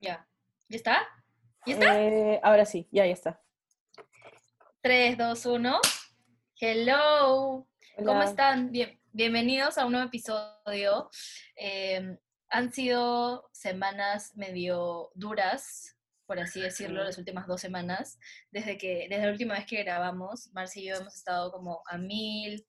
[0.00, 0.28] Ya.
[0.68, 1.08] ¿Ya está?
[1.66, 2.00] ¿Ya está?
[2.00, 3.42] Eh, ahora sí, ya, ya está.
[4.80, 5.80] 3, 2, 1.
[6.60, 7.66] Hello.
[7.96, 8.70] ¿Cómo están?
[8.70, 11.10] Bien, bienvenidos a un nuevo episodio.
[11.56, 12.16] Eh,
[12.48, 18.20] han sido semanas medio duras, por así decirlo, las últimas dos semanas.
[18.52, 21.98] Desde, que, desde la última vez que grabamos, Marci y yo hemos estado como a
[21.98, 22.64] mil.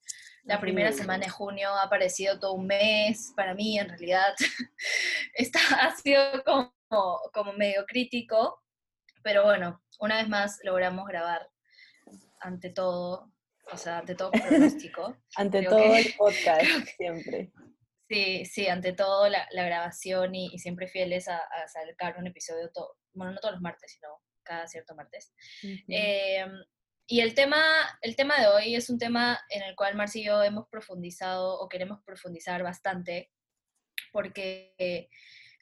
[0.46, 4.34] La primera semana de junio ha parecido todo un mes para mí, en realidad.
[5.36, 8.64] Esta ha sido como, como medio crítico,
[9.24, 11.50] pero bueno, una vez más logramos grabar
[12.42, 13.32] ante todo,
[13.72, 15.16] o sea, ante todo pronóstico.
[15.36, 17.52] Ante Creo todo que- el podcast, que- siempre.
[18.12, 22.26] Sí, sí, ante todo la, la grabación y, y siempre fieles a, a sacar un
[22.26, 24.08] episodio, todo, bueno, no todos los martes, sino
[24.42, 25.32] cada cierto martes.
[25.88, 26.44] Eh,
[27.06, 27.62] y el tema,
[28.02, 31.60] el tema de hoy es un tema en el cual Marci y yo hemos profundizado
[31.60, 33.32] o queremos profundizar bastante,
[34.12, 35.08] porque eh,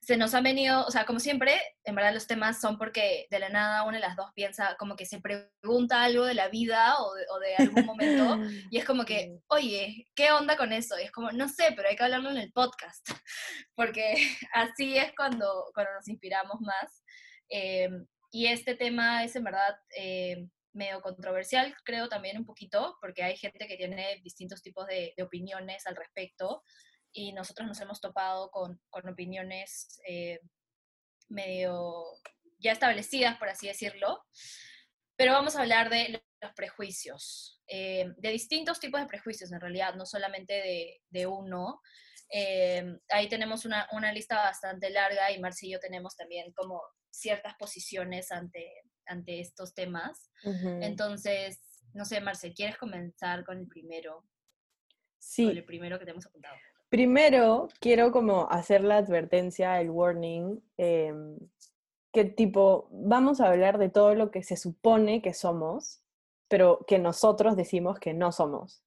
[0.08, 3.40] se nos han venido, o sea, como siempre, en verdad los temas son porque de
[3.40, 6.96] la nada una de las dos piensa, como que se pregunta algo de la vida
[7.02, 8.38] o de, o de algún momento,
[8.72, 10.98] y es como que, oye, ¿qué onda con eso?
[10.98, 13.06] Y es como, no sé, pero hay que hablarlo en el podcast,
[13.76, 14.14] porque
[14.54, 17.04] así es cuando, cuando nos inspiramos más.
[17.50, 17.90] Eh,
[18.32, 23.36] y este tema es en verdad eh, medio controversial, creo también un poquito, porque hay
[23.36, 26.64] gente que tiene distintos tipos de, de opiniones al respecto,
[27.12, 30.40] y nosotros nos hemos topado con, con opiniones eh,
[31.30, 32.06] medio
[32.60, 34.24] ya establecidas, por así decirlo.
[35.16, 39.96] Pero vamos a hablar de los prejuicios, eh, de distintos tipos de prejuicios en realidad,
[39.96, 41.82] no solamente de, de uno.
[42.30, 46.82] Eh, ahí tenemos una, una lista bastante larga y Marci y yo tenemos también como
[47.10, 50.30] ciertas posiciones ante, ante estos temas.
[50.44, 51.60] Entonces,
[51.94, 54.18] no sé, Marce, ¿quieres comenzar con el primero?
[54.18, 54.30] Con
[55.20, 56.56] Sí, el primero que te hemos apuntado.
[56.90, 61.38] Primero quiero como hacer la advertencia, el warning, em,
[62.12, 66.02] que tipo, vamos a hablar de todo lo que se supone que somos,
[66.48, 68.84] pero que nosotros decimos que no somos.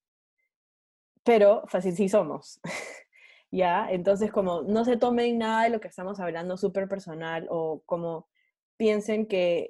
[1.24, 2.60] Pero fácil sí somos.
[3.52, 3.90] ¿Ya?
[3.90, 8.28] Entonces, como no se tomen nada de lo que estamos hablando súper personal o como
[8.76, 9.68] piensen que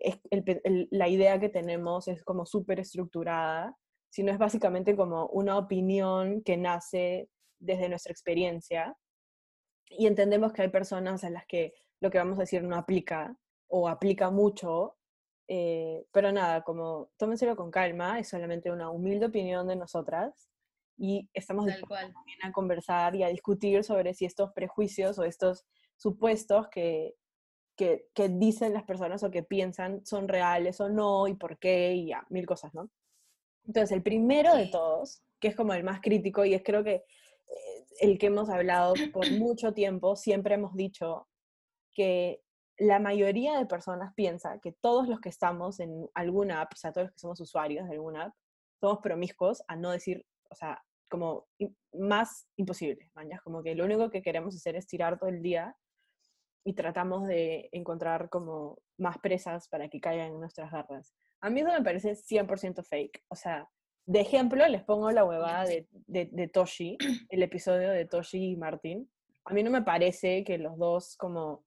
[0.91, 3.77] la idea que tenemos es como súper estructurada,
[4.11, 7.29] sino es básicamente como una opinión que nace
[7.61, 8.97] desde nuestra experiencia
[9.91, 13.37] y entendemos que hay personas a las que lo que vamos a decir no aplica
[13.69, 14.97] o aplica mucho,
[15.49, 20.49] eh, pero nada, como tómenselo con calma, es solamente una humilde opinión de nosotras
[20.97, 25.67] y estamos también a conversar y a discutir sobre si estos prejuicios o estos
[25.97, 27.15] supuestos que,
[27.77, 31.95] que, que dicen las personas o que piensan son reales o no y por qué
[31.95, 32.91] y ya, mil cosas, ¿no?
[33.67, 37.05] Entonces, el primero de todos, que es como el más crítico y es creo que
[38.01, 41.29] el que hemos hablado por mucho tiempo, siempre hemos dicho
[41.93, 42.43] que
[42.79, 46.93] la mayoría de personas piensa que todos los que estamos en alguna app, o sea,
[46.93, 48.35] todos los que somos usuarios de alguna app,
[48.81, 51.49] somos promiscuos, a no decir, o sea, como
[51.93, 55.77] más imposible, mañas, como que lo único que queremos hacer es tirar todo el día
[56.65, 61.15] y tratamos de encontrar como más presas para que caigan en nuestras garras.
[61.41, 63.25] A mí eso me parece 100% fake.
[63.29, 63.69] O sea,
[64.11, 66.99] de ejemplo les pongo la huevada de, de, de Toshi,
[67.29, 69.09] el episodio de Toshi y Martin.
[69.45, 71.65] A mí no me parece que los dos como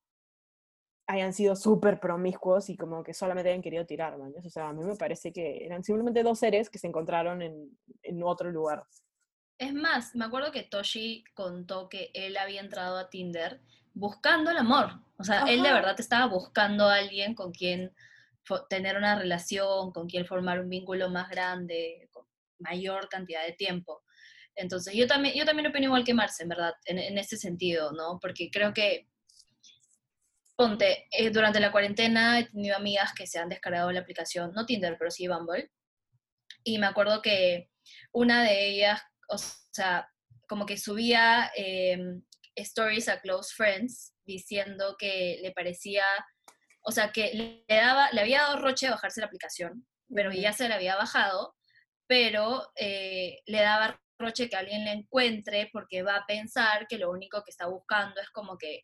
[1.07, 4.45] hayan sido súper promiscuos y como que solamente hayan querido tirar, mañas.
[4.45, 7.77] O sea, a mí me parece que eran simplemente dos seres que se encontraron en,
[8.01, 8.83] en otro lugar.
[9.57, 13.61] Es más, me acuerdo que Toshi contó que él había entrado a Tinder
[13.93, 14.99] buscando el amor.
[15.17, 17.93] O sea, él de verdad estaba buscando a alguien con quien
[18.69, 22.09] tener una relación, con quien formar un vínculo más grande,
[22.63, 24.03] mayor cantidad de tiempo.
[24.55, 27.91] Entonces, yo también, yo también opino igual que Marce, en verdad, en, en ese sentido,
[27.91, 28.19] ¿no?
[28.21, 29.07] Porque creo que,
[30.55, 34.65] ponte, eh, durante la cuarentena he tenido amigas que se han descargado la aplicación, no
[34.65, 35.71] Tinder, pero sí Bumble.
[36.63, 37.69] Y me acuerdo que
[38.11, 40.09] una de ellas, o sea,
[40.47, 41.97] como que subía eh,
[42.55, 46.03] stories a close friends diciendo que le parecía,
[46.83, 50.69] o sea, que le, daba, le había dado roche bajarse la aplicación, pero ya se
[50.69, 51.55] la había bajado,
[52.07, 57.09] pero eh, le daba roche que alguien la encuentre porque va a pensar que lo
[57.11, 58.83] único que está buscando es como que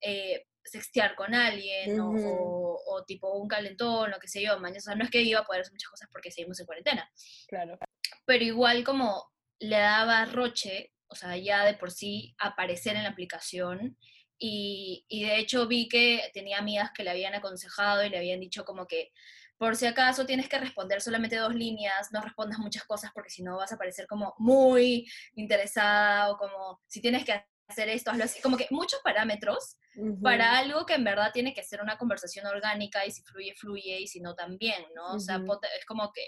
[0.00, 4.78] eh, sextear con alguien o- o, o tipo un calentón, lo que sé yo, mañana.
[4.78, 7.10] O sea, no es que iba a poder hacer muchas cosas porque seguimos en cuarentena
[7.48, 7.78] Claro.
[8.26, 9.24] pero igual como
[9.58, 13.98] le daba roche, o sea, ya de por sí aparecer en la aplicación.
[14.42, 18.40] Y, y de hecho vi que tenía amigas que le habían aconsejado y le habían
[18.40, 19.12] dicho como que
[19.60, 23.42] por si acaso tienes que responder solamente dos líneas, no respondas muchas cosas porque si
[23.42, 28.24] no vas a parecer como muy interesada o como si tienes que hacer esto, hazlo
[28.24, 29.76] así, como que muchos parámetros
[30.22, 34.00] para algo que en verdad tiene que ser una conversación orgánica y si fluye, fluye
[34.00, 35.16] y si no también, ¿no?
[35.16, 36.22] O sea, es como que,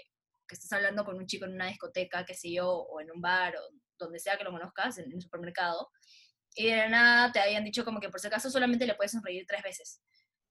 [0.47, 3.19] que estés hablando con un chico en una discoteca, qué sé yo, o en un
[3.19, 3.61] bar, o
[3.97, 5.89] donde sea que lo conozcas, en un supermercado,
[6.53, 9.43] y de nada te hayan dicho como que por si acaso solamente le puedes sonreír
[9.47, 10.03] tres veces,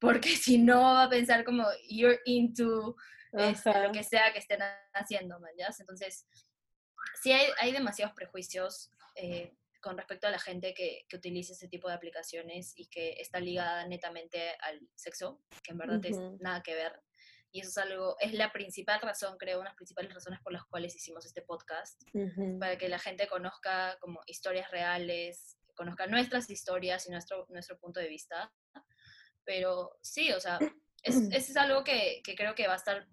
[0.02, 2.96] porque si no va a pensar como you're into
[3.32, 4.60] este, lo que sea que estén
[4.92, 5.70] haciendo, ¿ya?
[5.78, 6.26] Entonces,
[7.22, 11.68] sí hay, hay demasiados prejuicios eh, con respecto a la gente que, que, utiliza ese
[11.68, 16.62] tipo de aplicaciones y que está ligada netamente al sexo, que en verdad es nada
[16.62, 17.00] que ver.
[17.50, 20.52] Y eso es algo, es la principal razón, creo, una de las principales razones por
[20.52, 22.02] las cuales hicimos este podcast,
[22.58, 28.00] para que la gente conozca como historias reales, conozca nuestras historias y nuestro, nuestro punto
[28.00, 28.52] de vista.
[29.44, 30.58] Pero sí, o sea,
[31.02, 33.06] es, es algo que, que creo que va a estar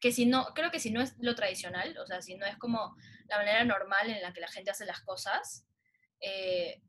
[0.00, 2.56] que si no, creo que si no es lo tradicional, o sea, si no es
[2.56, 2.96] como
[3.28, 5.66] la manera normal en la que la gente hace las cosas,
[6.20, 6.80] eh,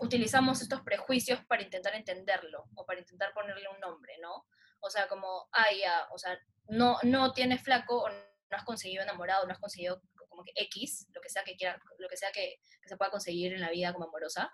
[0.00, 4.46] utilizamos estos prejuicios para intentar entenderlo o para intentar ponerle un nombre, ¿no?
[4.80, 6.38] O sea, como, ah, ya, o sea,
[6.68, 8.16] no, no tienes flaco o no
[8.56, 12.08] has conseguido enamorado, no has conseguido como que X, lo que sea que quiera, lo
[12.08, 14.52] que sea que, que se pueda conseguir en la vida como amorosa.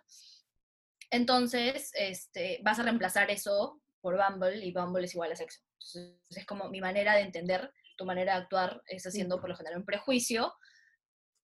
[1.11, 5.61] Entonces, este, vas a reemplazar eso por Bumble y Bumble es igual a sexo.
[5.73, 9.56] Entonces, es como mi manera de entender, tu manera de actuar es haciendo por lo
[9.56, 10.53] general un prejuicio,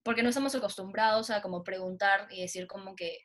[0.02, 3.18] porque no estamos acostumbrados a como preguntar y decir como que,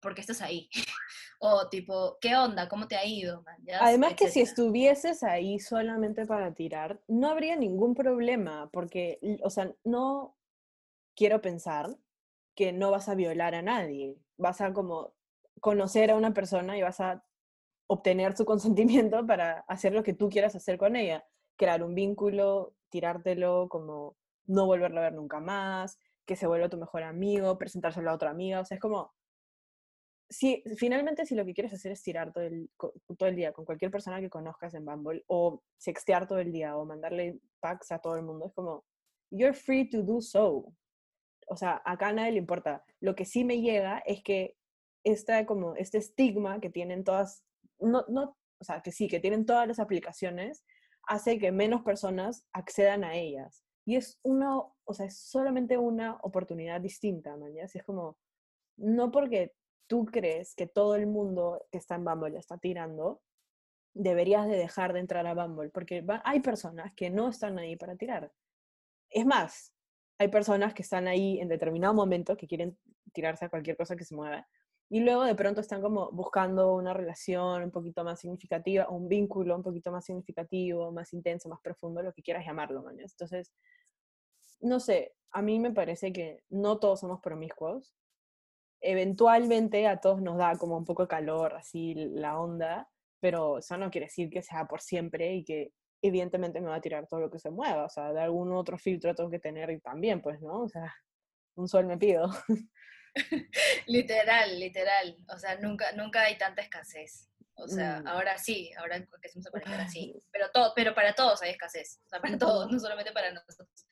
[0.00, 0.68] ¿por qué estás ahí?
[1.40, 2.68] o tipo, ¿qué onda?
[2.68, 3.44] ¿Cómo te ha ido?
[3.80, 9.72] Además que si estuvieses ahí solamente para tirar, no habría ningún problema, porque, o sea,
[9.84, 10.36] no
[11.14, 11.96] quiero pensar
[12.54, 15.15] que no vas a violar a nadie, vas a como
[15.60, 17.24] conocer a una persona y vas a
[17.88, 21.24] obtener su consentimiento para hacer lo que tú quieras hacer con ella,
[21.56, 24.16] crear un vínculo, tirártelo, como
[24.46, 28.30] no volverlo a ver nunca más, que se vuelva tu mejor amigo, presentárselo a otra
[28.30, 29.12] amiga, o sea, es como,
[30.28, 32.68] si finalmente si lo que quieres hacer es tirar todo el,
[33.16, 36.76] todo el día con cualquier persona que conozcas en Bumble, o sextear todo el día,
[36.76, 38.84] o mandarle packs a todo el mundo, es como,
[39.30, 40.72] you're free to do so.
[41.48, 42.84] O sea, acá a nadie le importa.
[43.00, 44.56] Lo que sí me llega es que
[45.06, 47.44] esta, como, este estigma que tienen todas
[47.78, 50.64] no, no, o sea, que sí, que tienen todas las aplicaciones,
[51.02, 53.64] hace que menos personas accedan a ellas.
[53.84, 58.18] Y es una, o sea, es solamente una oportunidad distinta, man, Es como,
[58.76, 59.52] no porque
[59.86, 63.22] tú crees que todo el mundo que está en Bumble está tirando,
[63.94, 67.96] deberías de dejar de entrar a Bumble, porque hay personas que no están ahí para
[67.96, 68.32] tirar.
[69.10, 69.72] Es más,
[70.18, 72.76] hay personas que están ahí en determinado momento que quieren
[73.12, 74.46] tirarse a cualquier cosa que se mueva,
[74.88, 79.56] y luego de pronto están como buscando una relación un poquito más significativa, un vínculo
[79.56, 82.84] un poquito más significativo, más intenso, más profundo, lo que quieras llamarlo.
[82.90, 83.52] Entonces,
[84.60, 87.94] no sé, a mí me parece que no todos somos promiscuos.
[88.80, 92.88] Eventualmente a todos nos da como un poco de calor, así la onda,
[93.20, 96.80] pero eso no quiere decir que sea por siempre y que evidentemente me va a
[96.80, 97.86] tirar todo lo que se mueva.
[97.86, 100.62] O sea, de algún otro filtro tengo que tener también, pues, ¿no?
[100.62, 100.94] O sea,
[101.56, 102.28] un sol me pido.
[103.86, 105.16] literal, literal.
[105.34, 107.28] O sea, nunca, nunca hay tanta escasez.
[107.54, 108.08] O sea, mm.
[108.08, 110.14] ahora sí, ahora que se conectar así.
[110.30, 112.00] Pero, todo, pero para todos hay escasez.
[112.04, 113.86] O sea, para todos, no solamente para nosotros.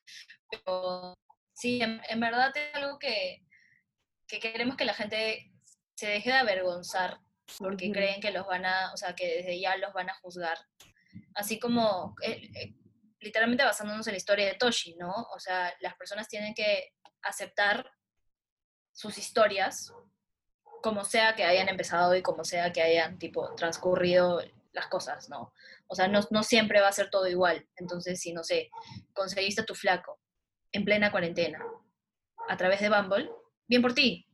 [0.51, 1.15] Pero
[1.55, 3.43] sí, en, verdad es algo que,
[4.29, 5.51] que, queremos que la gente
[5.95, 7.19] se deje de avergonzar
[7.59, 10.59] porque creen que los van a, o sea, que desde ya los van a juzgar.
[11.35, 12.75] Así como, eh, eh,
[13.21, 15.13] literalmente basándonos en la historia de Toshi, ¿no?
[15.35, 17.91] O sea, las personas tienen que aceptar
[18.95, 19.93] sus historias,
[20.83, 24.41] como sea que hayan empezado y como sea que hayan, tipo, transcurrido
[24.73, 25.53] las cosas, ¿no?
[25.87, 27.67] O sea, no, no siempre va a ser todo igual.
[27.77, 28.71] Entonces, si, no sé,
[29.13, 30.21] conseguiste tu flaco
[30.73, 31.63] en plena cuarentena
[32.49, 33.31] a través de Bumble,
[33.67, 34.27] bien por ti.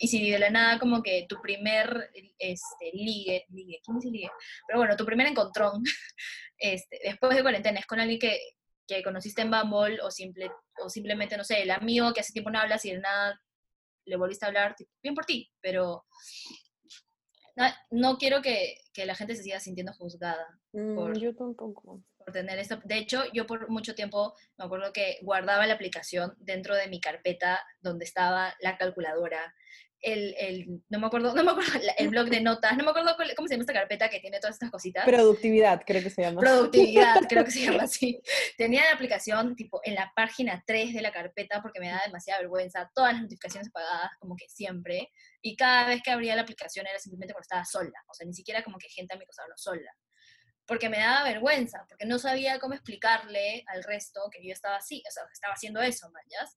[0.00, 4.30] Y si de la nada como que tu primer este, ligue, ligue, ¿quién dice ligue?
[4.66, 5.82] Pero bueno, tu primer encontrón
[6.58, 8.38] este, después de cuarentena es con alguien que,
[8.86, 10.50] que conociste en Bumble o, simple,
[10.82, 13.40] o simplemente, no sé, el amigo que hace tiempo no hablas y de nada
[14.04, 16.04] le volviste a hablar, bien por ti, pero
[17.90, 20.58] no, quiero que, que, la gente se siga sintiendo juzgada.
[20.72, 22.02] Mm, por, yo tampoco.
[22.16, 22.80] Por tener esto.
[22.84, 27.00] De hecho, yo por mucho tiempo me acuerdo que guardaba la aplicación dentro de mi
[27.00, 29.54] carpeta donde estaba la calculadora,
[30.02, 33.16] el, el, no me acuerdo, no me acuerdo, el blog de notas, no me acuerdo
[33.36, 35.04] cómo se llama esta carpeta que tiene todas estas cositas.
[35.04, 36.40] Productividad, creo que se llama.
[36.40, 38.20] Productividad, creo que se llama así.
[38.56, 42.40] Tenía la aplicación tipo en la página 3 de la carpeta porque me da demasiada
[42.40, 46.86] vergüenza, todas las notificaciones apagadas como que siempre, y cada vez que abría la aplicación
[46.86, 49.48] era simplemente cuando estaba sola, o sea, ni siquiera como que gente a mi costado,
[49.48, 49.92] no sola.
[50.64, 55.02] Porque me daba vergüenza, porque no sabía cómo explicarle al resto que yo estaba así,
[55.06, 56.56] o sea, estaba haciendo eso, ¿mayas?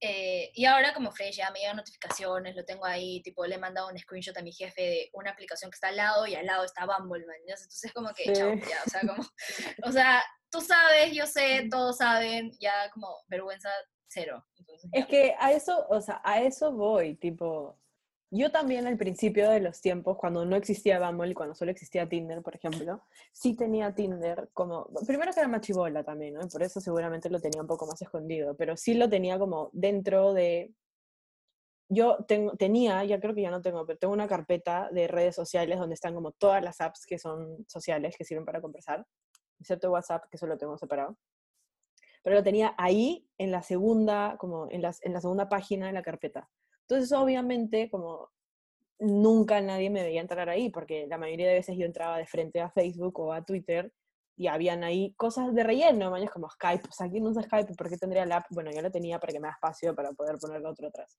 [0.00, 3.58] Eh, y ahora como Fresh ya me llegan notificaciones, lo tengo ahí, tipo le he
[3.58, 6.46] mandado un screenshot a mi jefe de una aplicación que está al lado y al
[6.46, 7.36] lado está Bumble, man.
[7.40, 9.22] Entonces como que, chao, ya, o sea, como,
[9.84, 13.70] o sea, tú sabes, yo sé, todos saben, ya como vergüenza
[14.06, 14.46] cero.
[14.92, 17.78] es que a eso, o sea, a eso voy, tipo,
[18.30, 22.08] yo también al principio de los tiempos, cuando no existía Bumble y cuando solo existía
[22.08, 27.30] Tinder, por ejemplo, sí tenía Tinder como, primero que era machibola también, por eso seguramente
[27.30, 30.72] lo tenía un poco más escondido, pero sí lo tenía como dentro de...
[31.90, 35.34] Yo tengo, tenía, ya creo que ya no tengo, pero tengo una carpeta de redes
[35.34, 39.06] sociales donde están como todas las apps que son sociales, que sirven para conversar,
[39.58, 41.16] excepto WhatsApp, que solo tengo separado.
[42.22, 45.94] Pero lo tenía ahí en la segunda, como en, las, en la segunda página de
[45.94, 46.50] la carpeta.
[46.88, 48.30] Entonces, obviamente, como
[48.98, 52.60] nunca nadie me veía entrar ahí, porque la mayoría de veces yo entraba de frente
[52.60, 53.92] a Facebook o a Twitter
[54.36, 57.74] y habían ahí cosas de relleno, mañas como Skype, o sea, aquí no usa Skype,
[57.74, 58.46] ¿por qué tendría la app?
[58.50, 61.18] Bueno, yo lo tenía para que me da espacio para poder poner otro atrás.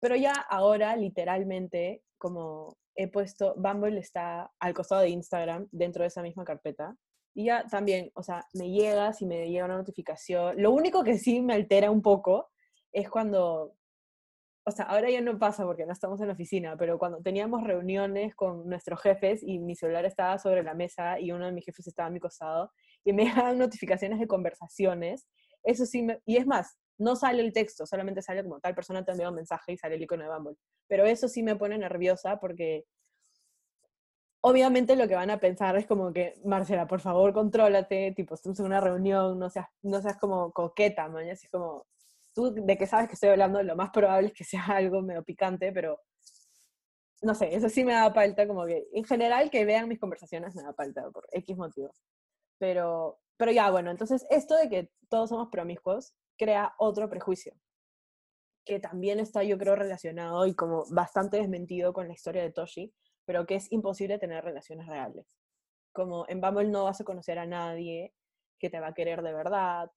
[0.00, 6.08] Pero ya ahora, literalmente, como he puesto, Bumble está al costado de Instagram, dentro de
[6.08, 6.96] esa misma carpeta,
[7.34, 11.18] y ya también, o sea, me llega, si me llega una notificación, lo único que
[11.18, 12.50] sí me altera un poco
[12.92, 13.76] es cuando
[14.64, 17.62] o sea, ahora ya no pasa porque no estamos en la oficina, pero cuando teníamos
[17.64, 21.64] reuniones con nuestros jefes y mi celular estaba sobre la mesa y uno de mis
[21.64, 22.70] jefes estaba a mi costado
[23.04, 25.26] y me llegaban notificaciones de conversaciones,
[25.62, 29.04] eso sí, me, y es más, no sale el texto, solamente sale como tal persona
[29.04, 30.56] te enviado un mensaje y sale el icono de Bumble.
[30.86, 32.84] Pero eso sí me pone nerviosa porque
[34.42, 38.60] obviamente lo que van a pensar es como que, Marcela, por favor, contrólate, tipo, estamos
[38.60, 41.86] en una reunión, no seas, no seas como coqueta, man, así como,
[42.48, 45.72] de que sabes que estoy hablando, lo más probable es que sea algo medio picante,
[45.72, 46.00] pero
[47.22, 50.54] no sé, eso sí me da falta, como que en general que vean mis conversaciones
[50.54, 51.92] me da falta por X motivo.
[52.58, 57.54] Pero, pero ya, bueno, entonces esto de que todos somos promiscuos crea otro prejuicio,
[58.64, 62.94] que también está yo creo relacionado y como bastante desmentido con la historia de Toshi,
[63.26, 65.36] pero que es imposible tener relaciones reales.
[65.92, 68.14] Como en Bumble no vas a conocer a nadie
[68.58, 69.90] que te va a querer de verdad,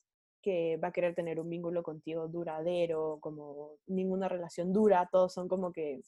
[0.44, 5.48] que va a querer tener un vínculo contigo duradero, como ninguna relación dura, todos son
[5.48, 6.02] como que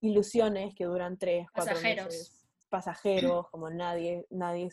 [0.00, 2.06] ilusiones que duran tres, cuatro pasajeros.
[2.06, 4.68] meses, pasajeros, como nadie, nadie,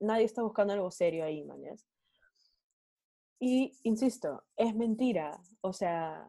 [0.00, 1.86] nadie está buscando algo serio ahí, mañas.
[3.38, 6.28] Y insisto, es mentira, o sea,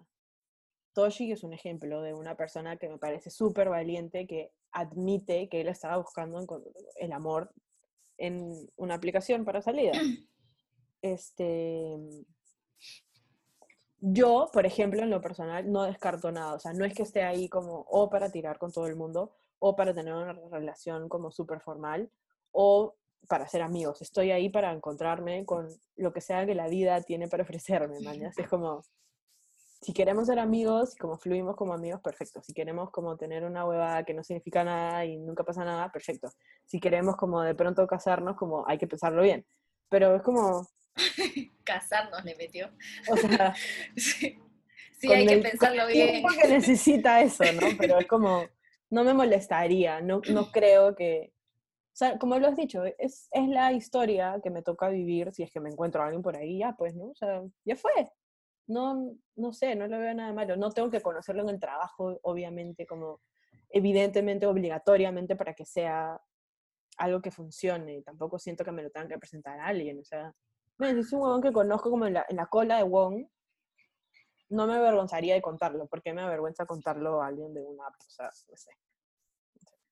[0.94, 5.62] Toshi es un ejemplo de una persona que me parece súper valiente, que admite que
[5.62, 6.46] él estaba buscando
[6.96, 7.52] el amor
[8.18, 9.92] en una aplicación para salida.
[11.02, 11.98] este,
[14.00, 16.54] yo, por ejemplo, en lo personal, no descarto nada.
[16.54, 19.34] O sea, no es que esté ahí como o para tirar con todo el mundo,
[19.60, 22.12] o para tener una relación como súper formal,
[22.52, 22.96] o
[23.28, 24.02] para ser amigos.
[24.02, 28.38] Estoy ahí para encontrarme con lo que sea que la vida tiene para ofrecerme, mañas.
[28.38, 28.84] Es como,
[29.82, 32.42] si queremos ser amigos, como fluimos como amigos, perfecto.
[32.42, 36.30] Si queremos como tener una huevada que no significa nada y nunca pasa nada, perfecto.
[36.66, 39.46] Si queremos como de pronto casarnos, como hay que pensarlo bien.
[39.90, 40.68] Pero es como,
[41.64, 42.70] Casarnos le metió.
[43.10, 43.54] O sea,
[43.96, 44.38] sí,
[45.12, 46.24] hay que pensarlo bien.
[46.42, 47.68] que necesita eso, ¿no?
[47.78, 48.46] Pero es como,
[48.90, 51.34] no me molestaría, no, no creo que...
[51.94, 55.42] O sea, como lo has dicho, es, es la historia que me toca vivir si
[55.42, 57.06] es que me encuentro a alguien por ahí, ya pues, ¿no?
[57.06, 57.92] O sea, ya fue.
[58.68, 60.58] No, no sé, no lo veo nada malo.
[60.58, 63.22] No tengo que conocerlo en el trabajo, obviamente, como
[63.70, 66.22] evidentemente, obligatoriamente para que sea
[66.98, 68.02] algo que funcione.
[68.02, 70.34] Tampoco siento que me lo tengan que presentar a alguien, o sea,
[70.80, 73.26] si es un huevón que conozco como en la, en la cola de Wong,
[74.50, 78.10] no me avergonzaría de contarlo, porque me avergüenza contarlo a alguien de una app, o
[78.10, 78.72] sea, no sé.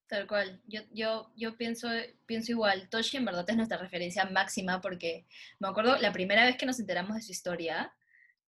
[0.07, 1.89] Tal cual, yo, yo, yo pienso,
[2.27, 5.25] pienso igual, Toshi en verdad es nuestra referencia máxima porque
[5.59, 7.91] me acuerdo la primera vez que nos enteramos de su historia,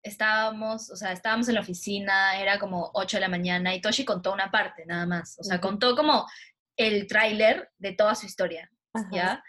[0.03, 4.05] estábamos, o sea, estábamos en la oficina, era como 8 de la mañana y Toshi
[4.05, 6.27] contó una parte nada más, o sea, contó como
[6.75, 8.69] el tráiler de toda su historia,
[9.11, 9.43] ¿ya?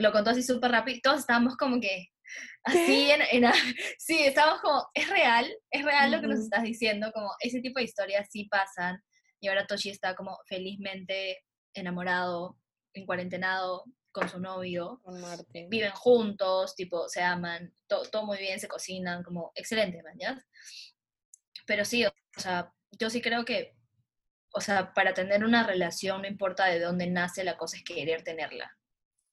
[0.00, 2.12] Lo contó así súper rápido y todos estábamos como que,
[2.64, 3.20] Así, en,
[3.98, 7.78] sí, estamos como, es real, es real lo que nos estás diciendo, como ese tipo
[7.78, 9.02] de historias sí pasan,
[9.40, 11.44] y ahora Toshi está como felizmente
[11.74, 12.58] enamorado,
[12.94, 15.20] en cuarentenado con su novio, con
[15.68, 20.42] viven juntos, tipo, se aman, todo muy bien, se cocinan, como, excelente, mañana.
[21.66, 23.76] Pero sí, o sea, yo sí creo que,
[24.52, 28.22] o sea, para tener una relación no importa de dónde nace, la cosa es querer
[28.22, 28.78] tenerla,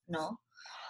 [0.08, 0.42] ¿no?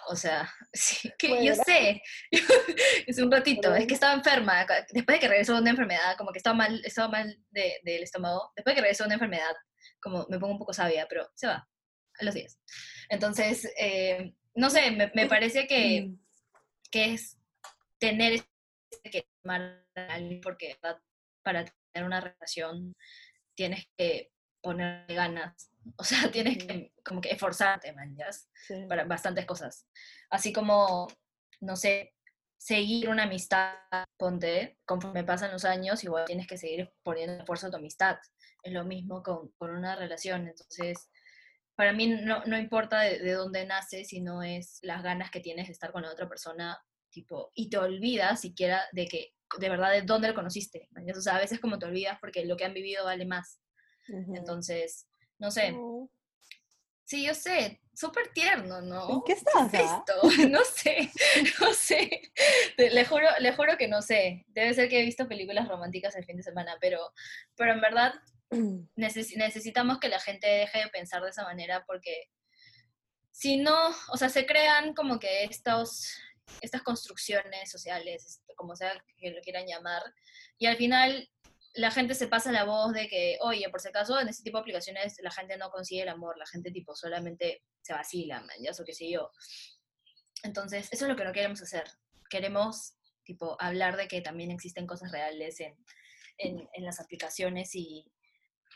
[0.08, 2.02] O sea, sí, que yo sé,
[3.06, 6.32] es un ratito, es que estaba enferma, después de que regresó de una enfermedad, como
[6.32, 9.54] que estaba mal, estaba mal del estómago, después de que regresó de una enfermedad,
[10.00, 11.68] como me pongo un poco sabia, pero se va,
[12.18, 12.58] a los días.
[13.08, 16.12] Entonces, eh, no sé, me, me parece que,
[16.90, 17.38] que es
[17.98, 18.44] tener
[19.10, 20.76] que amar a alguien porque
[21.42, 22.94] para tener una relación
[23.54, 24.30] tienes que
[24.60, 25.71] poner ganas.
[25.96, 28.16] O sea, tienes que como que esforzarte, man,
[28.88, 29.86] Para bastantes cosas.
[30.30, 31.08] Así como,
[31.60, 32.14] no sé,
[32.56, 33.74] seguir una amistad,
[34.16, 38.18] ponte, conforme pasan los años, igual tienes que seguir poniendo esfuerzo a tu amistad.
[38.62, 40.46] Es lo mismo con, con una relación.
[40.46, 41.10] Entonces,
[41.74, 45.66] para mí no, no importa de, de, dónde nace, sino es las ganas que tienes
[45.66, 49.90] de estar con la otra persona, tipo, y te olvidas siquiera de que, de verdad,
[49.90, 50.88] de dónde lo conociste.
[51.16, 53.60] O sea, a veces como te olvidas porque lo que han vivido vale más.
[54.08, 55.08] Entonces,
[55.42, 55.76] no sé.
[57.02, 59.10] Sí, yo sé, súper tierno, ¿no?
[59.10, 59.74] ¿En qué estás?
[59.74, 60.14] Esto?
[60.48, 61.10] No sé,
[61.60, 62.32] no sé.
[62.78, 64.44] Le juro, le juro que no sé.
[64.48, 67.12] Debe ser que he visto películas románticas el fin de semana, pero,
[67.56, 68.14] pero en verdad
[68.96, 72.30] necesitamos que la gente deje de pensar de esa manera porque
[73.32, 76.06] si no, o sea, se crean como que estos,
[76.60, 80.02] estas construcciones sociales, este, como sea que lo quieran llamar,
[80.56, 81.28] y al final
[81.74, 84.58] la gente se pasa la voz de que, oye, por si acaso en este tipo
[84.58, 88.56] de aplicaciones la gente no consigue el amor, la gente tipo solamente se vacila, man,
[88.60, 89.30] ya eso qué sé yo.
[90.42, 91.84] Entonces, eso es lo que no queremos hacer.
[92.28, 95.76] Queremos tipo hablar de que también existen cosas reales en,
[96.38, 98.12] en, en las aplicaciones y,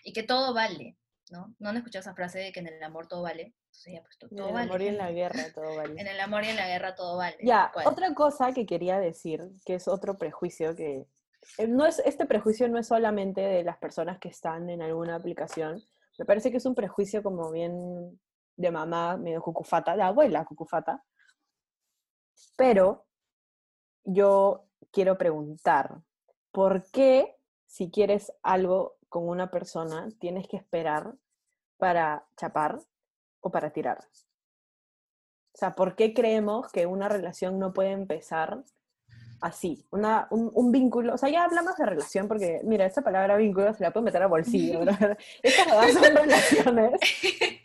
[0.04, 0.96] y, que todo vale,
[1.30, 1.54] ¿no?
[1.58, 3.54] ¿No han escuchado esa frase de que en el amor todo vale?
[3.84, 6.00] Entonces, pues, todo, en el amor y en la guerra todo vale.
[6.00, 7.36] en el amor y en la guerra todo vale.
[7.42, 11.06] Ya, otra cosa que quería decir, que es otro prejuicio que
[11.68, 15.82] no es, este prejuicio no es solamente de las personas que están en alguna aplicación,
[16.18, 18.18] me parece que es un prejuicio como bien
[18.56, 21.04] de mamá, medio cucufata, de abuela cucufata.
[22.56, 23.06] Pero
[24.04, 26.00] yo quiero preguntar,
[26.52, 27.36] ¿por qué
[27.66, 31.14] si quieres algo con una persona tienes que esperar
[31.76, 32.80] para chapar
[33.40, 33.98] o para tirar?
[35.52, 38.62] O sea, ¿por qué creemos que una relación no puede empezar
[39.40, 43.72] así, una, un, vínculo, o sea, ya hablamos de relación porque, mira, esta palabra vínculo
[43.74, 45.18] se la puede meter a bolsillo, ¿verdad?
[45.42, 47.00] Estas son relaciones,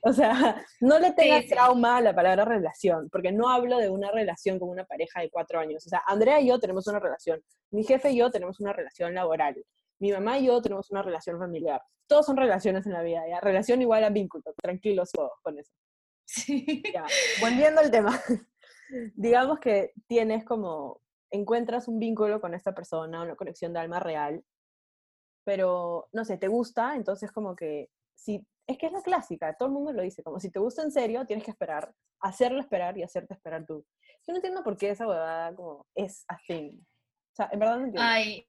[0.01, 4.11] o sea, no le tengas trauma a la palabra relación, porque no hablo de una
[4.11, 7.41] relación con una pareja de cuatro años, o sea, Andrea y yo tenemos una relación,
[7.71, 9.55] mi jefe y yo tenemos una relación laboral,
[9.99, 13.39] mi mamá y yo tenemos una relación familiar, todos son relaciones en la vida, ¿ya?
[13.39, 15.71] Relación igual a vínculo, tranquilos todos con eso.
[16.25, 16.83] Sí.
[16.93, 17.05] Ya,
[17.39, 18.19] volviendo al tema,
[19.15, 24.43] digamos que tienes como encuentras un vínculo con esta persona, una conexión de alma real,
[25.43, 29.67] pero no sé, te gusta, entonces como que si es que es la clásica, todo
[29.67, 32.97] el mundo lo dice, como si te gusta en serio, tienes que esperar, hacerlo esperar
[32.97, 33.85] y hacerte esperar tú.
[34.25, 36.79] Yo no entiendo por qué esa huevada como es así.
[37.33, 37.79] O sea, en verdad.
[37.97, 38.45] Ay,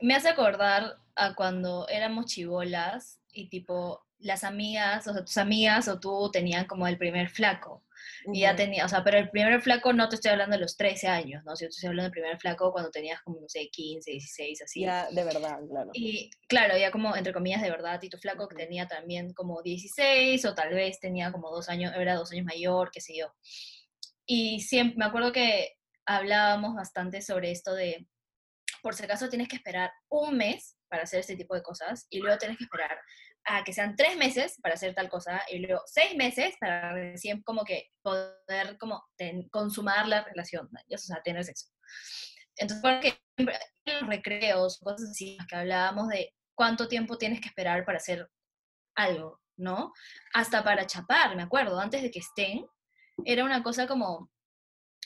[0.00, 5.88] me hace acordar a cuando éramos chivolas y tipo las amigas, o sea, tus amigas
[5.88, 7.82] o tú tenían como el primer flaco.
[8.32, 10.76] Y ya tenía, o sea, pero el primer flaco no te estoy hablando de los
[10.76, 11.56] 13 años, ¿no?
[11.56, 14.80] Si te estoy hablando del primer flaco cuando tenías como, no sé, 15, 16, así.
[14.82, 15.90] Ya, de verdad, claro.
[15.92, 20.44] Y claro, ya como, entre comillas, de verdad, tu flaco que tenía también como 16
[20.44, 23.32] o tal vez tenía como dos años, era dos años mayor, qué sé yo.
[24.26, 25.74] Y siempre, me acuerdo que
[26.06, 28.06] hablábamos bastante sobre esto de,
[28.82, 32.20] por si acaso tienes que esperar un mes para hacer este tipo de cosas y
[32.20, 32.98] luego tienes que esperar
[33.46, 37.42] a que sean tres meses para hacer tal cosa y luego seis meses para recién
[37.42, 39.04] como que poder como
[39.50, 41.68] consumar la relación, o sea, tener sexo.
[42.56, 43.46] Entonces, porque en
[44.00, 48.28] los recreos, cosas así, que hablábamos de cuánto tiempo tienes que esperar para hacer
[48.94, 49.92] algo, ¿no?
[50.32, 52.64] Hasta para chapar, me acuerdo, antes de que estén,
[53.24, 54.30] era una cosa como,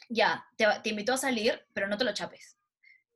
[0.09, 2.59] ya, te, te invito a salir, pero no te lo chapes.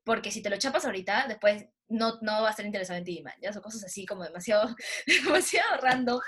[0.04, 3.22] Porque si te lo chapas ahorita, después no, no va a ser interesado en ti,
[3.22, 4.74] man, ya son cosas así como demasiado,
[5.06, 6.20] demasiado random,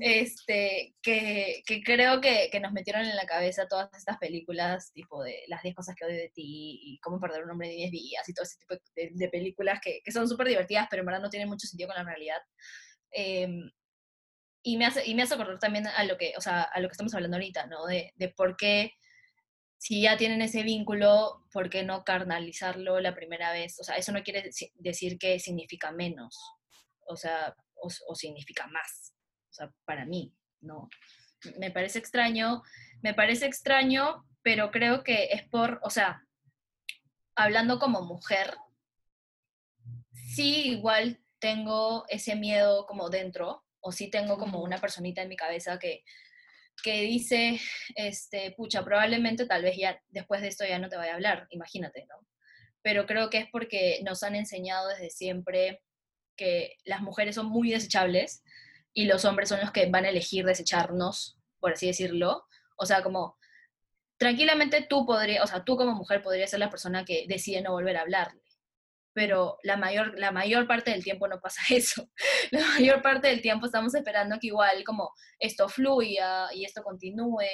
[0.00, 5.22] este, que, que creo que, que, nos metieron en la cabeza todas estas películas, tipo
[5.22, 7.90] de las 10 cosas que odio de ti, y cómo perder un hombre en 10
[7.90, 11.06] días, y todo ese tipo de, de películas que, que son súper divertidas, pero en
[11.06, 12.38] verdad no tienen mucho sentido con la realidad.
[13.10, 13.70] Em,
[14.62, 16.88] y me hace, y me hace acordar también a lo que, o sea, a lo
[16.88, 17.86] que estamos hablando ahorita, ¿no?
[17.86, 18.92] De, de por qué
[19.80, 23.80] si ya tienen ese vínculo, ¿por qué no carnalizarlo la primera vez?
[23.80, 26.38] O sea, eso no quiere decir que significa menos,
[27.06, 29.14] o sea, o, significa más.
[29.48, 30.90] O sea, para mí, no.
[31.58, 32.62] Me parece extraño,
[33.00, 36.26] me parece extraño, pero creo que es por, o sea,
[37.34, 38.54] hablando como mujer,
[40.12, 45.36] sí igual tengo ese miedo como dentro, o sí tengo como una personita en mi
[45.36, 46.04] cabeza que
[46.82, 47.60] que dice,
[47.94, 51.46] este, pucha, probablemente tal vez ya después de esto ya no te vaya a hablar,
[51.50, 52.26] imagínate, ¿no?
[52.82, 55.82] Pero creo que es porque nos han enseñado desde siempre
[56.36, 58.42] que las mujeres son muy desechables
[58.92, 62.46] y los hombres son los que van a elegir desecharnos, por así decirlo.
[62.76, 63.36] O sea, como
[64.16, 67.72] tranquilamente tú podrías, o sea, tú como mujer podrías ser la persona que decide no
[67.72, 68.42] volver a hablarle.
[69.12, 72.08] Pero la mayor, la mayor parte del tiempo no pasa eso.
[72.50, 77.44] La mayor parte del tiempo estamos esperando que igual como esto fluya y esto continúe.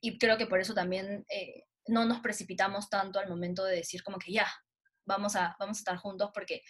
[0.00, 4.02] Y creo que por eso también eh, no nos precipitamos tanto al momento de decir
[4.02, 4.46] como que ya,
[5.06, 6.62] vamos a, vamos a estar juntos porque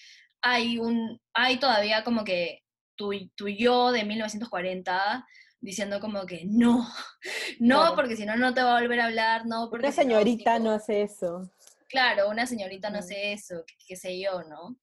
[0.43, 2.61] hay, un, hay todavía como que
[2.97, 5.27] tu, tu yo de 1940
[5.61, 6.87] diciendo como que no,
[7.59, 9.87] no, porque si no, no te va a volver a hablar, no, porque...
[9.87, 11.51] Una señorita no, hace eso.
[11.95, 14.77] Claro, una señorita no hace eso, qué, sé yo, ¿no?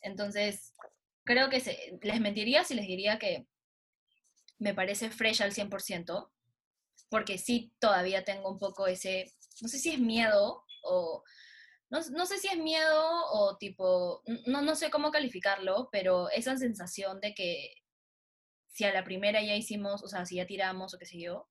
[0.00, 0.74] Entonces,
[1.22, 3.46] creo que se, les mentiría si les diría que
[4.58, 6.28] me parece fresh al 100%,
[7.08, 11.22] porque sí todavía tengo un poco ese, no sé si es miedo o...
[11.88, 16.56] No, no sé si es miedo o tipo, no, no sé cómo calificarlo, pero esa
[16.56, 17.74] sensación de que
[18.66, 21.48] si a la primera ya hicimos, o sea, si ya tiramos o qué sé yo,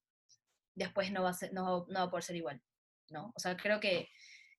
[0.74, 2.62] después no va a, ser, no, no va a poder ser igual,
[3.12, 3.32] ¿no?
[3.34, 4.10] O sea, creo que,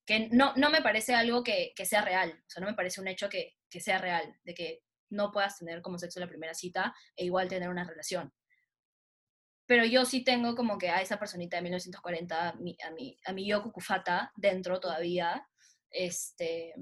[0.07, 3.01] que no, no me parece algo que, que, sea real, o sea, no me parece
[3.01, 6.55] un hecho que, que sea real, de que no puedas tener como sexo la primera
[6.55, 8.33] cita e igual tener una relación.
[9.67, 13.19] Pero yo sí tengo como que a esa personita de 1940, a mi, a mi,
[13.25, 15.45] a mi yo cucufata dentro todavía,
[15.91, 16.73] este,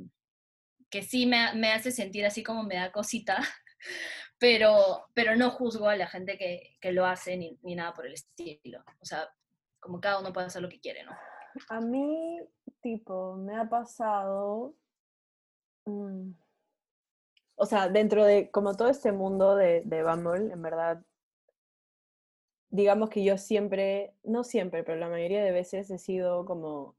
[0.91, 3.39] que sí me, me hace sentir así como me da cosita,
[4.39, 8.07] pero, pero no juzgo a la gente que, que lo hace ni, ni, nada por
[8.07, 8.85] el estilo.
[9.01, 9.31] O sea,
[9.81, 11.13] como cada uno puede hacer lo que quiere, ¿no?
[11.69, 12.41] A mí,
[12.81, 14.75] tipo, me ha pasado...
[15.87, 16.33] Mm,
[17.57, 21.03] o sea, dentro de como todo este mundo de, de Bumble, en verdad,
[22.71, 26.97] digamos que yo siempre, no siempre, pero la mayoría de veces he sido como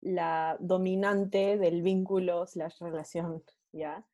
[0.00, 3.42] la dominante del vínculo slash relación,
[3.72, 4.06] ¿ya?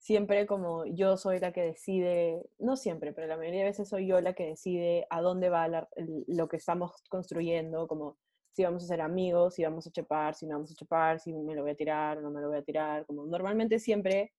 [0.00, 4.06] siempre como yo soy la que decide, no siempre, pero la mayoría de veces soy
[4.06, 5.68] yo la que decide a dónde va
[6.26, 8.16] lo que estamos construyendo, como
[8.52, 11.32] si vamos a ser amigos, si vamos a chepar, si no vamos a chepar, si
[11.32, 14.32] me lo voy a tirar o no me lo voy a tirar, como normalmente siempre,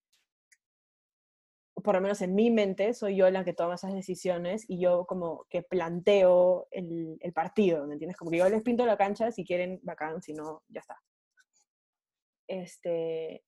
[1.75, 5.05] por lo menos en mi mente, soy yo la que toma esas decisiones y yo
[5.05, 8.17] como que planteo el, partido, ¿me entiendes?
[8.17, 11.01] Como que yo les pinto la cancha, si quieren, bacán, si no, ya está.
[12.47, 13.43] Este,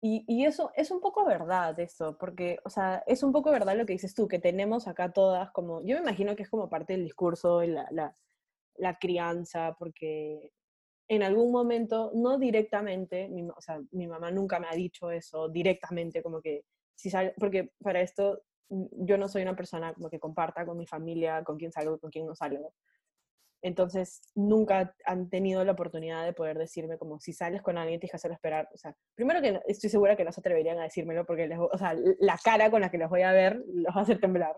[0.00, 3.86] y, eso es un poco verdad eso, porque, o sea, es un poco verdad lo
[3.86, 6.92] que dices tú, que tenemos acá todas como, yo me imagino que es como parte
[6.92, 8.14] del discurso y la,
[8.78, 10.52] la crianza, porque
[11.08, 15.48] en algún momento, no directamente, mi, o sea, mi mamá nunca me ha dicho eso
[15.48, 16.64] directamente, como que,
[16.94, 20.76] si sale, porque para esto mm, yo no soy una persona como que comparta con
[20.76, 22.74] mi familia, con quién salgo con quién no salgo.
[23.60, 28.12] Entonces, nunca han tenido la oportunidad de poder decirme como si sales con alguien tienes
[28.12, 28.68] que hacerlo esperar.
[28.72, 31.76] O sea, primero que estoy segura que no se atreverían a decírmelo porque les, o
[31.76, 34.54] sea, la cara con la que los voy a ver los va a hacer temblar.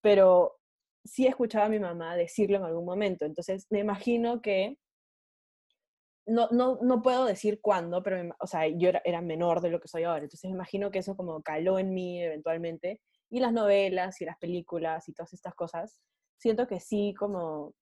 [0.00, 0.61] Pero
[1.04, 3.24] sí he escuchado a mi mamá decirlo en algún momento.
[3.24, 4.76] Entonces, me imagino que
[6.26, 9.80] no, no, no puedo decir cuándo, pero, o sea, yo era, era, menor de lo
[9.80, 10.24] que soy ahora.
[10.24, 13.00] Entonces, me imagino que eso como caló en mí eventualmente.
[13.30, 16.00] Y las novelas y las películas y todas estas cosas,
[16.38, 17.74] siento que sí como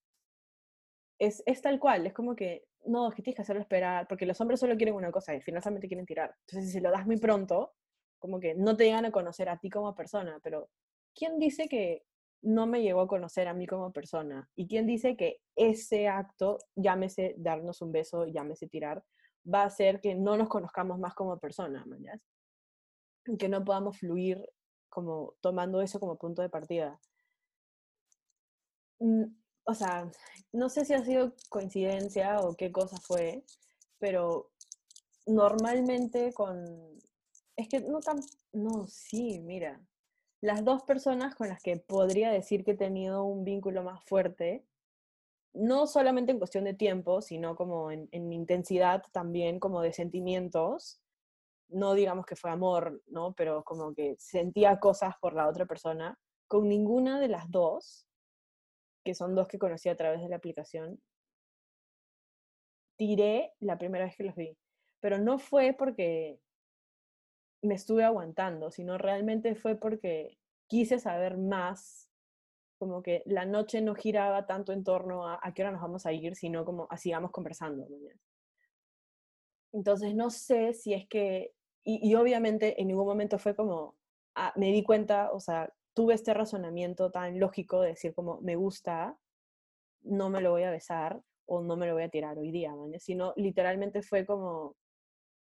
[1.21, 4.41] es, es, tal cual, es como que, no, que tienes que hacerlo esperar, porque los
[4.41, 6.35] hombres solo quieren una cosa y finalmente quieren tirar.
[6.47, 7.75] Entonces, si se lo das muy pronto,
[8.19, 10.71] como que no te llegan a conocer a ti como persona, pero
[11.15, 12.05] ¿quién dice que
[12.43, 14.49] no me llegó a conocer a mí como persona?
[14.57, 19.05] ¿Y quién dice que ese acto, llámese darnos un beso, llámese tirar,
[19.53, 22.21] va a hacer que no nos conozcamos más como persona, mañas?
[23.39, 24.45] Que no podamos fluir
[24.89, 27.01] como tomando eso como punto de partida.
[28.99, 29.25] Mm,
[29.65, 30.11] o sea,
[30.53, 33.45] no sé si ha sido coincidencia o qué cosa fue,
[33.99, 34.51] pero
[35.27, 36.65] normalmente con...
[37.57, 38.21] Es que no tan...
[38.53, 39.81] No, sí, mira.
[40.41, 44.65] Las dos personas con las que podría decir que he tenido un vínculo más fuerte,
[45.53, 51.03] no solamente en cuestión de tiempo, sino como en, en intensidad también, como de sentimientos,
[51.69, 53.35] no digamos que fue amor, ¿no?
[53.35, 58.07] Pero como que sentía cosas por la otra persona, con ninguna de las dos
[59.05, 61.01] que son dos que conocí a través de la aplicación,
[62.97, 64.57] tiré la primera vez que los vi.
[65.01, 66.39] Pero no fue porque
[67.63, 72.11] me estuve aguantando, sino realmente fue porque quise saber más,
[72.79, 76.07] como que la noche no giraba tanto en torno a a qué hora nos vamos
[76.07, 77.87] a ir, sino como a sigamos conversando.
[79.73, 81.53] Entonces no sé si es que,
[81.85, 83.97] y, obviamente en ningún momento fue como,
[84.35, 88.57] ah, me di cuenta, o sea, tuve este razonamiento tan lógico de decir como me
[88.57, 89.19] gusta,
[90.03, 92.73] no me lo voy a besar o no me lo voy a tirar hoy día,
[92.99, 94.77] sino literalmente fue como,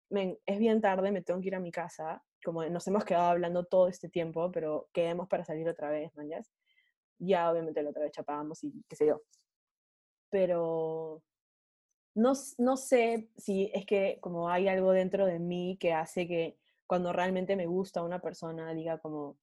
[0.09, 3.65] es bien tarde, me tengo que ir a mi casa, como nos hemos quedado hablando
[3.65, 6.29] todo este tiempo, pero quedemos para salir otra vez, man,
[7.19, 9.21] ya obviamente la otra vez chapábamos y qué sé yo.
[10.29, 11.21] pero
[12.15, 16.57] no, no sé si es que como hay algo dentro de mí que hace que
[16.87, 19.37] cuando realmente me gusta una persona diga como,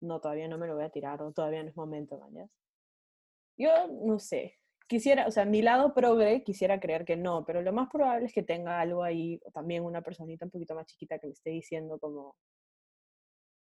[0.00, 2.50] no, todavía no me lo voy a tirar o todavía no es momento, mañas.
[3.56, 7.72] Yo no sé, quisiera, o sea, mi lado progre quisiera creer que no, pero lo
[7.72, 11.18] más probable es que tenga algo ahí, o también una personita un poquito más chiquita
[11.18, 12.34] que me esté diciendo como,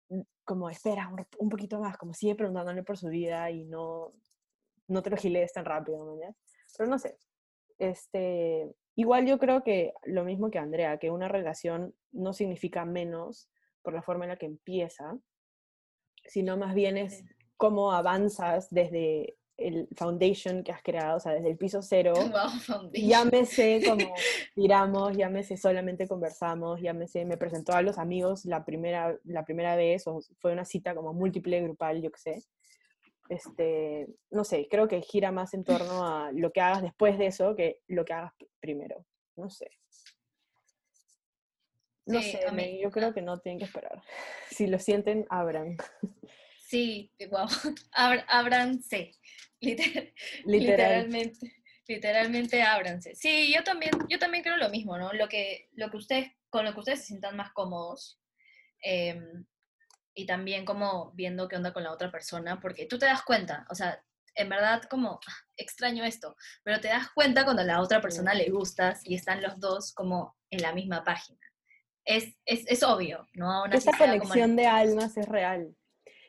[0.09, 4.13] mm, como espera un, poquito más, como sigue preguntándole por su vida y no,
[4.87, 6.35] no te lo gilees tan rápido, mañana.
[6.75, 7.15] Pero no sé,
[7.77, 13.49] este, igual yo creo que lo mismo que Andrea, que una relación no significa menos
[13.83, 15.17] por la forma en la que empieza,
[16.25, 17.23] sino más bien es
[17.57, 22.13] cómo avanzas desde el foundation que has creado, o sea, desde el piso cero.
[22.93, 24.13] llámese como
[24.55, 30.07] tiramos, llámese solamente conversamos, llámese me presentó a los amigos la primera, la primera vez,
[30.07, 32.43] o fue una cita como múltiple grupal, yo qué sé.
[33.29, 37.27] Este, no sé, creo que gira más en torno a lo que hagas después de
[37.27, 39.05] eso que lo que hagas primero.
[39.35, 39.69] No sé.
[42.05, 44.01] No sé, yo creo que no tienen que esperar.
[44.49, 45.77] Si lo sienten, abran.
[46.73, 47.45] Sí, wow.
[48.29, 49.11] ábranse.
[49.61, 51.55] literalmente.
[51.87, 53.13] Literalmente ábranse.
[53.13, 55.13] Sí, yo también, yo también creo lo mismo, ¿no?
[55.13, 58.19] Lo que, lo que ustedes, con lo que ustedes se sientan más cómodos.
[58.81, 59.45] Em,
[60.15, 63.67] y también como viendo qué onda con la otra persona, porque tú te das cuenta,
[63.69, 67.81] o sea, en verdad como ah, extraño esto, pero te das cuenta cuando a la
[67.81, 71.39] otra persona le gustas y están los dos como en la misma página.
[72.03, 73.63] Es, es, es obvio, ¿no?
[73.63, 75.75] Una Esa conexión de almas es real.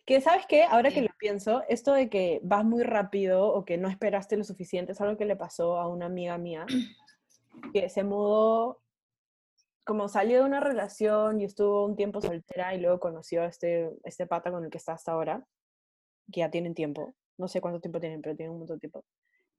[0.06, 3.78] Que sabes qué, ahora que lo pienso, esto de que vas muy rápido o que
[3.78, 6.66] no esperaste lo suficiente es algo que le pasó a una amiga mía
[7.72, 8.82] que se mudó,
[9.86, 13.90] como salió de una relación y estuvo un tiempo soltera y luego conoció a este,
[14.04, 15.46] este pata con el que está hasta ahora,
[16.30, 19.04] que ya tienen tiempo, no sé cuánto tiempo tienen, pero tienen un montón de tiempo.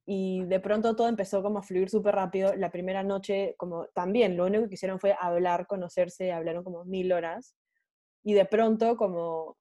[0.07, 2.55] Y de pronto todo empezó como a fluir súper rápido.
[2.55, 7.11] La primera noche, como también, lo único que hicieron fue hablar, conocerse, hablaron como mil
[7.11, 7.55] horas.
[8.23, 9.57] Y de pronto, como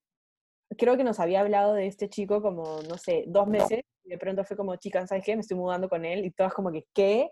[0.76, 4.18] creo que nos había hablado de este chico como, no sé, dos meses, y de
[4.18, 5.36] pronto fue como, chicas, ¿sabes qué?
[5.36, 7.30] Me estoy mudando con él, y todas como que, ¿qué?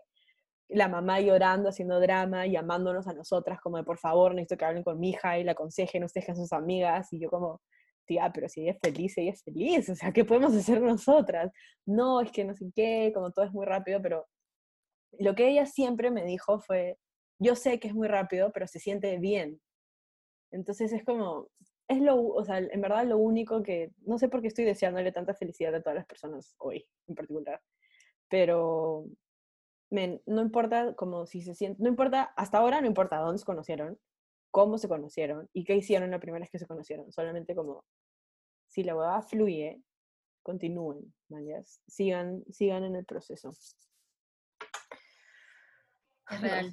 [0.69, 4.83] La mamá llorando, haciendo drama, llamándonos a nosotras como de, por favor, necesito que hablen
[4.83, 7.61] con mi hija y la aconsejen, ustedes que sus amigas, y yo como,
[8.07, 11.53] tía, pero si ella es feliz, ella es feliz, o sea, ¿qué podemos hacer nosotras?
[11.87, 14.27] No, es que no sé qué, como todo es muy rápido, pero
[15.19, 16.99] lo que ella siempre me dijo fue,
[17.39, 19.61] yo sé que es muy rápido, pero se siente bien.
[20.53, 21.49] Entonces es como,
[21.93, 25.13] es lo, o sea, en verdad lo único que, no sé por qué estoy deseándole
[25.13, 27.61] tanta felicidad a todas las personas hoy en particular,
[28.29, 29.07] pero
[29.91, 33.99] no importa como si se siente, no importa, hasta ahora no importa dónde se conocieron,
[34.51, 37.85] cómo se conocieron y qué hicieron la primera vez que se conocieron, solamente como
[38.69, 39.83] si la hueva fluye,
[40.43, 41.13] continúen,
[41.87, 43.51] sigan, sigan en el proceso.
[46.31, 46.73] Es real.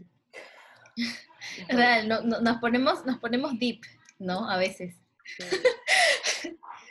[1.67, 3.81] Es real, no, nos, ponemos, nos ponemos deep,
[4.19, 4.49] ¿no?
[4.49, 4.95] A veces.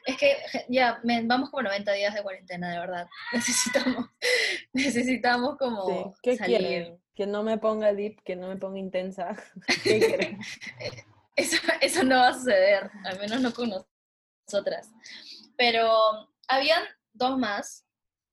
[0.08, 0.36] Es que
[0.68, 3.08] ya, vamos como 90 días de cuarentena, de verdad.
[3.32, 4.06] Necesitamos,
[4.72, 6.98] necesitamos como ¿Qué salir.
[7.14, 9.36] Que no me ponga deep, que no me ponga intensa.
[11.36, 13.70] eso, eso no va a suceder, al menos no con
[14.46, 14.90] nosotras.
[15.56, 15.92] Pero
[16.48, 17.84] habían dos más,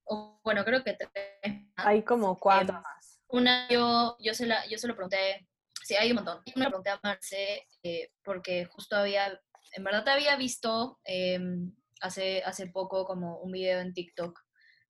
[0.05, 1.85] o bueno, creo que tres más.
[1.87, 3.19] Hay como cuatro em, más.
[3.27, 5.45] Una, yo, yo, se la, yo se lo pregunté,
[5.83, 6.41] sí, hay un montón.
[6.55, 9.41] Una pregunté a Marce, eh, porque justo había
[9.75, 14.39] en verdad te había visto em, hace, hace poco como un video en TikTok,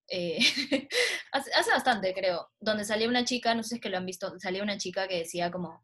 [0.07, 0.37] eh,
[1.31, 4.39] hace, bastante creo, donde salía una chica, no sé si es que lo han visto,
[4.39, 5.83] salía una chica que decía como,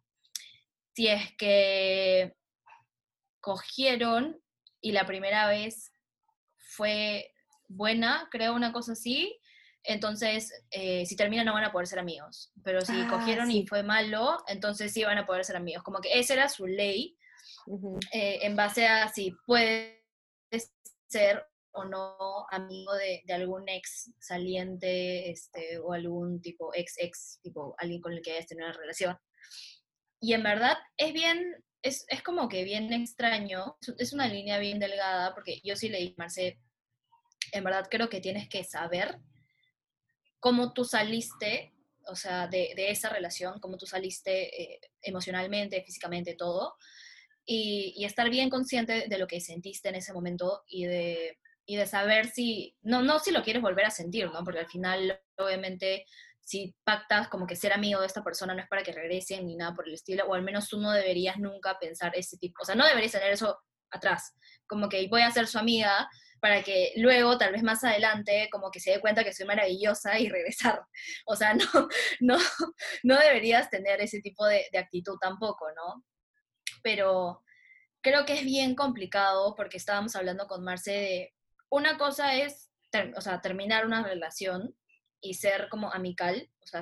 [0.93, 2.35] si es que
[3.39, 4.39] cogieron
[4.81, 5.91] y la primera vez
[6.57, 7.33] fue
[7.67, 9.35] buena, creo una cosa así,
[9.83, 13.65] entonces eh, si terminan no van a poder ser amigos, pero si ah, cogieron y
[13.65, 17.17] fue malo, entonces sí van a poder ser amigos, como que esa era su ley
[18.11, 20.01] eh, en base a si puedes
[21.07, 27.75] ser o no amigo de, algún ex saliente este, o algún tipo ex ex, tipo
[27.77, 29.17] alguien con el que hayas tenido una relación.
[30.19, 34.79] Y en verdad es bien, es, es como que bien extraño, es una línea bien
[34.79, 36.59] delgada, porque yo sí le dije, Marce,
[37.51, 39.17] en verdad creo que tienes que saber
[40.39, 41.73] cómo tú saliste,
[42.07, 46.75] o sea, de, de esa relación, cómo tú saliste eh, emocionalmente, físicamente, todo,
[47.53, 51.85] y, estar bien consciente de lo que sentiste en ese momento y de, y de
[51.85, 54.41] saber si, no, no si lo quieres volver a sentir, ¿no?
[54.45, 56.05] Porque al final, obviamente,
[56.39, 59.57] si pactas como que ser amigo de esta persona no es para que regresen ni
[59.57, 62.65] nada por el estilo, o al menos tú no deberías nunca pensar ese tipo, o
[62.65, 63.59] sea, no deberías tener eso
[63.89, 64.33] atrás,
[64.65, 66.09] como que voy a ser su amiga,
[66.39, 70.17] para que luego, tal vez más adelante, como que se dé cuenta que soy maravillosa
[70.19, 70.81] y regresar.
[71.25, 71.65] O sea, no,
[72.21, 72.37] no,
[73.03, 76.03] no deberías tener ese tipo de, de actitud tampoco, ¿no?
[76.83, 77.43] Pero
[78.01, 81.33] creo que es bien complicado porque estábamos hablando con Marce de,
[81.69, 82.69] una cosa es,
[83.15, 84.75] o sea, terminar una relación
[85.21, 86.81] y ser como amical, o sea,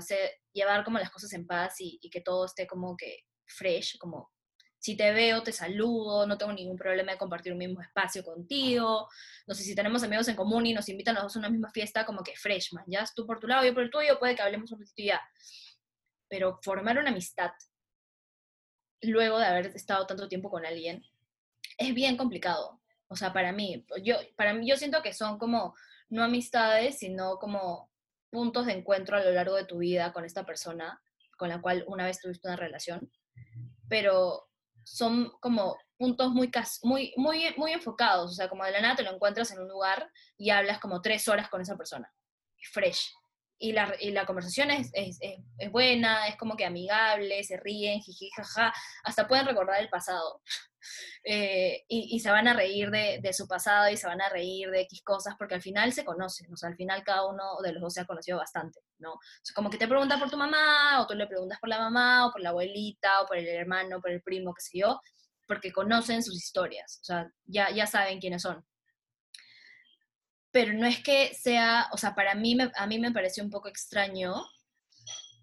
[0.54, 4.32] llevar como las cosas en paz y, y, que todo esté como que fresh, como
[4.80, 9.10] si te veo, te saludo, no tengo ningún problema de compartir un mismo espacio contigo,
[9.46, 12.24] no sé, si tenemos amigos en común y nos invitan a una misma fiesta, como
[12.24, 14.72] que fresh, man, ya tú por tu lado, yo por el tuyo, puede que hablemos
[14.72, 15.22] un ratito ya.
[16.30, 17.52] Pero formar una amistad
[19.02, 21.04] luego de haber estado tanto tiempo con alguien
[21.78, 22.82] es bien complicado.
[23.08, 25.76] O sea, para mí, yo, para mí, yo siento que son como,
[26.10, 27.90] no amistades, sino como
[28.30, 31.02] puntos de encuentro a lo largo de tu vida con esta persona
[31.40, 33.10] con la cual una vez tuviste una relación,
[33.88, 34.50] pero
[34.84, 36.52] son como puntos muy,
[36.84, 39.70] muy, muy, muy enfocados, o sea, como de la nada te lo encuentras en un
[39.70, 42.14] lugar y hablas como tres horas con esa persona,
[42.74, 43.14] fresh.
[43.62, 48.00] Y la, y la conversación es, es, es, buena, es como que amigable, se ríen,
[48.00, 50.42] jiji, jaja, hasta pueden recordar el pasado.
[51.26, 54.30] Eh, y, y, se van a reír de, de, su pasado y se van a
[54.30, 57.58] reír de X cosas, porque al final se conocen, o sea, al final cada uno
[57.62, 59.12] de los dos se ha conocido bastante, ¿no?
[59.12, 61.80] O sea, como que te preguntas por tu mamá, o tú le preguntas por la
[61.80, 65.02] mamá, o por la abuelita, o por el hermano, por el primo, qué sé yo,
[65.46, 68.66] porque conocen sus historias, o sea, ya, ya saben quiénes son.
[70.52, 73.50] Pero no es que sea, o sea, para mí, me, a mí me pareció un
[73.50, 74.36] poco extraño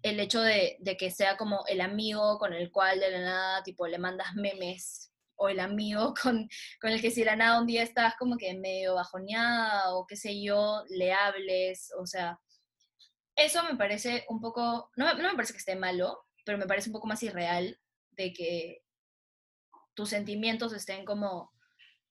[0.03, 3.63] el hecho de, de, que sea como el amigo con el cual de la nada,
[3.63, 6.47] tipo, le mandas memes o el amigo con,
[6.81, 10.15] con, el que si la nada un día estás como que medio bajoneada o qué
[10.15, 12.39] sé yo, le hables, o sea,
[13.35, 16.89] eso me parece un poco, no, no me parece que esté malo, pero me parece
[16.89, 17.79] un poco más irreal
[18.11, 18.81] de que
[19.93, 21.51] tus sentimientos estén como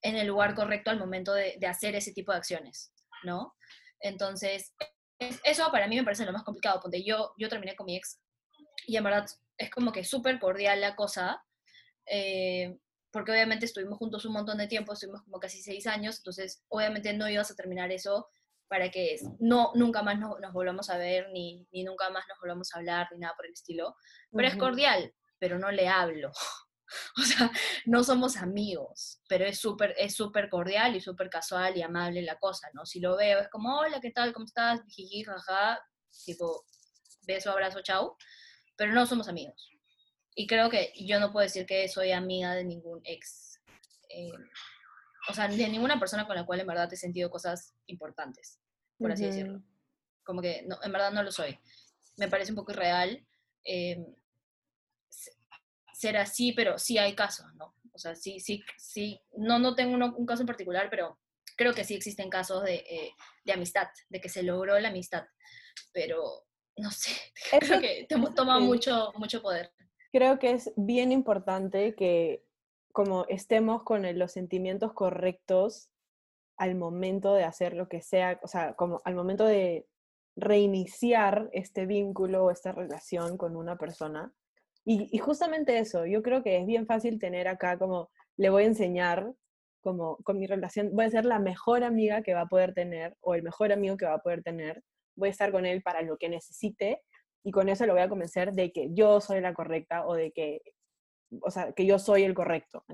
[0.07, 2.93] en el lugar correcto al momento de, de hacer ese tipo de acciones,
[3.25, 3.55] ¿no?
[4.01, 4.75] Entonces,
[5.19, 8.21] eso para mí me parece lo más complicado, porque yo, yo terminé con mi ex
[8.87, 9.27] y en verdad
[9.59, 11.43] es como que súper cordial la cosa,
[12.07, 12.79] eh,
[13.11, 17.13] porque obviamente estuvimos juntos un montón de tiempo, estuvimos como casi seis años, entonces obviamente
[17.15, 18.29] no ibas a terminar eso
[18.69, 22.39] para que no, nunca más nos, nos volvamos a ver, ni, ni, nunca más nos
[22.41, 23.97] volvamos a hablar, ni nada por el estilo.
[24.33, 24.55] Pero uh -huh.
[24.55, 26.33] es cordial, pero no le hablo.
[27.17, 27.51] o sea,
[27.85, 32.39] no somos amigos, pero es súper es súper cordial y súper casual y amable la
[32.39, 32.87] cosa, ¿no?
[32.87, 34.33] Si lo veo es como, hola, ¿qué tal?
[34.33, 34.81] ¿Cómo estás?
[34.89, 35.81] Jiji, jaja,
[36.25, 36.65] tipo,
[37.27, 38.17] beso, abrazo, chao.
[38.77, 39.71] Pero no somos amigos.
[40.35, 43.61] Y creo que yo no puedo decir que soy amiga de ningún ex.
[44.11, 44.31] Eh,
[45.29, 48.61] o sea, de ninguna persona con la cual en verdad he sentido cosas importantes,
[48.99, 49.31] por así uh -huh.
[49.31, 49.63] decirlo.
[50.23, 51.59] Como que no, en verdad no lo soy.
[52.17, 53.27] Me parece un poco irreal
[53.65, 54.05] eh,
[56.07, 57.75] ser así, pero sí hay casos, ¿no?
[57.93, 59.21] O sea, sí, sí, sí.
[59.37, 61.19] No, no tengo uno, un caso en particular, pero
[61.57, 63.13] creo que sí existen casos de, eh,
[63.45, 65.25] de amistad, de que se logró la amistad.
[65.93, 67.13] Pero, no sé,
[67.61, 69.73] creo que te toma mucho, mucho poder
[70.17, 72.43] creo que es bien importante que
[72.91, 75.91] como estemos con los sentimientos correctos
[76.57, 79.87] al momento de hacer lo que sea, o sea, como al momento de
[80.35, 84.33] reiniciar este vínculo o esta relación con una persona.
[84.89, 88.67] Y, justamente eso, yo creo que es bien fácil tener acá como, le voy a
[88.67, 89.35] enseñar,
[89.81, 93.17] como con mi relación, voy a ser la mejor amiga que va a poder tener
[93.21, 94.85] o el mejor amigo que va a poder tener,
[95.17, 97.03] voy a estar con él para lo que necesite
[97.43, 100.31] y con eso lo voy a convencer de que yo soy la correcta o de
[100.31, 100.61] que,
[101.43, 102.85] o sea, que yo soy el correcto.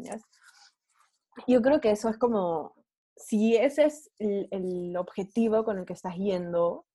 [1.46, 2.74] Yo creo que eso es como,
[3.16, 6.86] si ese es el, el, objetivo con el que estás yendo,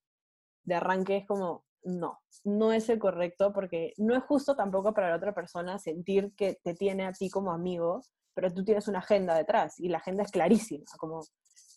[0.64, 5.10] de arranque es como, no, no es el correcto porque no es justo tampoco para
[5.10, 8.02] la otra persona sentir que te tiene a ti como amigo,
[8.34, 11.22] pero tú tienes una agenda detrás y la agenda es clarísima, como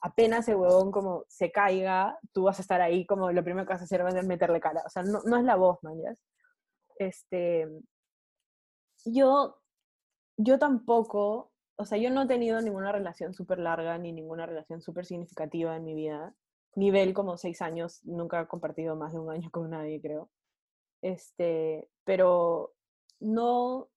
[0.02, 3.74] apenas el huevón como se caiga, tú vas a estar ahí como lo primero que
[3.74, 4.84] vas a hacer va a meterle cara.
[4.86, 6.16] O sea, no, no es la voz, man, ¿ya?
[6.98, 7.68] Este,
[9.06, 9.60] yo,
[10.38, 14.82] yo tampoco, o sea, yo no he tenido ninguna relación súper larga ni ninguna relación
[14.82, 16.34] súper significativa en mi vida.
[16.76, 20.30] Nivel como seis años, nunca he compartido más de un año con nadie, creo.
[21.02, 22.74] Este, pero
[23.20, 23.90] no,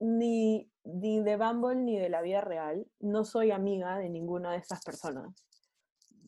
[0.00, 4.58] ni, ni de Bumble ni de la vida real, no soy amiga de ninguna de
[4.58, 5.34] estas personas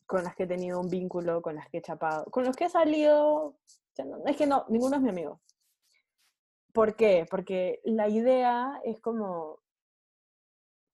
[0.09, 2.65] con las que he tenido un vínculo, con las que he chapado, con los que
[2.65, 3.59] he salido,
[4.25, 5.43] es que no, ninguno es mi amigo.
[6.73, 7.27] ¿Por qué?
[7.31, 9.61] Porque la idea es como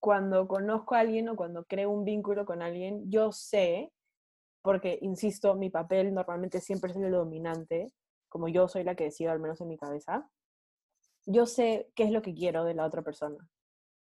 [0.00, 3.92] cuando conozco a alguien o cuando creo un vínculo con alguien, yo sé,
[4.64, 7.92] porque, insisto, mi papel normalmente siempre es el dominante,
[8.30, 10.26] como yo soy la que decido, al menos en mi cabeza,
[11.26, 13.46] yo sé qué es lo que quiero de la otra persona.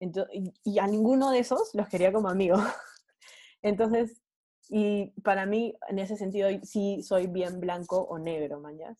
[0.00, 2.56] Entonces, y a ninguno de esos los quería como amigo.
[3.62, 4.20] Entonces,
[4.68, 8.98] y para mí, en ese sentido, sí soy bien blanco o negro, mañas.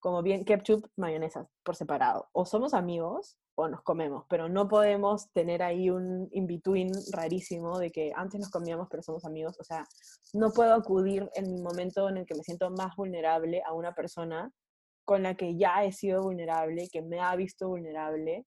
[0.00, 2.28] Como bien ketchup, mayonesa, por separado.
[2.32, 7.90] O somos amigos o nos comemos, pero no podemos tener ahí un in-between rarísimo de
[7.90, 9.58] que antes nos comíamos pero somos amigos.
[9.60, 9.86] O sea,
[10.32, 13.94] no puedo acudir en mi momento en el que me siento más vulnerable a una
[13.94, 14.50] persona
[15.04, 18.46] con la que ya he sido vulnerable, que me ha visto vulnerable.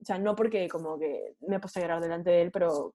[0.00, 2.94] O sea, no porque como que me he puesto a llorar delante de él, pero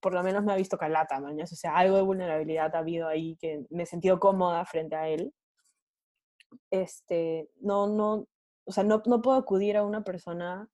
[0.00, 1.52] por lo menos me ha visto calata, mañas.
[1.52, 5.08] O sea, algo de vulnerabilidad ha habido ahí que me he sentido cómoda frente a
[5.08, 5.32] él.
[6.70, 8.26] Este, no, no,
[8.64, 10.68] o sea, no, no puedo acudir a una persona,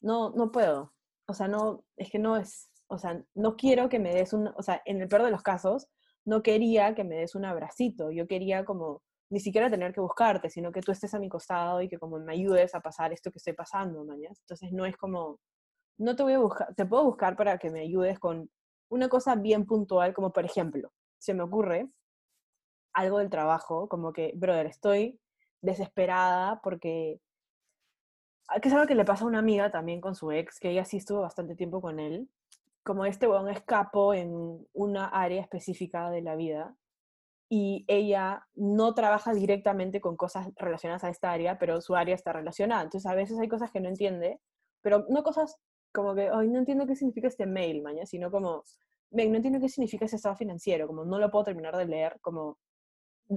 [0.00, 0.92] no, no puedo.
[1.26, 4.48] O sea, no, es que no es, o sea, no quiero que me des un,
[4.56, 5.88] o sea, en el peor de los casos,
[6.24, 10.50] no quería que me des un abracito, yo quería como ni siquiera tener que buscarte,
[10.50, 13.30] sino que tú estés a mi costado y que como me ayudes a pasar esto
[13.30, 14.38] que estoy pasando, mañas.
[14.40, 15.40] Entonces no es como,
[15.98, 18.50] no te voy a buscar, te puedo buscar para que me ayudes con
[18.90, 21.88] una cosa bien puntual, como por ejemplo, se me ocurre
[22.92, 25.18] algo del trabajo, como que, brother, estoy
[25.60, 27.20] desesperada porque
[28.48, 30.70] ah, que es algo que le pasa a una amiga también con su ex, que
[30.70, 32.28] ella sí estuvo bastante tiempo con él.
[32.84, 36.74] Como este weón escapó en una área específica de la vida
[37.48, 42.32] y ella no trabaja directamente con cosas relacionadas a esta área, pero su área está
[42.32, 42.82] relacionada.
[42.82, 44.40] Entonces a veces hay cosas que no entiende,
[44.80, 45.58] pero no cosas
[45.92, 48.64] como que, ay, no entiendo qué significa este mail, mañana, sino como,
[49.10, 52.58] no entiendo qué significa ese estado financiero, como no lo puedo terminar de leer, como,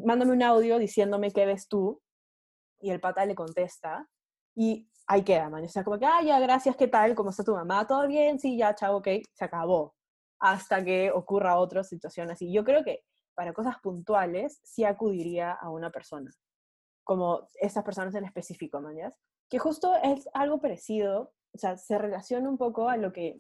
[0.04, 2.02] mándame un audio diciéndome qué ves tú,
[2.82, 4.10] y el pata le contesta,
[4.56, 5.64] y ahí queda, man.
[5.64, 7.16] O sea, como que, ah, ya, gracias, ¿qué tal?
[7.16, 7.88] ¿Cómo está tu mamá?
[7.88, 8.40] ¿Todo bien?
[8.40, 9.96] Sí, ya, chao, ok, se acabó.
[10.40, 12.52] Hasta que ocurra otra situación así.
[12.52, 16.32] Yo creo que para cosas puntuales sí acudiría a una persona,
[17.04, 18.96] como estas personas en específico, man,
[19.50, 23.38] Que justo es algo parecido o sea, se relaciona un poco a lo que,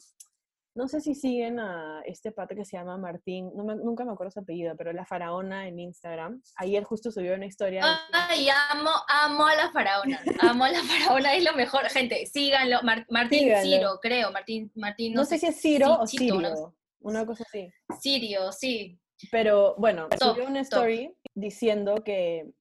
[0.75, 4.31] no sé si siguen a este pato que se llama Martín, no nunca me acuerdo
[4.31, 6.41] su apellido, pero la faraona en Instagram.
[6.57, 7.81] Ayer justo subió una historia.
[8.11, 11.85] Ay, amo, amo a la faraona, amo a la faraona, es lo mejor.
[11.85, 15.13] Gente, síganlo, Martín Ciro, creo, Martín, Martín.
[15.13, 17.71] No, sé, si es Ciro o Sirio, una cosa así.
[18.01, 18.99] Sirio, sí.
[19.31, 22.51] Pero bueno, subió una story diciendo que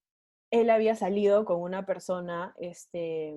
[0.52, 3.34] él había salido con una persona, este,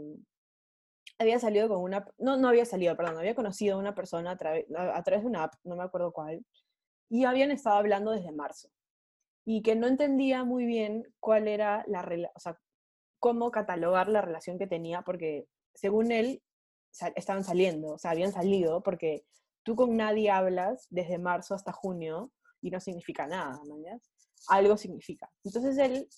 [1.19, 4.37] había salido con una, no, no había salido, perdón, había conocido a una persona a,
[4.37, 6.45] través de una app, no me acuerdo cuál,
[7.09, 8.69] y habían estado hablando desde marzo.
[9.45, 12.01] Y que no entendía muy bien cuál era la
[12.35, 12.59] o sea,
[13.19, 16.41] cómo catalogar la relación que tenía, porque según él,
[17.15, 19.23] estaban saliendo, o sea, habían salido, porque
[19.63, 24.01] tú con nadie hablas desde marzo hasta junio y no significa nada, ¿mañas?
[24.47, 25.29] Algo significa.
[25.43, 26.09] Entonces él,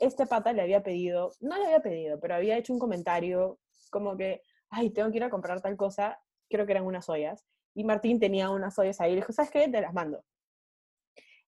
[0.00, 3.58] este pata le había pedido, no le había pedido, pero había hecho un comentario
[3.88, 7.46] como que, ay, tengo que ir a comprar tal cosa, creo que eran unas ollas,
[7.74, 9.68] y Martín tenía unas ollas ahí, le dijo, ¿sabes qué?
[9.68, 10.24] Te las mando.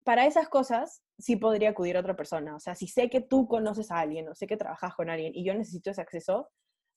[0.04, 3.46] Para esas cosas sí podría acudir a otra persona, o sea, si sé que tú
[3.48, 6.50] conoces a alguien o sé que trabajas con alguien y yo necesito ese acceso,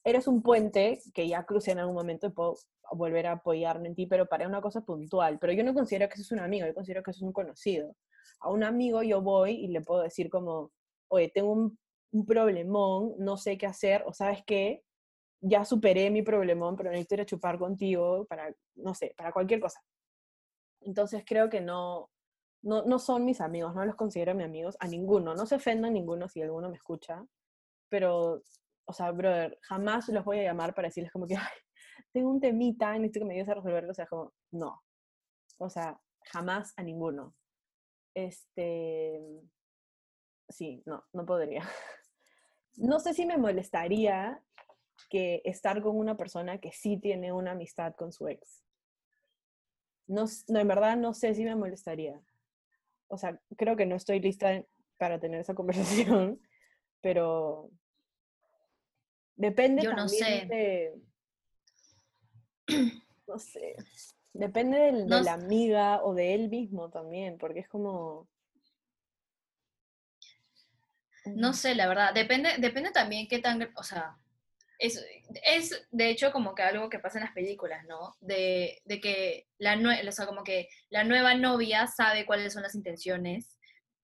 [0.04, 2.56] eres un puente que ya cruce en algún momento y puedo
[2.92, 5.40] volver a apoyarme en ti, pero para una cosa puntual.
[5.40, 7.34] Pero yo no considero que eso es un amigo, yo considero que eso es un
[7.34, 7.96] conocido.
[8.40, 10.72] A un amigo yo voy y le puedo decir como,
[11.08, 11.80] oye, tengo un,
[12.12, 14.84] un problemón, no sé qué hacer, o sabes qué,
[15.44, 19.60] ya superé mi problemón, pero necesito ir a chupar contigo para, no sé, para cualquier
[19.60, 19.82] cosa.
[20.82, 22.10] Entonces creo que no,
[22.62, 25.36] no, no son mis amigos, no los considero mis amigos, a ninguno.
[25.36, 27.24] No se ofendan ninguno si alguno me escucha,
[27.90, 28.42] pero,
[28.86, 31.36] o sea, brother, jamás los voy a llamar para decirles como que,
[32.14, 33.92] tengo un temita, necesito que me ayudes a resolverlo.
[33.92, 34.82] O sea, como, no.
[35.58, 36.00] O sea,
[36.32, 37.36] jamás a ninguno.
[38.16, 39.20] Este,
[40.50, 41.64] sí, no, no podría.
[42.76, 44.44] No sé si me molestaría
[45.10, 48.64] que estar con una persona que sí tiene una amistad con su ex.
[50.08, 52.20] No, no, en verdad no sé si me molestaría.
[53.08, 54.64] O sea, creo que no estoy lista
[54.98, 56.42] para tener esa conversación,
[57.02, 57.70] pero
[59.36, 60.48] depende Yo no sé.
[60.48, 60.94] de...
[63.26, 63.78] No sé.
[64.34, 68.28] Depende de la amiga o de él mismo también, porque es como...
[71.26, 72.14] No sé, la verdad.
[72.14, 74.18] Depende, depende también qué tan, o sea,
[74.84, 75.02] es,
[75.46, 78.18] es, de hecho como que algo que pasa en las películas, ¿no?
[78.20, 82.76] De, de que la, o sea, como que la nueva novia sabe cuáles son las
[82.76, 83.58] intenciones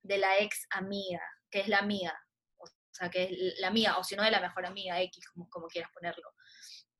[0.03, 1.21] de la ex amiga,
[1.51, 2.17] que es la amiga,
[2.59, 5.49] o sea, que es la amiga, o si no de la mejor amiga X, como,
[5.49, 6.31] como quieras ponerlo.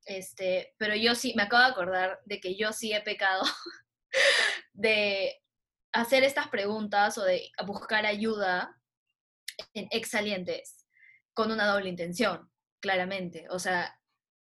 [0.03, 3.43] Este, pero yo sí, me acabo de acordar de que yo sí he pecado
[4.73, 5.41] de
[5.93, 8.75] hacer estas preguntas o de buscar ayuda
[9.73, 10.85] en ex salientes
[11.33, 12.49] con una doble intención
[12.79, 13.47] claramente.
[13.49, 13.99] O sea,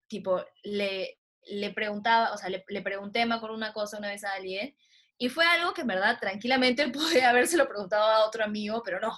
[0.07, 4.23] tipo, le, le preguntaba, o sea, le, le pregunté, me acuerdo una cosa una vez
[4.23, 4.75] a alguien,
[5.17, 9.11] Y fue algo que en verdad tranquilamente podría habérselo preguntado a otro amigo, pero no.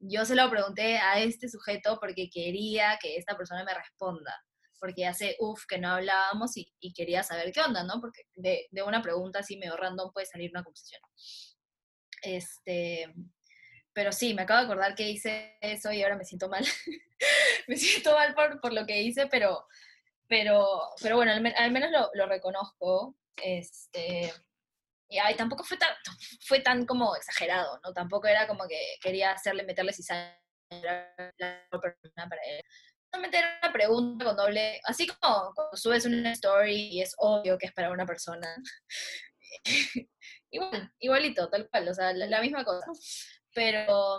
[0.00, 4.34] Yo se lo pregunté a este sujeto porque quería que esta persona me responda
[4.82, 8.00] porque hace uff que no hablábamos y, y, quería saber qué onda, ¿no?
[8.00, 11.00] Porque de, de, una pregunta así medio random puede salir una conversación.
[12.20, 13.14] Este,
[13.92, 16.64] pero sí, me acabo de acordar que hice eso y ahora me siento mal.
[17.68, 19.66] me siento mal por, por, lo que hice, pero,
[20.28, 23.16] pero, pero bueno, al, al menos lo, reconozco.
[23.36, 24.32] Este,
[25.08, 25.94] y ay, tampoco fue tan,
[26.46, 27.92] fue tan como exagerado, ¿no?
[27.92, 30.38] Tampoco era como que quería hacerle, meterle cizaña
[31.38, 32.62] la persona para él
[33.18, 37.66] meter una pregunta con doble, así como cuando subes una story y es obvio que
[37.66, 38.48] es para una persona.
[40.54, 42.84] Igual, igualito, tal cual, o sea, la, misma cosa.
[43.54, 44.18] Pero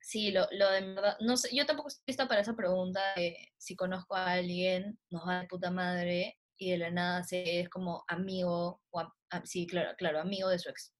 [0.00, 3.36] sí, lo, lo, de verdad, no sé, yo tampoco estoy lista para esa pregunta de
[3.58, 7.68] si conozco a alguien, nos va de puta madre y de la nada se es
[7.68, 9.12] como amigo, o
[9.44, 10.94] sí, claro, claro, amigo de su ex.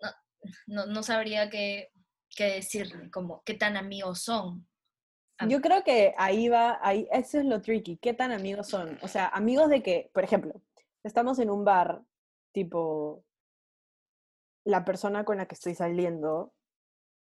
[0.00, 0.10] No,
[0.66, 1.90] no, no sabría qué,
[2.36, 4.66] qué decir, como qué tan amigos son,
[5.48, 8.98] yo creo que ahí va, ahí, eso es lo tricky, ¿qué tan amigos son?
[9.02, 10.60] O sea, amigos de que, por ejemplo,
[11.02, 12.02] estamos en un bar,
[12.52, 13.24] tipo,
[14.64, 16.52] la persona con la que estoy saliendo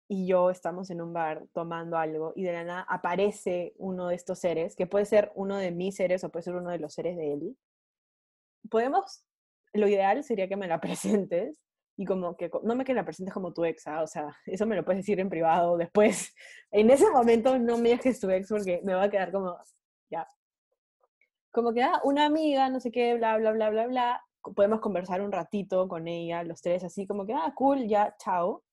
[0.08, 4.16] y yo estamos en un bar tomando algo y de la nada aparece uno de
[4.16, 6.94] estos seres, que puede ser uno de mis seres o puede ser uno de los
[6.94, 7.58] seres de él.
[8.70, 9.24] Podemos,
[9.74, 11.60] lo ideal sería que me la presentes
[11.98, 14.04] y como que no me que la presentes como tu ex, ¿ah?
[14.04, 16.34] o sea, eso me lo puedes decir en privado después.
[16.72, 19.58] En ese momento no me dejes tu ex porque me va a quedar como,
[20.10, 20.28] ya.
[21.52, 24.26] Como que, ah, una amiga, no sé qué, bla, bla, bla, bla, bla.
[24.54, 28.64] Podemos conversar un ratito con ella, los tres, así como que, ah, cool, ya, chao.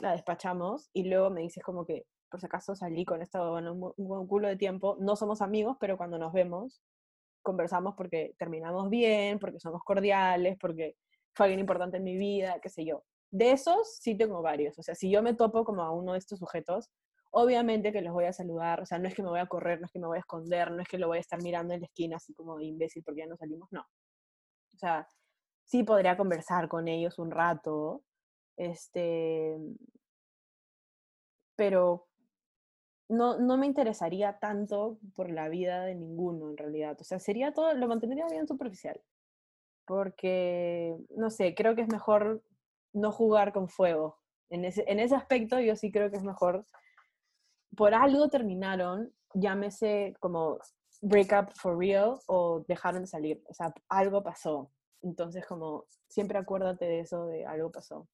[0.00, 3.72] La despachamos y luego me dices como que, por si acaso salí con esto, bueno,
[3.72, 4.96] un, un culo de tiempo.
[5.00, 6.82] No somos amigos, pero cuando nos vemos,
[7.42, 10.96] conversamos porque terminamos bien, porque somos cordiales, porque
[11.34, 13.04] fue alguien importante en mi vida, qué sé yo.
[13.30, 14.78] De esos sí tengo varios.
[14.78, 16.90] O sea, si yo me topo como a uno de estos sujetos,
[17.30, 18.80] obviamente que los voy a saludar.
[18.80, 20.20] O sea, no es que me voy a correr, no es que me voy a
[20.20, 23.02] esconder, no es que lo voy a estar mirando en la esquina así como imbécil
[23.02, 23.84] porque ya no salimos, no.
[24.74, 25.08] O sea,
[25.64, 28.02] sí podría conversar con ellos un rato,
[28.56, 29.56] este,
[31.56, 32.06] pero
[33.08, 36.96] no, no me interesaría tanto por la vida de ninguno en realidad.
[37.00, 39.00] O sea, sería todo, lo mantendría bien superficial
[39.86, 42.42] porque, no sé, creo que es mejor
[42.92, 44.18] no jugar con fuego.
[44.50, 46.66] En ese, en ese aspecto yo sí creo que es mejor,
[47.76, 50.58] por algo terminaron, llámese como
[51.02, 54.70] break up for real o dejaron de salir, o sea, algo pasó.
[55.02, 58.08] Entonces, como, siempre acuérdate de eso, de algo pasó.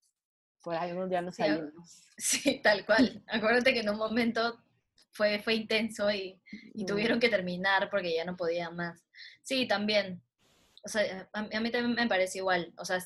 [0.62, 2.02] Por algo ya no salimos.
[2.18, 3.22] Sí, tal cual.
[3.28, 4.58] Acuérdate que en un momento
[5.12, 6.40] fue, fue intenso y,
[6.74, 9.04] y tuvieron que terminar porque ya no podían más.
[9.42, 10.20] Sí, también
[10.84, 12.98] o sea, a, mí también me parece igual, o sea,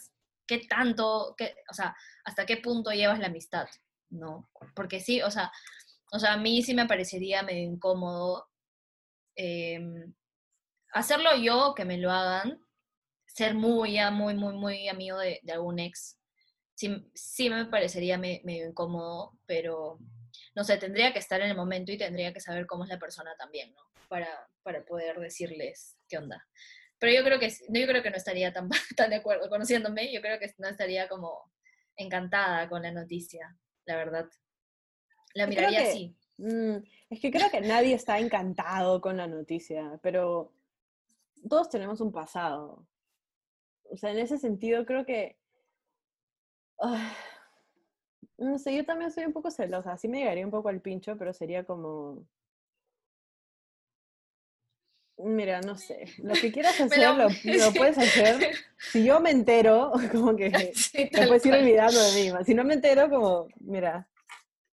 [0.47, 3.67] ¿qué tanto, qué, o sea, hasta qué punto llevas la amistad?
[4.11, 4.49] ¿No?
[4.75, 5.51] Porque sí, o sea,
[6.13, 8.47] o sea, a mí sí me parecería medio incómodo
[9.35, 10.15] em,
[10.93, 12.61] hacerlo yo, que me lo hagan,
[13.27, 16.19] ser muy, muy, muy, muy amigo de, algún ex,
[16.75, 19.99] sí, sí me parecería medio incómodo, pero
[20.55, 22.99] no sé, tendría que estar en el momento y tendría que saber cómo es la
[22.99, 23.83] persona también, ¿no?
[24.09, 24.29] Para,
[24.63, 26.47] para poder decirles qué onda.
[26.99, 30.21] Pero yo creo que yo creo que no estaría tan, tan de acuerdo, conociéndome, yo
[30.21, 31.53] creo que no estaría como
[31.97, 33.57] encantada con la noticia,
[33.87, 34.27] la verdad.
[35.35, 36.15] La miraría así.
[36.43, 40.53] Mm, es que creo que nadie está encantado con la noticia, pero
[41.49, 42.85] todos tenemos un pasado.
[43.91, 45.37] O sea, en ese sentido creo que...
[48.39, 51.17] no sé, yo también soy un poco celosa, sí me llegaría un poco al pincho,
[51.17, 52.27] pero sería como...
[55.19, 56.07] Mira, no sé.
[56.19, 57.17] Lo que quieras hacer,
[57.55, 58.57] lo, puedes hacer.
[58.79, 62.45] Si yo me entero, como que te puedes ir olvidando de mí.
[62.45, 64.09] Si no me entero, como, mira,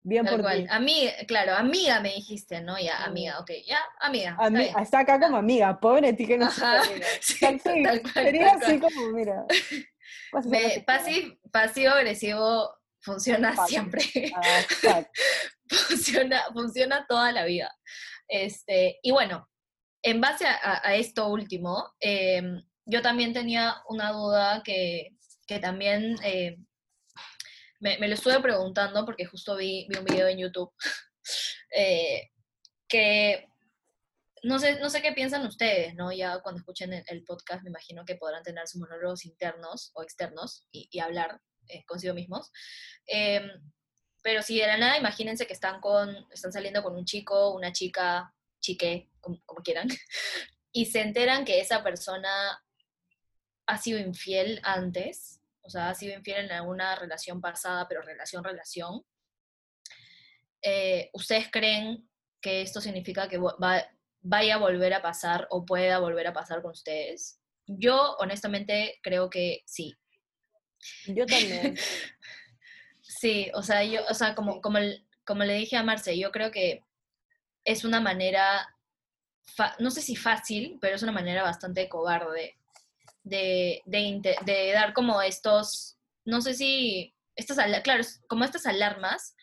[0.05, 0.65] bien por ti.
[0.69, 2.79] A mí, claro, amiga me dijiste, ¿no?
[2.79, 4.37] Ya, amiga, ok, ya, amiga.
[4.81, 6.81] está, acá como amiga, pobre ti que no Ajá,
[7.21, 7.37] sí,
[8.13, 9.45] Sería así como, mira.
[11.51, 14.03] Pasivo-agresivo funciona siempre.
[14.35, 15.03] Ah,
[15.87, 17.73] funciona, funciona toda la vida.
[18.27, 19.49] Este, y bueno,
[20.03, 25.15] en base a, esto último, em, yo también tenía una duda que,
[25.61, 26.57] también eh,
[27.99, 30.71] me, lo estuve preguntando porque justo vi, un video en YouTube
[31.75, 32.31] eh,
[32.87, 33.47] que
[34.43, 36.11] no sé, no sé qué piensan ustedes, ¿no?
[36.11, 40.67] Ya cuando escuchen el, podcast me imagino que podrán tener sus monólogos internos o externos
[40.71, 42.51] y, hablar eh, consigo mismos.
[43.07, 43.49] Em,
[44.21, 47.71] pero si de la nada, imagínense que están, con, están saliendo con un chico, una
[47.71, 49.87] chica, chique, como, quieran,
[50.71, 52.63] y se enteran que esa persona
[53.65, 58.43] ha sido infiel antes, o sea, ha sido infiel en alguna relación pasada, pero relación,
[58.43, 59.03] relación,
[60.61, 62.07] eh, ¿ustedes creen
[62.41, 63.39] que esto significa que
[64.21, 67.39] vaya a volver a pasar o pueda volver a pasar con ustedes?
[67.65, 69.97] Yo honestamente creo que sí.
[71.07, 71.77] Yo también.
[73.01, 74.79] sí, o sea, yo, o sea, como, como,
[75.25, 76.83] como le dije a Marce, yo creo que
[77.63, 78.67] es una manera,
[79.79, 82.55] no sé si fácil, pero es una manera bastante cobarde
[83.25, 89.35] de, de, dar como estos, no sé si, estas, claro, como estas alarmas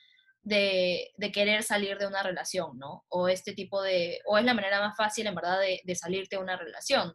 [0.43, 3.05] de, de, querer salir de una relación, ¿no?
[3.09, 6.37] O este tipo de, o es la manera más fácil, en verdad, de, de salirte
[6.37, 7.15] de una relación.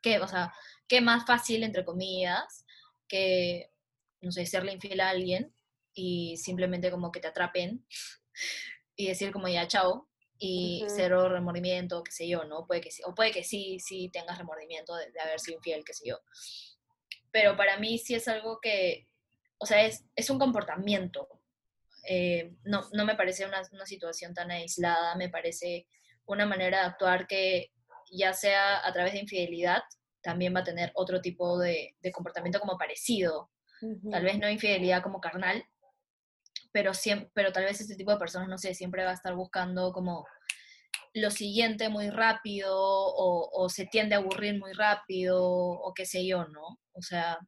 [0.00, 0.52] ¿Qué, o sea,
[0.88, 2.64] qué más fácil, entre comillas,
[3.08, 3.70] que,
[4.20, 5.54] no sé, serle infiel a alguien
[5.92, 7.84] y simplemente como que te atrapen
[8.96, 10.08] y decir como ya, chao,
[10.38, 12.66] y cero remordimiento, qué sé yo, ¿no?
[12.66, 15.94] Puede que sí, o puede que sí, sí tengas remordimiento de, haber sido infiel, qué
[15.94, 16.18] sé yo.
[17.30, 19.08] Pero para mí sí es algo que,
[19.58, 21.28] o sea, es, es un comportamiento.
[22.08, 25.86] Eh, no, no me parece una, una situación tan aislada, me parece
[26.26, 27.70] una manera de actuar que
[28.10, 29.82] ya sea a través de infidelidad,
[30.20, 33.50] también va a tener otro tipo de, de comportamiento como parecido.
[34.10, 35.62] Tal vez no infidelidad como carnal,
[36.74, 39.32] pero, siempre, pero tal vez este tipo de personas, no sé, siempre va a estar
[39.36, 40.26] buscando como
[41.14, 46.46] lo siguiente muy rápido o, se tiende a aburrir muy rápido o qué sé yo,
[46.48, 46.80] ¿no?
[46.92, 47.38] O sea,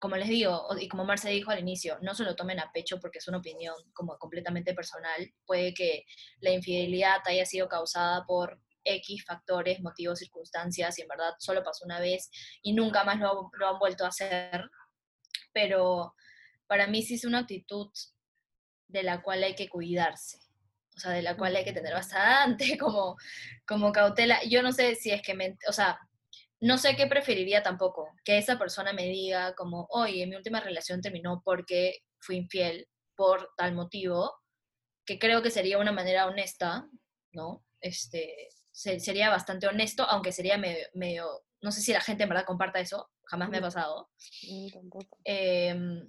[0.00, 2.98] como les digo, y como Marce dijo al inicio, no se lo tomen a pecho
[2.98, 5.32] porque es una opinión como completamente personal.
[5.46, 6.04] Puede que
[6.40, 11.84] la infidelidad haya sido causada por X factores, motivos, circunstancias, y en verdad solo pasó
[11.84, 12.30] una vez
[12.62, 14.68] y nunca más lo, lo han vuelto a hacer.
[15.52, 16.16] Pero
[16.66, 17.88] para mí sí es una actitud
[18.92, 20.38] de la cual hay que cuidarse,
[20.96, 23.16] o sea, de la cual hay que tener bastante como,
[23.66, 24.42] como cautela.
[24.44, 25.98] Yo no sé si es que, me, o sea,
[26.60, 31.00] no sé qué preferiría tampoco, que esa persona me diga como, oye, mi última relación
[31.00, 32.86] terminó porque fui infiel
[33.16, 34.32] por tal motivo,
[35.04, 36.88] que creo que sería una manera honesta,
[37.32, 37.64] ¿no?
[37.80, 41.26] Este, sería bastante honesto, aunque sería medio,
[41.60, 44.10] no sé si la gente en verdad comparta eso, jamás me ha pasado.
[45.24, 46.06] Em,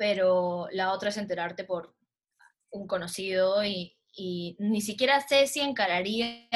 [0.00, 1.94] pero la otra es enterarte por
[2.70, 3.98] un conocido y,
[4.58, 6.48] ni siquiera sé si encararía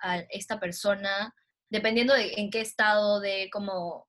[0.00, 1.34] a esta persona,
[1.68, 4.08] dependiendo de en qué estado de como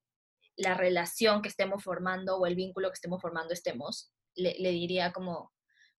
[0.58, 5.52] la relación que estemos formando o el vínculo que estemos formando estemos, le, diría como,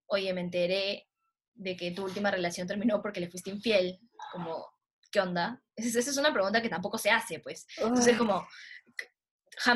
[0.07, 1.09] oye, me enteré
[1.55, 3.99] de que tu última relación terminó porque le fuiste infiel,
[4.31, 4.69] como,
[5.11, 5.61] ¿qué onda?
[5.77, 7.67] Esa es una pregunta que tampoco se hace, pues.
[7.77, 8.47] Entonces, como,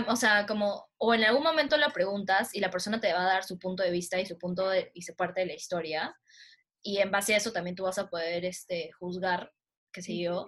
[0.09, 3.33] o sea, como, o en algún momento la preguntas y la persona te va a
[3.35, 6.17] dar su punto de vista y su punto y su parte de la historia,
[6.83, 9.53] y en base a eso también tú vas a poder este, juzgar,
[9.93, 10.47] qué sé yo,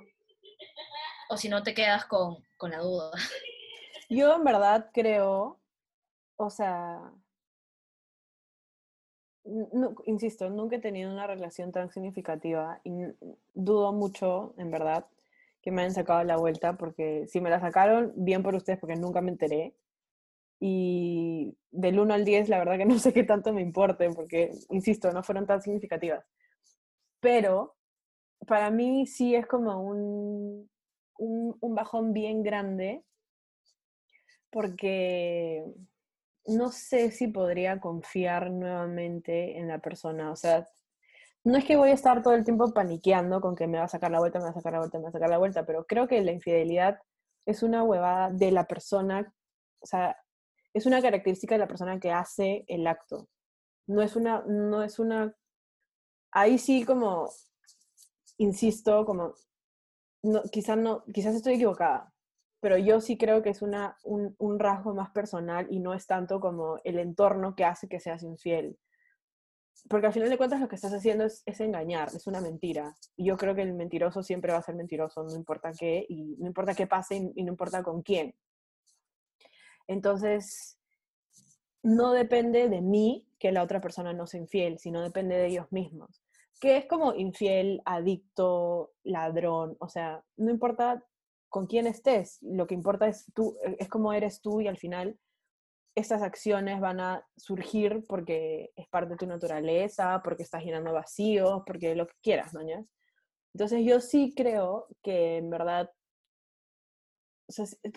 [1.28, 3.10] o si no te quedas con, con la duda.
[4.08, 5.60] Yo en verdad creo,
[6.36, 7.12] o sea,
[10.06, 12.90] insisto, nunca he tenido una relación tan significativa y
[13.54, 15.06] dudo mucho, en verdad,
[15.70, 18.96] que me hayan sacado la vuelta, porque si me la sacaron, bien por ustedes, porque
[18.96, 19.74] nunca me enteré.
[20.60, 24.50] Y del 1 al 10, la verdad que no sé qué tanto me importe, porque,
[24.70, 26.24] insisto, no fueron tan significativas.
[27.20, 27.76] Pero
[28.46, 30.70] para mí sí es como un,
[31.18, 33.04] un, un bajón bien grande,
[34.50, 35.64] porque
[36.46, 40.32] no sé si podría confiar nuevamente en la persona.
[40.32, 40.68] O sea,
[41.44, 43.88] no es que voy a estar todo el tiempo paniqueando con que me va a
[43.88, 45.64] sacar la vuelta, me va a sacar la vuelta, me va a sacar la vuelta,
[45.64, 47.00] pero creo que la infidelidad
[47.46, 49.32] es una huevada de la persona,
[49.80, 50.16] o sea,
[50.74, 53.28] es una característica de la persona que hace el acto.
[53.86, 55.34] No es una, no es una,
[56.32, 57.30] ahí sí como,
[58.36, 59.34] insisto, como,
[60.52, 62.12] quizás no, quizás estoy equivocada,
[62.60, 66.06] pero yo sí creo que es una, un, un rasgo más personal y no es
[66.06, 68.78] tanto como el entorno que hace que seas infiel
[69.88, 72.94] porque al final de cuentas lo que estás haciendo es, engañar, es una mentira.
[73.16, 76.36] Y yo creo que el mentiroso siempre va a ser mentiroso, no importa qué, y
[76.38, 78.34] no importa qué pase y, no importa con quién.
[79.86, 80.78] Entonces,
[81.82, 85.72] no depende de mí que la otra persona no sea infiel, sino depende de ellos
[85.72, 86.22] mismos.
[86.60, 91.04] Que es como infiel, adicto, ladrón, o sea, no importa
[91.48, 95.18] con quién estés, lo que importa es tú, es cómo eres tú y al final
[95.94, 101.62] estas acciones van a surgir porque es parte de tu naturaleza, porque estás llenando vacíos,
[101.66, 102.60] porque lo que quieras, ¿no?
[103.52, 105.90] Entonces yo sí creo que en verdad,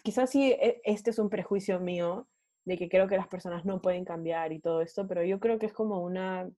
[0.04, 2.28] quizás sí e, este es un prejuicio mío
[2.66, 5.60] de que creo que las personas no pueden cambiar y todo esto, pero yo creo
[5.60, 6.50] que es como una,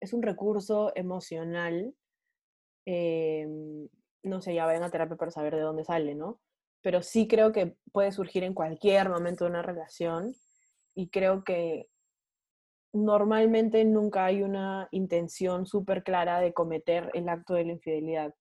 [0.00, 1.94] es un recurso emocional,
[2.84, 3.88] em,
[4.22, 6.40] no sé, ya vayan a terapia para saber de dónde sale, ¿no?
[6.86, 10.32] Pero sí creo que puede surgir en cualquier momento de una relación
[10.94, 11.88] y creo que
[12.92, 18.36] normalmente nunca hay una intención súper clara de cometer el acto de la infidelidad.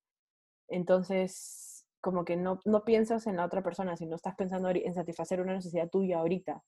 [0.67, 5.41] Entonces, como que no, no piensas en la otra persona, sino estás pensando en satisfacer
[5.41, 6.61] una necesidad tuya ahorita.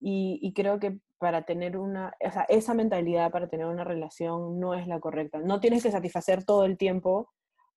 [0.00, 4.58] Y, y, creo que para tener una, o sea, esa mentalidad para tener una relación
[4.58, 5.38] no es la correcta.
[5.38, 7.28] No tienes que satisfacer todo el tiempo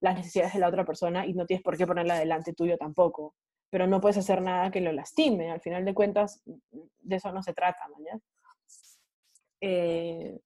[0.02, 3.36] las necesidades de la otra persona y no tienes por qué ponerla delante tuyo tampoco.
[3.70, 5.52] Pero no puedes hacer nada que lo lastime.
[5.52, 8.22] Al final de cuentas, de eso no se trata, ¿no?
[9.62, 10.40] Eh,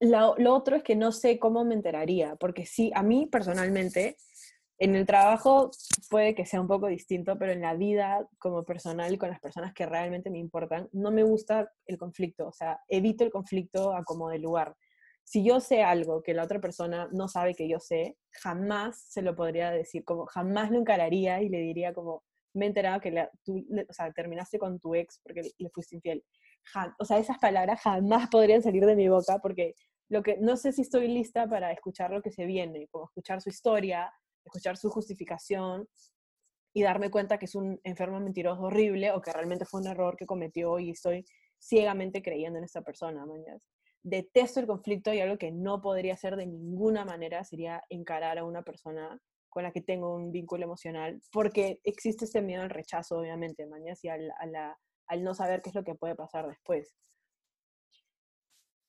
[0.00, 4.16] lo, otro es que no sé cómo me enteraría, porque sí, a mí personalmente,
[4.78, 5.70] en el trabajo
[6.10, 9.72] puede que sea un poco distinto, pero en la vida como personal con las personas
[9.72, 14.04] que realmente me importan, no me gusta el conflicto, o sea, evito el conflicto a
[14.04, 14.74] como de lugar.
[15.24, 19.22] Si yo sé algo que la otra persona no sabe que yo sé, jamás se
[19.22, 22.22] lo podría decir, como jamás lo encararía y le diría como,
[22.54, 26.22] me he enterado que tú, o terminaste con tu ex porque le fuiste infiel
[26.98, 29.74] o sea, esas palabras jamás podrían salir de mi boca porque
[30.08, 33.40] lo que, no sé si estoy lista para escuchar lo que se viene, como escuchar
[33.40, 34.12] su historia,
[34.44, 35.88] escuchar su justificación
[36.74, 40.16] y darme cuenta que es un enfermo mentiroso horrible o que realmente fue un error
[40.16, 41.24] que cometió y estoy
[41.58, 43.24] ciegamente creyendo en esta persona.
[44.04, 48.44] Detesto el conflicto y algo que no podría hacer de ninguna manera sería encarar a
[48.44, 53.18] una persona con la que tengo un vínculo emocional, porque existe este miedo al rechazo,
[53.18, 56.96] obviamente, mañas, y a la al no saber qué es lo que puede pasar después.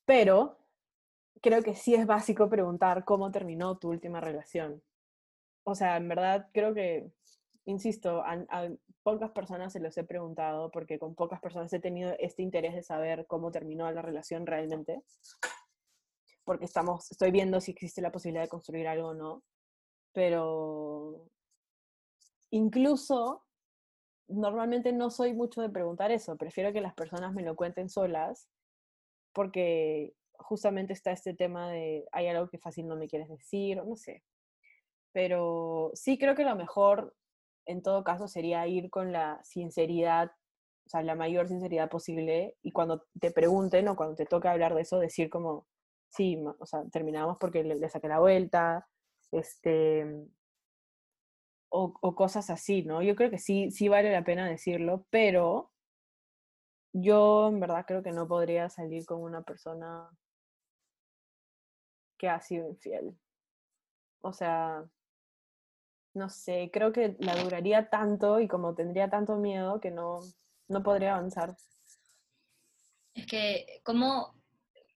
[0.06, 0.58] Pero
[1.42, 4.82] creo que sí es básico preguntar cómo terminó tu última relación.
[5.64, 7.12] O sea, en verdad creo que,
[7.66, 8.70] insisto, a,
[9.04, 12.84] pocas personas se los he preguntado porque con pocas personas he tenido este interés de
[12.84, 15.02] saber cómo terminó la relación realmente.
[16.44, 19.44] Porque estamos, estoy viendo si existe la posibilidad de construir algo o no.
[20.14, 21.28] Pero
[22.52, 23.44] incluso
[24.28, 28.50] normalmente no soy mucho de preguntar eso, prefiero que las personas me lo cuenten solas,
[29.34, 33.86] porque justamente está este tema de hay algo que fácil no me quieres decir, o
[33.86, 34.24] no sé.
[35.12, 37.16] Pero sí creo que lo mejor
[37.66, 40.32] en todo caso sería ir con la sinceridad,
[40.86, 44.76] o sea, la mayor sinceridad posible, y cuando te pregunten o cuando te toque hablar
[44.76, 45.68] de eso, decir como,
[46.10, 48.88] sí, o sea, terminamos porque le, saqué la vuelta,
[49.32, 50.06] este,
[51.70, 53.02] o, cosas así, ¿no?
[53.02, 55.72] Yo creo que sí, sí vale la pena decirlo, pero
[56.94, 60.10] yo en verdad creo que no podría salir con una persona
[62.18, 63.18] que ha sido infiel.
[64.22, 64.86] O sea,
[66.16, 70.22] no sé, creo que la duraría tanto y como tendría tanto miedo que no,
[70.68, 71.56] no podría avanzar.
[73.14, 74.34] Es que, ¿cómo,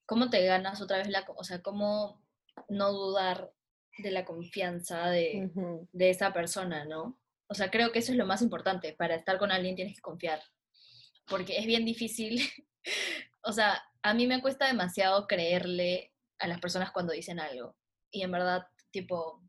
[0.06, 1.24] ¿cómo te ganas otra vez la...
[1.36, 2.22] O sea, ¿cómo
[2.68, 3.52] no dudar
[3.98, 5.50] de la confianza de,
[5.98, 7.18] esa persona, ¿no?
[7.48, 8.92] O sea, creo que eso es lo más importante.
[8.92, 10.42] Para estar con alguien tienes que confiar.
[11.26, 12.40] Porque es bien difícil.
[13.42, 17.76] o sea, a mí me cuesta demasiado creerle a las personas cuando dicen algo.
[18.10, 19.42] Y en verdad, tipo,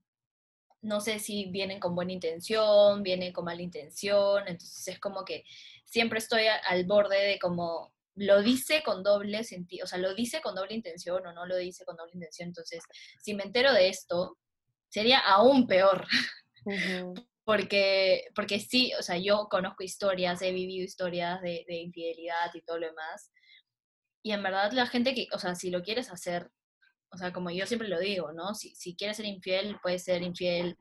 [0.82, 4.44] no sé si vienen con buena intención, vienen con mala intención.
[4.48, 5.44] Entonces es como que
[5.86, 10.42] siempre estoy al borde de como lo dice con doble sentido, o sea, lo dice
[10.42, 12.50] con doble intención o no lo dice con doble intención.
[12.50, 12.84] Entonces,
[13.22, 14.38] si me entero de esto,
[14.90, 16.06] sería aún peor.
[17.44, 22.80] porque, porque sí, o sea, yo conozco historias, he vivido historias de, infidelidad y todo
[22.80, 23.32] lo demás.
[24.24, 26.52] Y en verdad la gente que, o sea, si lo quieres hacer,
[27.12, 28.56] o sea, como yo siempre lo digo, ¿no?
[28.56, 30.78] Si, si quieres ser infiel, puedes ser infiel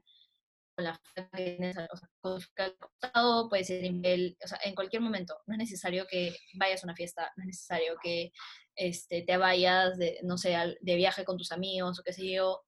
[0.76, 1.76] con la que tienes,
[2.22, 5.36] o sea, puede ser infiel, o sea, en cualquier momento.
[5.46, 8.32] No es necesario que vayas a una fiesta, no es necesario que
[8.76, 12.62] este, te vayas, de, no sé, de viaje con tus amigos o qué sé yo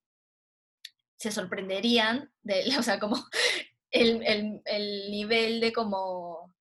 [1.22, 3.16] se sorprenderían de, o sea, como
[3.90, 4.22] el,
[4.66, 6.51] el, nivel de como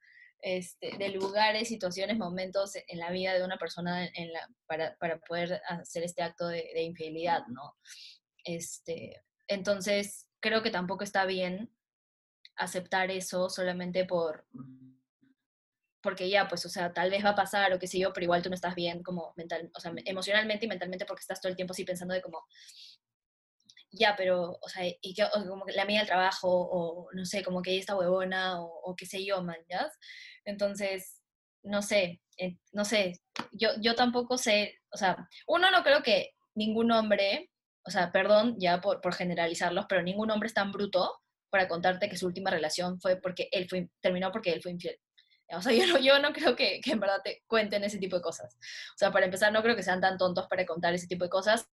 [0.42, 5.20] este, de lugares, situaciones, momentos en la vida de una persona en la, para, para,
[5.20, 7.76] poder hacer este acto de, de, infidelidad, ¿no?
[8.44, 11.70] Este, entonces, creo que tampoco está bien
[12.56, 14.46] aceptar eso solamente por
[16.02, 18.24] porque ya, pues, o sea, tal vez va a pasar o qué sé yo, pero
[18.24, 21.50] igual tú no estás bien como mental, o sea, emocionalmente y mentalmente porque estás todo
[21.50, 22.44] el tiempo así pensando de como,
[23.92, 27.44] ya, pero, o sea, y que, como que la mía del trabajo, o no sé,
[27.44, 29.92] como que está huevona, o, qué sé yo, man, ¿ya?
[30.46, 31.22] Entonces,
[31.64, 33.22] no sé, eh, no sé,
[33.52, 37.52] yo, yo tampoco sé, o sea, uno no creo que ningún hombre,
[37.86, 41.14] o sea, perdón ya por, por generalizarlos, pero ningún hombre es tan bruto
[41.50, 44.98] para contarte que su última relación fue porque él fue, terminó porque él fue infiel.
[45.50, 48.16] O sea, yo no, yo no creo que, que, en verdad te cuenten ese tipo
[48.16, 48.56] de cosas.
[48.96, 51.30] O sea, para empezar, no creo que sean tan tontos para contar ese tipo de
[51.30, 51.68] cosas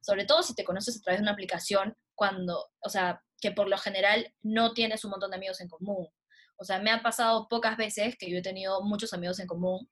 [0.00, 3.68] sobre todo si te conoces a través de una aplicación, cuando, o sea, que por
[3.68, 6.08] lo general no tienes un montón de amigos en común.
[6.56, 9.90] O sea, me ha pasado pocas veces que yo he tenido muchos amigos en común,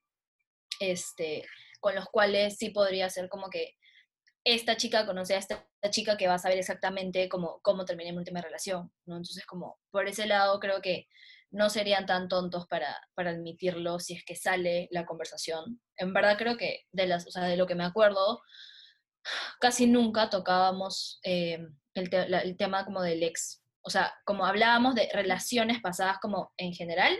[0.79, 1.43] este,
[1.79, 3.75] con los cuales sí podría ser como que
[4.43, 8.19] esta chica conoce a esta chica que va a saber exactamente cómo, cómo terminé mi
[8.19, 9.17] última relación, ¿no?
[9.17, 11.07] Entonces, como por ese lado creo que
[11.51, 15.81] no serían tan tontos para, para admitirlo si es que sale la conversación.
[15.97, 18.41] En verdad creo que de, las, o sea, de lo que me acuerdo,
[19.59, 21.59] casi nunca tocábamos eh,
[21.93, 23.61] el, el, tema como del ex.
[23.81, 27.17] O sea, como hablábamos de relaciones pasadas como en general,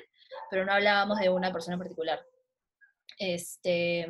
[0.49, 2.23] pero no hablábamos de una persona en particular.
[3.17, 4.07] Este,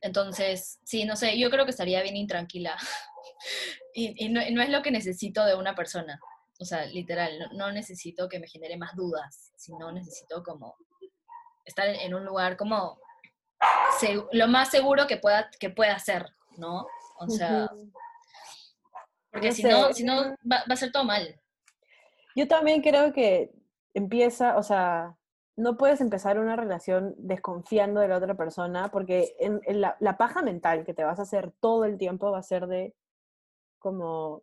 [0.00, 2.76] entonces, sí, no sé, yo creo que estaría bien intranquila.
[3.94, 6.20] y, no, no, es lo que necesito de una persona.
[6.58, 10.74] O sea, literal, no, necesito que me genere más dudas, sino necesito como
[11.64, 12.98] estar en, un lugar como
[14.32, 16.26] lo más seguro que pueda, que pueda ser,
[16.56, 16.86] ¿no?
[17.18, 17.70] O sea,
[19.30, 21.40] porque si, no, si no, va, a ser todo mal.
[22.34, 23.52] Yo también creo que
[23.94, 25.16] empieza, o sea,
[25.56, 30.42] no puedes empezar una relación desconfiando de la otra persona, porque en, la, la, paja
[30.42, 32.94] mental que te vas a hacer todo el tiempo va a ser de
[33.78, 34.42] como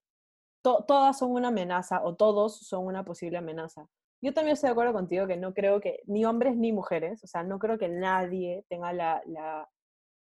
[0.63, 3.87] todas son una amenaza o todos son una posible amenaza.
[4.21, 7.27] Yo también estoy de acuerdo contigo que no creo que ni hombres ni mujeres, o
[7.27, 9.67] sea, no creo que nadie tenga la, la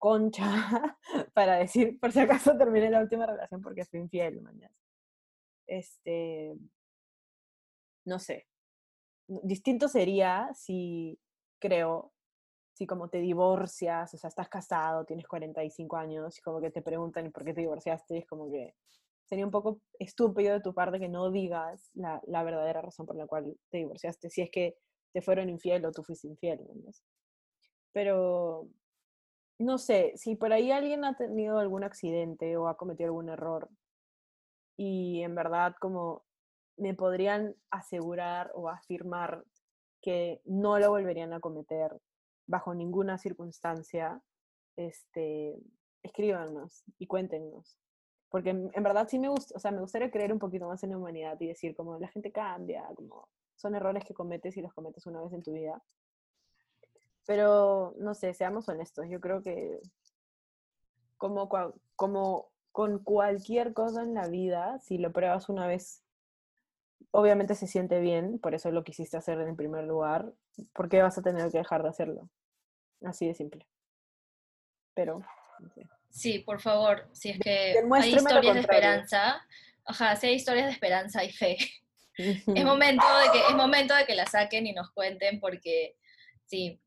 [0.02, 0.42] concha
[1.32, 4.74] para decir, por si acaso terminé la última relación porque fui infiel, mañana.
[5.64, 6.56] Este,
[8.04, 8.48] no sé.
[9.28, 11.20] Distinto sería si,
[11.60, 12.12] creo,
[12.74, 16.82] si como te divorcias, o sea, estás casado, tienes 45 años, y como que te
[16.82, 18.74] preguntan por qué te divorciaste, es como que
[19.24, 23.28] sería un poco estúpido de tu parte que no digas la, verdadera razón por la
[23.28, 24.74] cual te divorciaste, si es que
[25.12, 26.58] te fueron infiel o tú fuiste infiel.
[26.74, 26.90] ¿no?
[27.92, 28.66] Pero,
[29.62, 33.68] no sé, si por ahí alguien ha tenido algún accidente o ha cometido algún error
[34.76, 36.24] y en verdad como
[36.76, 39.44] me podrían asegurar o afirmar
[40.00, 41.96] que no lo volverían a cometer
[42.46, 44.20] bajo ninguna circunstancia,
[44.76, 45.56] este,
[46.02, 47.78] escríbanos y cuéntenos.
[48.28, 50.90] Porque en, verdad sí me gusta, o sea, me gustaría creer un poquito más en
[50.90, 54.72] la humanidad y decir como la gente cambia, como son errores que cometes y los
[54.72, 55.82] cometes una vez en tu vida.
[57.26, 59.80] Pero, no sé, seamos honestos, yo creo que
[61.16, 61.48] como,
[61.94, 66.02] como con cualquier cosa en la vida, si lo pruebas una vez,
[67.12, 70.32] obviamente se siente bien, por eso lo quisiste hacer en el primer lugar,
[70.72, 72.28] ¿por qué vas a tener que dejar de hacerlo?
[73.04, 73.68] Así de simple.
[74.94, 75.20] Pero,
[75.60, 75.86] no sé.
[76.10, 79.46] Sí, por favor, si es que hay historias de esperanza,
[79.84, 81.56] ajá, si hay historias de esperanza y fe.
[82.16, 85.96] es, momento de que, es momento de que la saquen y nos cuenten porque,
[86.44, 86.80] sí,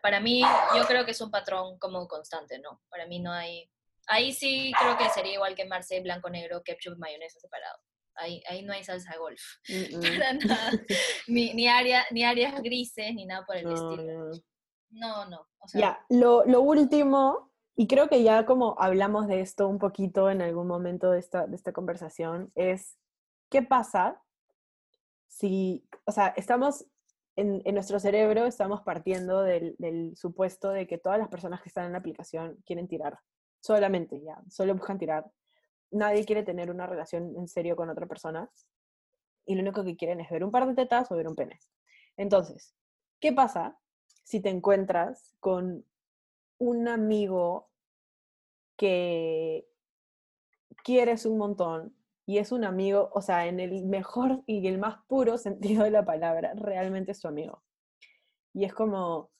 [0.00, 0.42] para, mí
[0.76, 2.80] yo creo que es un patrón como constante, ¿no?
[2.88, 3.70] Para mí no hay...
[4.06, 7.78] Ahí sí creo que sería igual que Marce, blanco, negro, ketchup, mayonesa separado.
[8.16, 9.40] Ahí, ahí no hay salsa golf.
[10.18, 10.72] Para nada.
[11.26, 14.30] Ni, ni, área, ni áreas grises, ni nada por el estilo.
[14.90, 15.48] No, no.
[15.58, 19.78] O sea, ya, lo, lo último y creo que ya como hablamos de esto un
[19.78, 22.96] poquito en algún momento de esta, de esta conversación, es
[23.50, 24.22] qué pasa
[25.26, 26.86] si, o sea, estamos
[27.36, 31.86] en, nuestro cerebro, estamos partiendo del, del, supuesto de que todas las personas que están
[31.86, 33.18] en la aplicación quieren tirar,
[33.60, 35.30] solamente ya, solo buscan tirar.
[35.90, 38.50] Nadie quiere tener una relación en serio con otra persona
[39.46, 41.58] y lo único que quieren es ver un par de tetas o ver un pene.
[42.16, 42.74] Entonces,
[43.20, 43.78] ¿qué pasa
[44.22, 45.84] si te encuentras con
[46.58, 47.68] un amigo
[48.76, 49.68] que
[50.82, 51.94] quieres un montón
[52.26, 55.90] y es un amigo, o sea, en el mejor y el más puro sentido de
[55.90, 57.62] la palabra, realmente es tu amigo.
[58.52, 59.30] Y es como,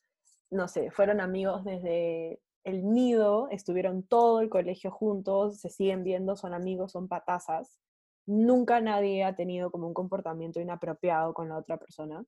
[0.51, 6.35] no sé, fueron amigos desde el nido, estuvieron todo el colegio juntos, se siguen viendo,
[6.35, 7.79] son amigos, son patazas.
[8.25, 12.25] Nunca nadie ha tenido como un comportamiento inapropiado con la otra persona.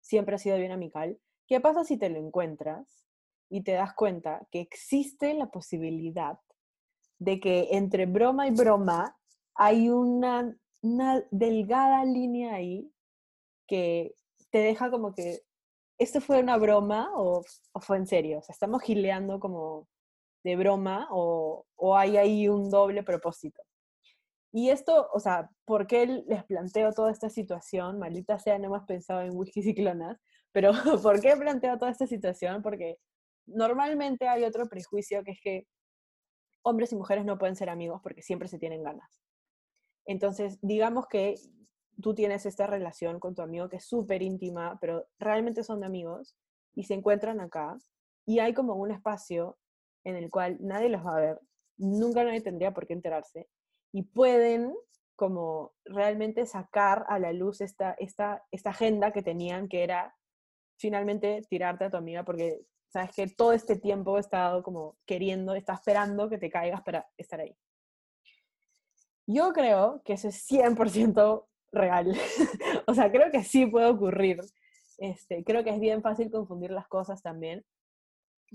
[0.00, 1.20] Siempre ha sido bien amical.
[1.46, 3.06] ¿Qué pasa si te lo encuentras
[3.50, 6.38] y te das cuenta que existe la posibilidad
[7.18, 9.18] de que entre broma y broma
[9.58, 12.90] hay una, una delgada línea ahí
[13.66, 14.14] que
[14.50, 15.40] te deja como que
[15.98, 18.38] esto fue una broma o, o, fue en serio.
[18.38, 19.88] O sea, estamos gileando como
[20.44, 23.60] de broma o, o, hay ahí un doble propósito.
[24.52, 27.98] Y esto, o sea, ¿por qué les planteo toda esta situación?
[27.98, 29.74] Maldita sea, no hemos pensado en whisky y
[30.52, 32.62] pero ¿por qué planteo toda esta situación?
[32.62, 32.96] Porque
[33.46, 35.66] normalmente hay otro prejuicio que es que
[36.62, 39.18] hombres y mujeres no pueden ser amigos porque siempre se tienen ganas.
[40.08, 41.34] Entonces, digamos que
[42.00, 46.34] tú tienes esta relación con tu amigo que es súper íntima, pero realmente son amigos
[46.74, 47.76] y se encuentran acá
[48.26, 49.58] y hay como un espacio
[50.04, 51.40] en el cual nadie los va a ver,
[51.76, 53.48] nunca nadie tendría por qué enterarse
[53.92, 54.74] y pueden
[55.14, 60.16] como realmente sacar a la luz esta, esta, esta agenda que tenían, que era
[60.78, 65.54] finalmente tirarte a tu amiga, porque sabes que todo este tiempo he estado como queriendo,
[65.54, 67.54] está esperando que te caigas para estar ahí.
[69.30, 72.16] Yo creo que eso es 100% real.
[72.86, 74.40] o sea, creo que sí puede ocurrir.
[74.96, 77.62] Este, creo que es bien fácil confundir las cosas también.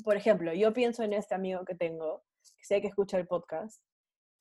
[0.03, 2.23] Por ejemplo, yo pienso en este amigo que tengo,
[2.57, 3.83] que sé que escucha el podcast.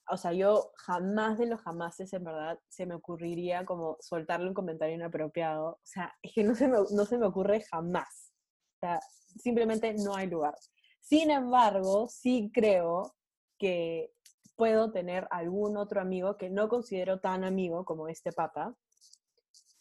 [0.09, 4.55] O sea, yo jamás de los jamases, en verdad, se me ocurriría como soltarle un
[4.55, 5.73] comentario inapropiado.
[5.73, 8.33] O sea, es que no se me, no se me ocurre jamás.
[8.77, 9.01] O sea,
[9.37, 10.55] simplemente no hay lugar.
[10.99, 13.15] Sin embargo, sí creo
[13.59, 14.11] que
[14.57, 18.75] puedo tener algún otro amigo que no considero tan amigo como este pata,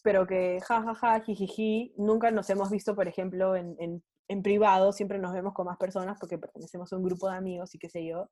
[0.03, 4.41] pero que jajaja, ja, ja, jijiji, nunca nos hemos visto, por ejemplo, en, en, en,
[4.41, 7.79] privado, siempre nos vemos con más personas porque pertenecemos a un grupo de amigos y
[7.79, 8.29] qué sé yo,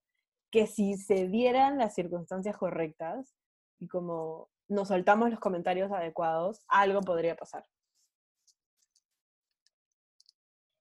[0.52, 3.36] que si se dieran las circunstancias correctas
[3.78, 7.66] y como nos soltamos los comentarios adecuados, algo podría pasar.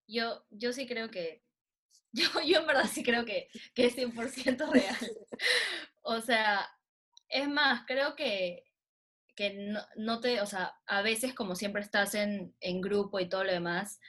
[0.07, 1.43] Yo, yo sí creo que,
[2.13, 4.97] yo, yo en verdad sí creo que, que es 100% real.
[6.03, 6.69] o sea,
[7.29, 8.65] es más, creo que
[9.39, 13.29] que no, no, te, o sea, a veces como siempre estás en, en, grupo y
[13.29, 14.01] todo lo demás,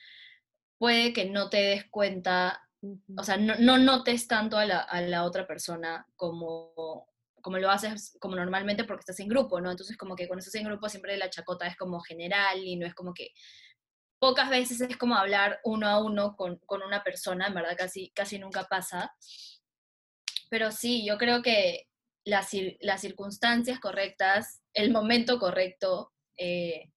[0.79, 2.67] puede que no te des cuenta,
[3.15, 7.05] o sea, no, no notes tanto a la, a la, otra persona como,
[7.43, 9.69] como lo haces como normalmente porque estás en grupo, ¿no?
[9.69, 12.87] Entonces como que cuando estás en grupo siempre la chacota es como general y no
[12.87, 13.29] es como que
[14.20, 18.11] pocas veces es como hablar uno a uno con, con una persona, en verdad casi,
[18.11, 19.13] casi nunca pasa.
[20.49, 21.88] Pero sí, yo creo que
[22.26, 22.49] las,
[22.82, 26.91] las circunstancias correctas el momento correcto eh,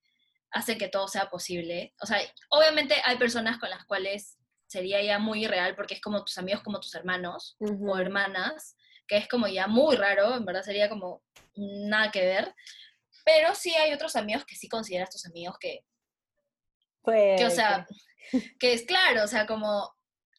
[0.51, 1.95] hace que todo sea posible.
[2.01, 2.18] O sea,
[2.51, 6.62] obviamente hay personas con las cuales sería ya muy irreal porque es como tus amigos,
[6.62, 11.23] como tus hermanos o hermanas, que es como ya muy raro, en verdad sería como
[11.55, 12.55] nada que ver.
[13.25, 15.85] Pero sí hay otros amigos que sí consideras tus amigos que,
[17.03, 17.86] pues, que o sea,
[18.59, 19.92] que es claro, o sea, como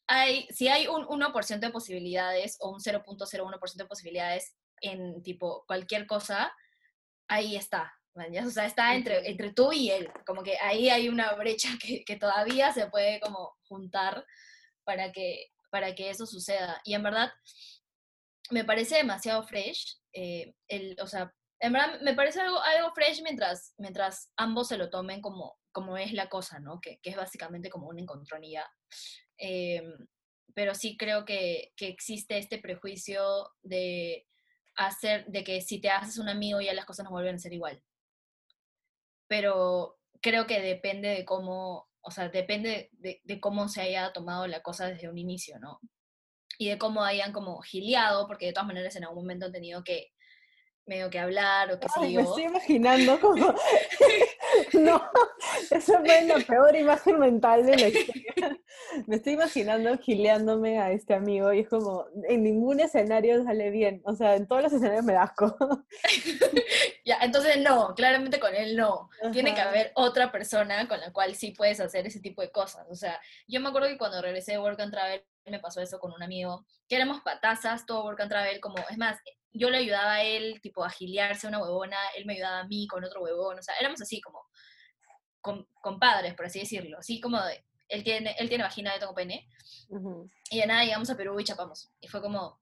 [0.08, 6.08] hay, si hay un 1% de posibilidades o un 0.01% de posibilidades en tipo cualquier
[6.08, 6.54] cosa,
[7.28, 11.34] ahí está, o sea, está entre, entre tú y él, como que ahí hay una
[11.34, 14.26] brecha que, que todavía se puede como juntar
[14.84, 16.80] para que, para que eso suceda.
[16.84, 17.32] Y en verdad,
[18.52, 23.22] me parece demasiado fresh, eh, el, o sea, en verdad me parece algo, algo fresh
[23.24, 26.80] mientras, mientras ambos se lo tomen como, como es la cosa, ¿no?
[26.80, 28.66] Que, que es básicamente como una encontronía.
[29.38, 29.84] Eh,
[30.54, 34.28] pero sí creo que, que existe este prejuicio de
[34.76, 37.54] hacer de que si te haces un amigo ya las cosas no vuelven a ser
[37.54, 37.82] igual.
[39.28, 44.48] Pero creo que depende de cómo, o sea, depende de, de, cómo se haya tomado
[44.48, 45.80] la cosa desde un inicio, ¿no?
[46.60, 49.84] Y de cómo hayan como giliado, porque de todas maneras en algún momento han tenido
[49.84, 50.12] que
[50.86, 52.22] medio que hablar o qué sé yo.
[52.22, 53.56] Me estoy imaginando como...
[54.80, 55.02] no,
[55.72, 58.60] esa fue la peor imagen mental de la historia.
[59.08, 64.02] Me estoy imaginando gileándome a este amigo y es como, en ningún escenario sale bien.
[64.06, 65.56] O sea, en todos los escenarios me da asco.
[67.06, 69.10] ya, entonces no, claramente con él no.
[69.32, 72.86] Tiene que haber otra persona con la cual sí puedes hacer ese tipo de cosas.
[72.90, 76.00] O sea, yo me acuerdo que cuando regresé de Work and Travel me pasó eso
[76.00, 79.20] con un amigo, que éramos patazas, todo Work and Travel, como, es más,
[79.52, 82.88] yo le ayudaba a él, tipo, a giliarse una huevona, él me ayudaba a mí
[82.88, 84.48] con otro huevón, o sea, éramos así como
[85.82, 89.48] compadres, por así decirlo, así como de, él tiene, él tiene vagina, yo tengo pene,
[90.50, 92.60] y de nada llegamos a Perú y chapamos, y fue como,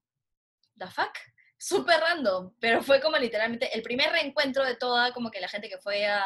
[0.76, 1.12] ¿the fuck?
[1.58, 5.68] Súper random, pero fue como literalmente el primer reencuentro de toda como que la gente
[5.68, 6.24] que fue a,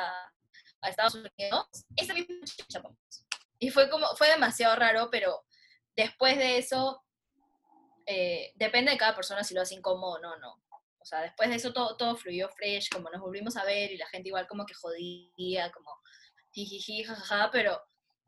[0.81, 2.37] a Estados Unidos, esa misma
[2.69, 2.99] chapamos.
[3.59, 5.45] Y fue como, fue demasiado raro, pero
[5.95, 7.03] después de eso
[8.07, 10.63] eh, depende de cada persona si lo hace incómodo o no, no.
[10.99, 13.97] O sea, después de eso todo, todo fluyó fresh, como nos volvimos a ver y
[13.97, 16.01] la gente igual como que jodía, como
[16.65, 17.81] jijiji, jajaja, pero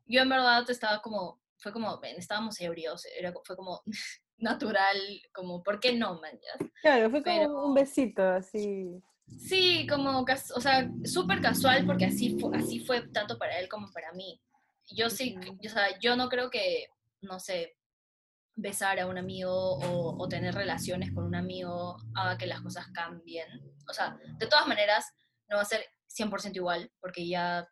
[0.05, 3.81] yo en verdad estaba como, fue como, estábamos ebrios, era, fue como
[4.37, 4.97] natural,
[5.33, 6.39] como, ¿por qué no, man?
[6.81, 9.01] Claro, fue como un besito, así.
[9.37, 13.91] Sí, como, o sea, súper casual porque así fue, así fue tanto para él como
[13.91, 14.41] para mí.
[14.91, 16.87] Yo sí, o sea, yo no creo que,
[17.21, 17.77] no sé,
[18.55, 23.47] besar a un amigo o, tener relaciones con un amigo haga que las cosas cambien.
[23.89, 25.05] O sea, de todas maneras,
[25.47, 27.67] no va a ser 100% igual, porque ya,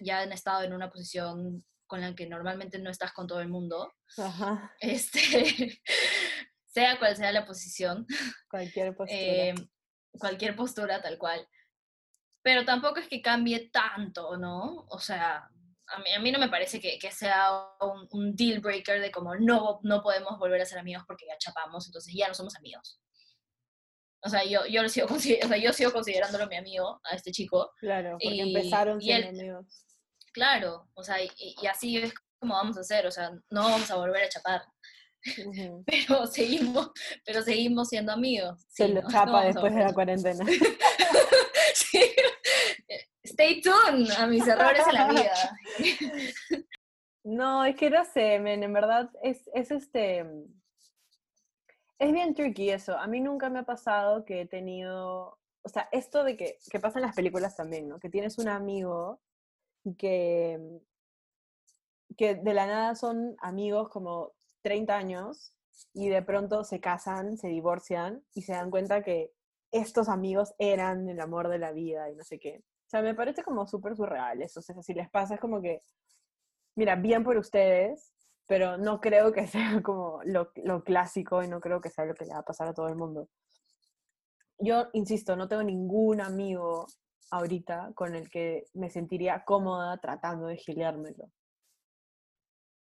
[0.00, 3.48] ya han estado en una posición con la que normalmente no estás con todo el
[3.48, 3.92] mundo.
[4.80, 5.80] Este,
[6.66, 8.06] sea cual sea la posición.
[8.50, 9.20] Cualquier postura.
[9.20, 9.54] Eh,
[10.18, 11.46] cualquier postura, tal cual.
[12.42, 14.86] Pero tampoco es que cambie tanto, ¿no?
[14.88, 15.48] O sea,
[15.88, 19.10] a mí, a mí no me parece que, que sea un, un, deal breaker de
[19.10, 22.56] como no, no podemos volver a ser amigos porque ya chapamos, entonces ya no somos
[22.56, 23.00] amigos.
[24.22, 27.30] O sea, yo, yo, lo sigo, o sea, yo sigo considerándolo mi amigo, a este
[27.30, 27.72] chico.
[27.78, 29.85] Claro, porque empezaron siendo amigos.
[30.36, 33.90] Claro, o sea, y, y, así es como vamos a hacer, o sea, no vamos
[33.90, 34.60] a volver a chapar.
[35.86, 36.90] Pero seguimos,
[37.24, 38.62] pero seguimos siendo amigos.
[38.68, 40.44] Se lo chapa después de la cuarentena.
[41.74, 42.02] sí.
[43.24, 45.58] Stay tuned a mis errores en la vida.
[47.24, 50.26] No, es que no sé, men, en verdad es, es este.
[51.98, 52.98] Es bien tricky eso.
[52.98, 55.40] A mí nunca me ha pasado que he tenido.
[55.62, 57.98] O sea, esto de que, que pasa en las películas también, ¿no?
[57.98, 59.22] Que tienes un amigo
[59.86, 60.58] y que,
[62.16, 64.32] que de la nada son amigos como
[64.62, 65.54] 30 años
[65.94, 69.32] y de pronto se casan, se divorcian y se dan cuenta que
[69.70, 72.64] estos amigos eran el amor de la vida y no sé qué.
[72.86, 74.58] O sea, me parece como súper surreal eso.
[74.58, 75.80] O sea, si les pasa es como que,
[76.74, 78.12] mira, bien por ustedes,
[78.48, 82.14] pero no creo que sea como lo, lo, clásico y no creo que sea lo
[82.14, 83.28] que le va a pasar a todo el mundo.
[84.58, 86.86] Yo, insisto, no tengo ningún amigo
[87.30, 91.30] ahorita con el que me sentiría cómoda tratando de gileármelo.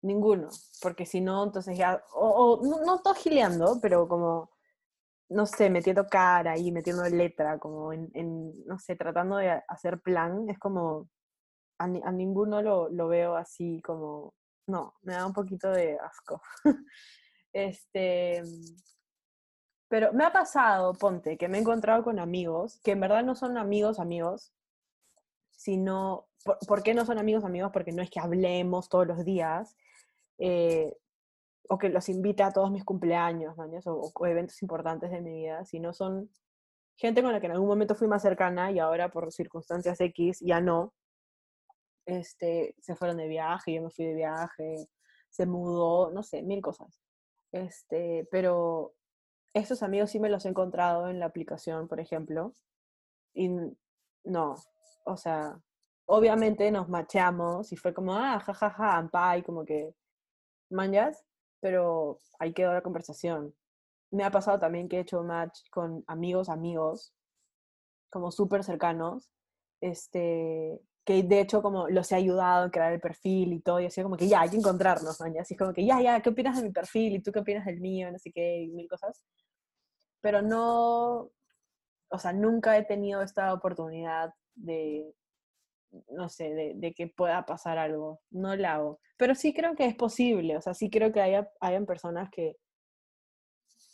[0.01, 0.49] Ninguno,
[0.81, 4.51] porque si no, entonces ya, o, no, no estoy gileando, pero como,
[5.29, 10.01] no sé, metiendo cara y metiendo letra, como en, en no sé, tratando de hacer
[10.01, 11.09] plan, es como,
[11.79, 14.33] a, a ninguno lo, lo veo así como
[14.67, 16.41] no, me da un poquito de asco.
[17.53, 18.43] este,
[19.87, 23.35] pero me ha pasado, ponte, que me he encontrado con amigos que en verdad no
[23.35, 24.53] son amigos, amigos,
[25.51, 26.27] sino,
[26.67, 27.71] ¿por, qué no son amigos, amigos?
[27.71, 29.75] Porque no es que hablemos todos los días,
[30.39, 30.93] eh,
[31.69, 33.55] o que los invite a todos mis cumpleaños,
[33.85, 36.29] o, o, eventos importantes de mi vida, sino son
[36.97, 40.39] gente con la que en algún momento fui más cercana y ahora por circunstancias X
[40.41, 40.93] ya no,
[42.05, 44.87] este, se fueron de viaje, yo me fui de viaje,
[45.29, 47.01] se mudó, no sé, mil cosas.
[47.51, 48.93] Este, pero
[49.53, 52.53] estos amigos sí me los he encontrado en la aplicación, por ejemplo,
[53.33, 53.49] y
[54.23, 54.55] no,
[55.05, 55.59] o sea,
[56.05, 59.93] obviamente nos macheamos y fue como, ah, jajaja, ja, ja, como que,
[60.69, 61.23] manjas,
[61.59, 63.55] pero ahí quedó la conversación.
[64.11, 67.13] Me ha pasado también que he hecho match con amigos, amigos,
[68.09, 69.31] como súper cercanos,
[69.81, 73.85] este, que de hecho como los he ayudado a crear el perfil y todo, y
[73.85, 75.27] así como que ya, hay que encontrarnos, ¿no?
[75.27, 77.15] Y así como que ya, ya, ¿qué opinas de mi perfil?
[77.15, 78.11] ¿Y tú qué opinas del mío?
[78.11, 79.21] No sé qué, y mil cosas.
[80.23, 81.29] Pero no,
[82.09, 85.13] o sea, nunca he tenido esta oportunidad de,
[86.11, 88.21] no sé, de, que pueda pasar algo.
[88.31, 88.99] No la hago.
[89.17, 92.55] Pero sí creo que es posible, o sea, sí creo que haya, hayan personas que,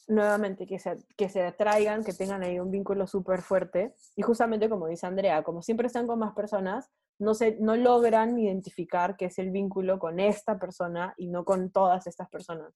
[0.07, 3.95] nuevamente, que se, que se atraigan, que tengan ahí un vínculo súper fuerte.
[4.15, 9.17] Y justamente como dice Andrea, como siempre están con más personas, no, no logran identificar
[9.17, 12.71] qué es el vínculo con esta persona y no con todas estas personas.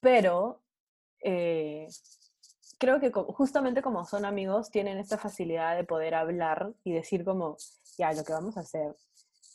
[0.00, 0.65] Pero
[1.26, 1.88] eh,
[2.78, 7.56] creo que justamente como son amigos, tienen esta facilidad de poder hablar y decir como,
[7.98, 8.94] ya, lo que vamos a hacer,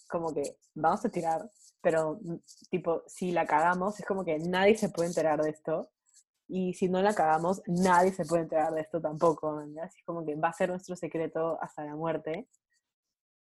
[0.07, 1.49] como que vamos a tirar
[1.81, 2.35] pero mm,
[2.69, 5.89] tipo, si la cagamos, es como que nadie se puede enterar de esto.
[6.47, 9.61] Y si no la cagamos, nadie se puede enterar de esto tampoco.
[9.81, 12.47] Así como que va a ser nuestro secreto hasta la muerte.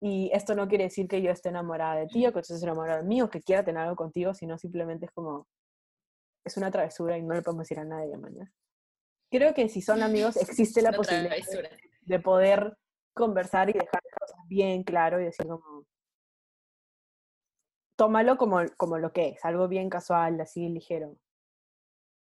[0.01, 2.63] Y esto no quiere decir que yo esté enamorada de ti o que tú estés
[2.63, 5.47] enamorado de mí o que quiera tener algo contigo, sino simplemente es como,
[6.47, 8.53] es una travesura y no le podemos decir a nadie, mañana.
[9.31, 11.37] Creo que si son amigos existe la posibilidad
[12.03, 12.77] de poder
[13.15, 15.85] conversar y dejar cosas bien claro y decir como,
[17.97, 21.17] tómalo como, como lo que es, algo bien casual, así ligero.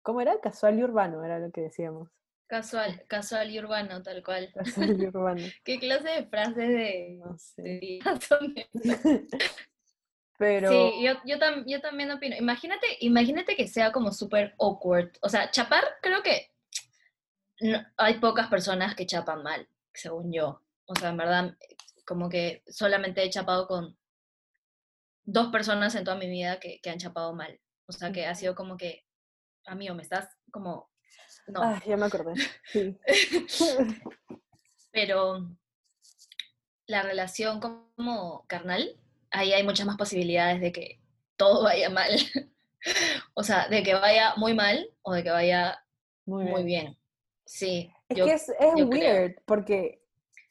[0.02, 0.40] ¿Cómo era?
[0.40, 2.10] Casual y urbano, era lo que decíamos.
[2.46, 4.52] Casual, casual y urbano, tal cual.
[4.52, 5.42] Casual y urbano.
[5.64, 8.00] ¿Qué clase de frases de, no sé.
[10.42, 10.70] Pero...
[10.70, 11.36] Sí, yo, yo,
[11.66, 12.34] yo, también opino.
[12.34, 15.12] Imagínate, imagínate que sea como súper awkward.
[15.20, 16.50] O sea, chapar, creo que
[17.96, 20.60] hay pocas personas que chapan mal, según yo.
[20.86, 21.56] O sea, en verdad,
[22.04, 23.96] como que solamente he chapado con
[25.22, 27.60] dos personas en toda mi vida que, que han chapado mal.
[27.86, 29.06] O sea, que ha sido como que,
[29.64, 30.90] amigo, me estás como...
[31.46, 31.62] No.
[31.62, 32.34] Ah, ya me acordé.
[32.64, 32.98] Sí.
[34.90, 35.56] Pero
[36.86, 38.98] la relación como carnal,
[39.32, 41.00] ahí hay muchas más posibilidades de que
[41.36, 42.10] todo vaya mal.
[43.34, 45.84] o sea, de que vaya muy mal o de que vaya
[46.24, 46.96] muy bien.
[47.44, 47.92] Sí.
[48.08, 50.02] Es que es, es weird, porque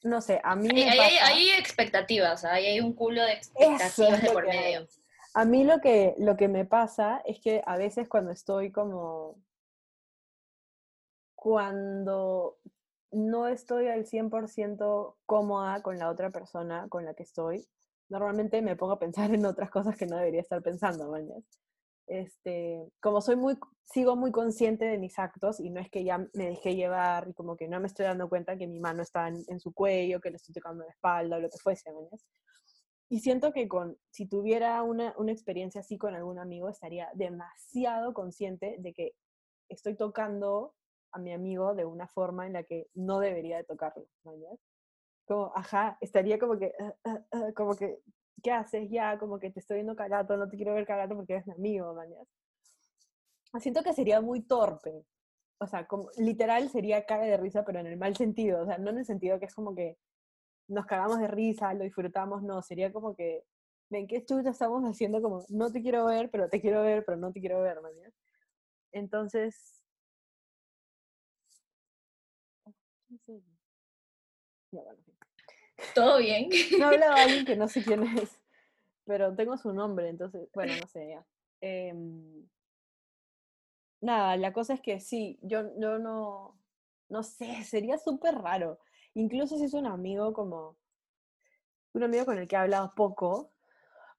[0.04, 4.48] no sé, a mí me hay, hay, expectativas, hay un culo de expectativas de por
[4.48, 4.88] medio.
[5.34, 9.38] A mí lo que, lo que me pasa es que a veces cuando estoy como...
[11.36, 12.60] Cuando
[13.12, 17.68] no estoy al 100% cómoda con la otra persona con la que estoy,
[18.12, 21.16] normalmente me pongo a pensar en otras cosas que no debería estar pensando,
[22.08, 26.18] este, como soy muy, sigo muy consciente de mis actos y no es que ya
[26.18, 29.30] me dejé llevar y como que no me estoy dando cuenta que mi mano está
[29.30, 32.28] en, su cuello, que le estoy tocando la espalda o lo que fuese, ¿ves?
[33.08, 38.14] Y siento que con, si tuviera una, una experiencia así con algún amigo, estaría demasiado
[38.14, 39.14] consciente de que
[39.70, 40.74] estoy tocando
[41.14, 44.60] a mi amigo de una forma en la que no debería de tocarlo, ¿no?
[45.26, 48.00] Como, ajá, estaría como que, ah, ah, ah, como que,
[48.44, 49.18] ¿qué haces ya?
[49.20, 51.94] Como que te estoy viendo cagato, no te quiero ver cagato porque eres mi amigo,
[51.94, 52.28] ¿no?
[53.60, 55.06] Siento que sería muy torpe.
[55.60, 58.64] O sea, como, literal sería cae de risa, pero en el mal sentido.
[58.64, 59.98] O sea, no en el sentido que es como que
[60.68, 62.62] nos cagamos de risa, lo disfrutamos, no.
[62.64, 63.46] Sería como que,
[63.90, 65.22] ven, ¿qué chucha estamos haciendo?
[65.22, 67.90] Como, no te quiero ver, pero te quiero ver, pero no te quiero ver, ¿no?
[68.94, 69.84] Entonces,
[75.96, 76.50] ¿Todo bien?
[76.80, 78.40] No hablaba alguien que no sé quién es,
[79.06, 81.18] pero tengo su nombre, entonces, bueno, no sé.
[81.62, 82.48] Em,
[84.02, 86.58] nada, la cosa es que sí, yo, yo no,
[87.10, 88.80] no sé, sería súper raro.
[89.14, 90.78] Incluso si es un amigo como,
[91.94, 93.52] un amigo con el que he hablado poco,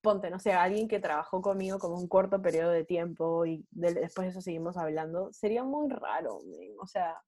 [0.02, 4.26] ponte, no sé, alguien que trabajó conmigo como un corto periodo de tiempo y después
[4.26, 6.40] de eso seguimos hablando, sería muy raro,
[6.78, 7.22] o sea,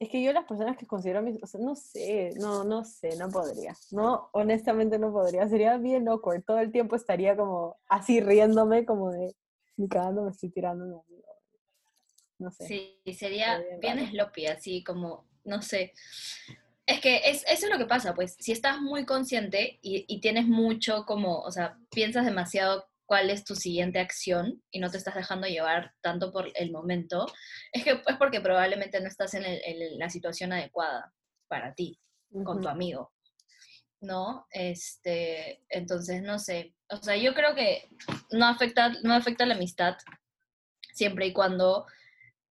[0.00, 3.16] es que yo las personas que considero mis, o sea, no sé, no, no sé,
[3.18, 3.76] no podría.
[3.90, 5.46] No, honestamente no podría.
[5.46, 6.42] Sería bien awkward.
[6.42, 9.36] Todo el tiempo estaría como así riéndome, como de,
[9.76, 11.04] ni cagando me estoy tirando amigo.
[12.38, 12.66] No sé.
[12.66, 15.92] Sí, sería bien, sloppy, así como, no sé.
[16.86, 20.20] Es que es, eso es lo que pasa, pues, si estás muy consciente y, y
[20.22, 24.96] tienes mucho como, o sea, piensas demasiado cuál es tu siguiente acción y no te
[24.96, 27.26] estás dejando llevar tanto por el momento,
[27.72, 29.44] es que es porque probablemente no estás en,
[29.98, 31.12] la situación adecuada
[31.48, 31.98] para ti,
[32.44, 33.12] con tu amigo,
[34.00, 34.46] ¿no?
[34.52, 37.90] Este, entonces, no sé, o sea, yo creo que
[38.30, 39.96] no afecta, no afecta la amistad
[40.94, 41.86] siempre y cuando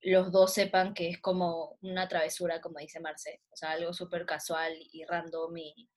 [0.02, 4.26] los dos sepan que es como una travesura, como dice Marce, o sea, algo súper
[4.26, 5.90] casual y random y,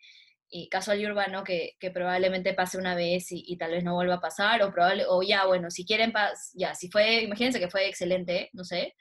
[0.54, 4.16] y casual y urbano que, que, probablemente pase una vez y, tal vez no vuelva
[4.16, 6.12] a pasar, o probable, o ya, bueno, si quieren,
[6.52, 8.94] ya, si fue, imagínense que fue excelente, no sé,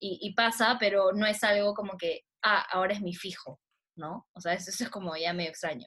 [0.00, 3.60] y, y, pasa, pero no es algo como que, ah, ahora es mi fijo,
[3.96, 4.26] ¿no?
[4.32, 5.86] O sea, eso, es como ya medio extraño.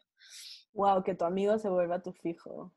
[0.73, 2.73] Wow, que tu amigo se vuelva tu fijo.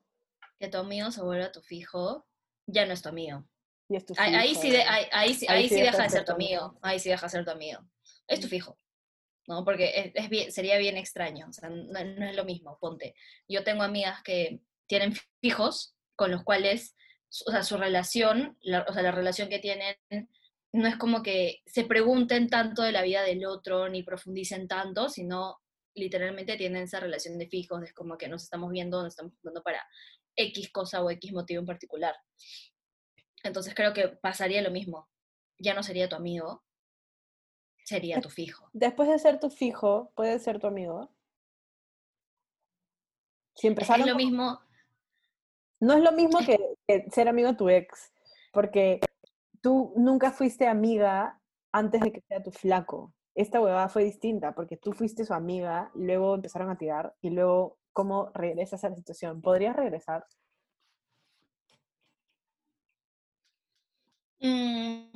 [0.58, 2.26] Que tu amigo se vuelva tu fijo,
[2.66, 3.44] ya no es tu amigo.
[3.88, 6.76] Y es tu fijo, ahí, sí ahí, ahí, ahí, sí deja de ser tu amigo.
[6.82, 7.80] Ahí sí deja de ser tu amigo.
[8.26, 8.76] Es tu fijo.
[9.46, 9.64] ¿No?
[9.64, 13.14] Porque es, sería bien extraño, no, es lo mismo, ponte.
[13.48, 16.96] Yo tengo amigas que tienen fijos con los cuales,
[17.46, 18.58] o sea, su relación,
[18.88, 19.96] o sea, la relación que tienen,
[20.72, 25.08] no es como que se pregunten tanto de la vida del otro, ni profundicen tanto,
[25.08, 25.60] sino
[25.94, 29.62] literalmente tienen esa relación de fijos, es como que nos estamos viendo, nos estamos juntando
[29.62, 29.86] para
[30.36, 32.16] X cosa o X motivo en particular.
[33.44, 35.08] Entonces creo que pasaría lo mismo.
[35.58, 36.63] Ya no sería tu amigo,
[37.84, 38.68] sería tu fijo.
[38.72, 41.10] Después de ser tu fijo, puede ser tu amigo.
[43.54, 44.60] Si es lo mismo.
[45.80, 48.12] No es lo mismo que, ser amigo de tu ex,
[48.52, 49.00] porque
[49.60, 51.40] tú nunca fuiste amiga
[51.72, 53.12] antes de que sea tu flaco.
[53.34, 57.78] Esta huevada fue distinta, porque tú fuiste su amiga, luego empezaron a tirar, y luego,
[57.92, 59.42] ¿cómo regresas a la situación?
[59.42, 60.24] ¿Podrías regresar?
[64.40, 65.10] Mm,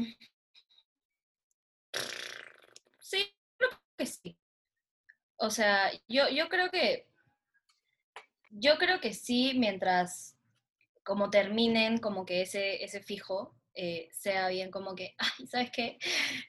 [3.99, 4.39] que sí.
[5.37, 7.07] O sea, yo, yo creo que,
[8.51, 10.37] yo creo que sí, mientras
[11.05, 15.99] como terminen como que ese, ese fijo, eh, sea bien como que, ay, ¿sabes qué?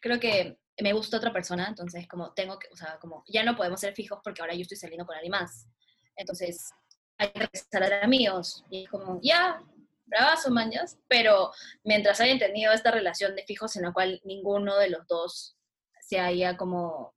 [0.01, 3.55] Creo que me gusta otra persona, entonces como tengo que, o sea, como ya no
[3.55, 5.67] podemos ser fijos porque ahora yo estoy saliendo con alguien más.
[6.15, 6.71] Entonces,
[7.17, 8.65] hay que regresar a amigos.
[8.69, 9.61] Y es como, ya,
[10.05, 11.51] bravazo, mañas, pero
[11.83, 15.57] mientras hayan tenido esta relación de fijos en la cual ninguno de los dos
[16.01, 17.13] se haya como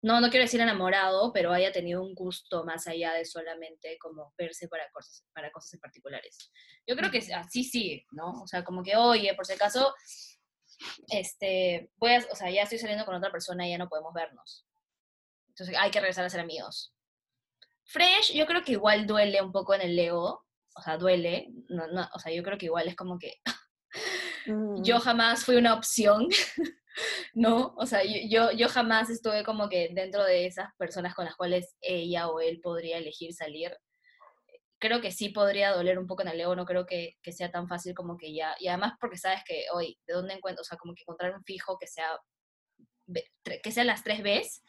[0.00, 4.32] no, no quiero decir enamorado, pero haya tenido un gusto más allá de solamente como
[4.38, 6.52] verse para cosas, para cosas en particulares.
[6.86, 8.42] Yo creo que así sí, ¿no?
[8.42, 9.92] O sea, como que, oye, por si acaso,
[11.08, 14.14] este, voy a, o sea, ya estoy saliendo con otra persona y ya no podemos
[14.14, 14.64] vernos.
[15.48, 16.94] Entonces hay que regresar a ser amigos.
[17.84, 20.44] Fresh, yo creo que igual duele un poco en el ego,
[20.76, 23.40] o sea, duele, no, no, o sea, yo creo que igual es como que
[24.84, 25.00] yo mm.
[25.00, 26.28] jamás fui una opción
[27.34, 27.74] ¿no?
[27.76, 31.76] O sea, yo, yo jamás estuve como que dentro de esas personas con las cuales
[31.80, 33.76] ella o él podría elegir salir.
[34.80, 37.50] Creo que sí podría doler un poco en el ego, no creo que, que sea
[37.50, 40.62] tan fácil como que ya, y además porque sabes que hoy, ¿de dónde encuentro?
[40.62, 42.16] O sea, como que encontrar un fijo que sea
[43.62, 44.62] que sean las tres veces,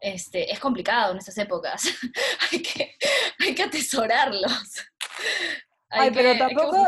[0.00, 1.84] este, es complicado en estas épocas.
[2.50, 2.96] hay, que,
[3.38, 4.84] hay que atesorarlos.
[5.90, 6.86] Ay, pero tampoco,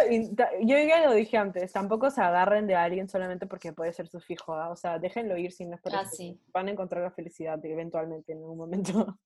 [0.62, 4.20] yo ya lo dije antes, tampoco se agarren de alguien solamente porque puede ser su
[4.20, 4.70] fijo, ¿ah?
[4.70, 6.05] o sea, déjenlo ir sin no ah,
[6.52, 9.18] Van a encontrar la felicidad eventualmente en algún momento.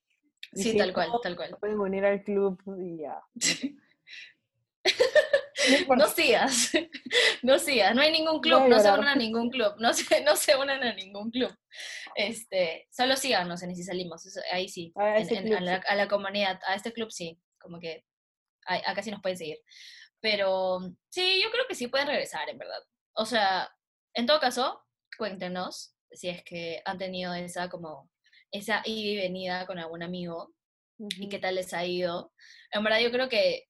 [0.52, 1.56] sí, tal cual, tal cual.
[1.60, 3.20] Pueden unir al club y ya.
[5.96, 6.70] No, sigas,
[7.42, 10.36] no sigas, no hay ningún club, no se unan a ningún club, no se, no
[10.36, 11.54] se unan a ningún club.
[12.14, 17.38] Este, solo síganos en si salimos, ahí sí, a, la, comunidad, a este club sí,
[17.58, 18.04] como que
[18.68, 19.58] acá sí nos pueden seguir.
[20.20, 22.80] Pero sí, yo creo que sí pueden regresar, en verdad.
[23.14, 23.70] O sea,
[24.14, 24.82] en todo caso,
[25.16, 28.10] cuéntenos si es que han tenido esa como
[28.50, 30.54] esa ida y venida con algún amigo
[30.98, 32.32] y qué tal les ha ido.
[32.72, 33.68] En verdad yo creo que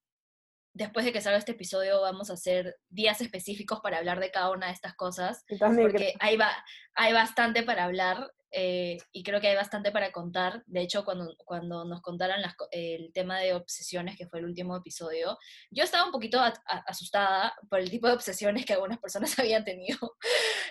[0.79, 4.51] después de que salga este episodio vamos a hacer días específicos para hablar de cada
[4.53, 6.53] una de estas cosas, porque hay, va,
[6.95, 10.63] hay bastante para hablar eh, y creo que hay bastante para contar.
[10.67, 12.41] De hecho, cuando, cuando nos contaran
[12.71, 15.37] el tema de obsesiones, que fue el último episodio,
[15.73, 16.41] yo estaba un poquito
[16.87, 19.99] asustada por el tipo de obsesiones que algunas personas habían tenido.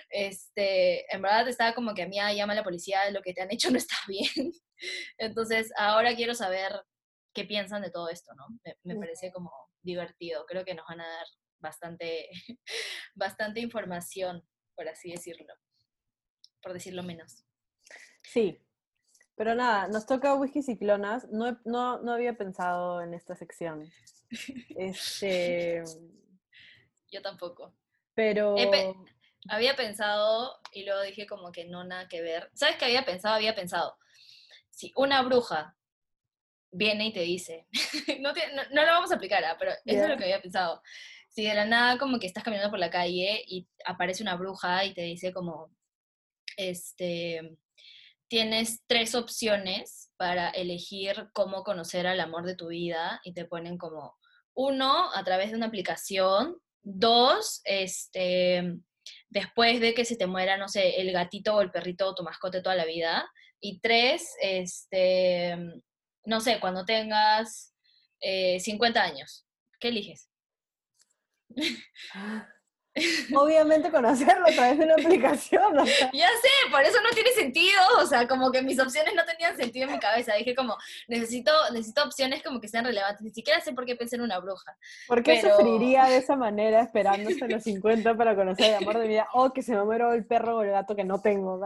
[0.08, 3.52] Este, en verdad estaba como que a mí llama la policía, lo que te han
[3.52, 4.52] hecho no está bien.
[5.18, 6.72] Entonces, ahora quiero saber
[7.34, 8.46] qué piensan de todo esto, ¿no?
[8.82, 9.52] Me, parece como
[9.88, 10.44] divertido.
[10.46, 11.26] Creo que nos van a dar
[11.58, 12.28] bastante,
[13.14, 14.46] bastante información,
[14.76, 15.54] por así decirlo,
[16.62, 17.44] por decirlo menos.
[18.22, 18.60] Sí,
[19.38, 21.28] pero nada, nos toca whisky ciclonas.
[21.30, 23.90] No, no, no había pensado en esta sección.
[24.76, 25.82] Este.
[27.10, 27.74] Yo tampoco.
[28.14, 28.56] Pero.
[29.48, 32.50] había pensado y luego dije como que no, nada que ver.
[32.52, 33.36] ¿Sabes qué había pensado?
[33.36, 33.96] Había pensado,
[34.68, 35.77] si una bruja
[36.70, 37.66] viene y te dice,
[38.20, 38.32] no,
[38.72, 39.56] no, lo vamos a aplicar, ¿ah?
[39.58, 40.82] pero eso es lo que había pensado.
[41.28, 44.84] Si de la nada como que estás caminando por la calle y aparece una bruja
[44.84, 45.70] y te dice como,
[46.56, 47.56] este,
[48.28, 53.78] tienes tres opciones para elegir cómo conocer al amor de tu vida y te ponen
[53.78, 54.16] como,
[54.54, 58.76] uno, a través de una aplicación, dos, este,
[59.28, 62.24] después de que se te muera, no sé, el gatito o el perrito o tu
[62.24, 63.30] mascote toda la vida,
[63.60, 65.56] y tres, este,
[66.24, 67.74] no sé, cuando tengas
[68.20, 69.46] 50 eh, años,
[69.80, 70.28] ¿qué eliges?
[73.34, 75.86] Obviamente conocerlo a través de una aplicación.
[76.12, 77.80] Ya sé, por eso no tiene sentido.
[78.00, 80.34] O sea, como que mis opciones no tenían sentido en mi cabeza.
[80.34, 80.76] Dije como,
[81.06, 83.22] necesito, necesito opciones como que sean relevantes.
[83.22, 84.76] Ni siquiera sé por qué pensé en una bruja.
[85.06, 89.02] ¿Por qué sufriría de esa manera esperando hasta los 50 para conocer el amor de
[89.02, 89.28] mi vida?
[89.32, 91.58] O que se me muero el perro o el gato que no tengo,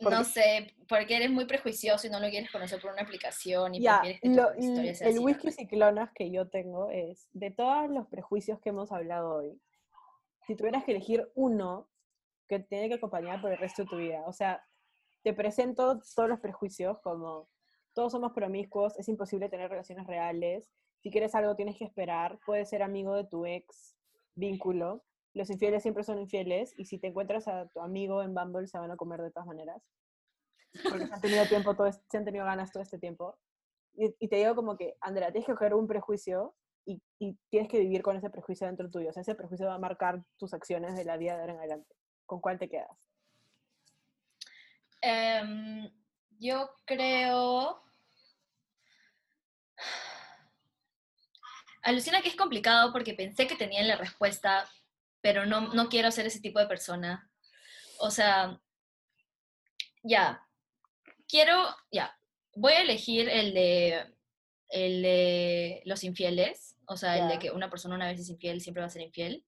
[0.00, 3.80] no sé, porque eres muy prejuicioso y no lo quieres conocer por una aplicación y
[3.80, 8.70] ya, quieres que El whisky ciclonas que yo tengo es, de todos los prejuicios que
[8.70, 9.60] hemos hablado hoy,
[10.48, 11.90] si tuvieras que elegir uno
[12.48, 14.64] que tiene que acompañar por el resto de tu vida, o sea,
[15.22, 17.50] te presento todos los prejuicios como
[17.92, 20.72] todos somos promiscuos, es imposible tener relaciones reales,
[21.02, 23.94] si quieres algo tienes que esperar, puedes ser amigo de tu ex
[24.36, 25.04] vínculo,
[25.34, 28.78] los infieles siempre son infieles y si te encuentras a tu amigo en Bumble se
[28.78, 29.82] van a comer de todas maneras,
[30.88, 33.36] porque se han tenido tiempo todo, se han tenido ganas todo este tiempo.
[33.92, 36.54] Y, y te digo como que, Andrea, tienes que coger un prejuicio
[36.88, 39.10] y, tienes que vivir con ese prejuicio dentro tuyo.
[39.10, 41.58] O sea, ese prejuicio va a marcar tus acciones de la vida de ahora en
[41.58, 41.94] adelante.
[42.24, 42.90] ¿Con cuál te quedas?
[45.00, 45.90] Em,
[46.38, 47.82] yo creo...
[51.82, 54.68] Alucina que es complicado porque pensé que tenía la respuesta,
[55.20, 57.30] pero no, no quiero ser ese tipo de persona.
[58.00, 58.60] O sea,
[60.02, 60.46] ya,
[61.26, 62.16] quiero, ya,
[62.54, 64.14] voy a elegir el de,
[64.68, 68.60] el de los infieles, o sea, el de que una persona una vez es infiel,
[68.60, 69.44] siempre va a ser infiel.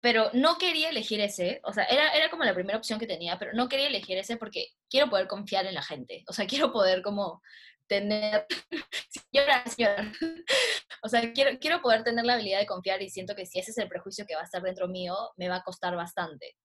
[0.00, 3.38] Pero no quería elegir ese, o sea, era, era como la primera opción que tenía,
[3.38, 6.72] pero no quería elegir ese porque quiero poder confiar en la gente, o sea, quiero
[6.72, 7.42] poder como
[7.86, 8.46] tener,
[11.02, 13.72] o sea, quiero, quiero poder tener la habilidad de confiar y siento que si ese
[13.72, 16.56] es el prejuicio que va a estar dentro mío, me va a costar bastante.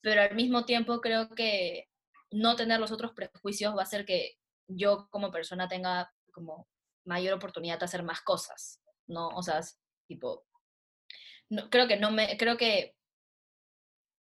[0.00, 1.88] Pero al mismo tiempo creo que
[2.30, 4.36] no tener los otros prejuicios va a hacer que
[4.68, 6.68] yo como persona tenga como
[7.04, 9.28] mayor oportunidad de hacer más cosas, ¿no?
[9.28, 9.60] O sea,
[10.06, 10.46] tipo,
[11.48, 12.96] no, creo que no me, creo que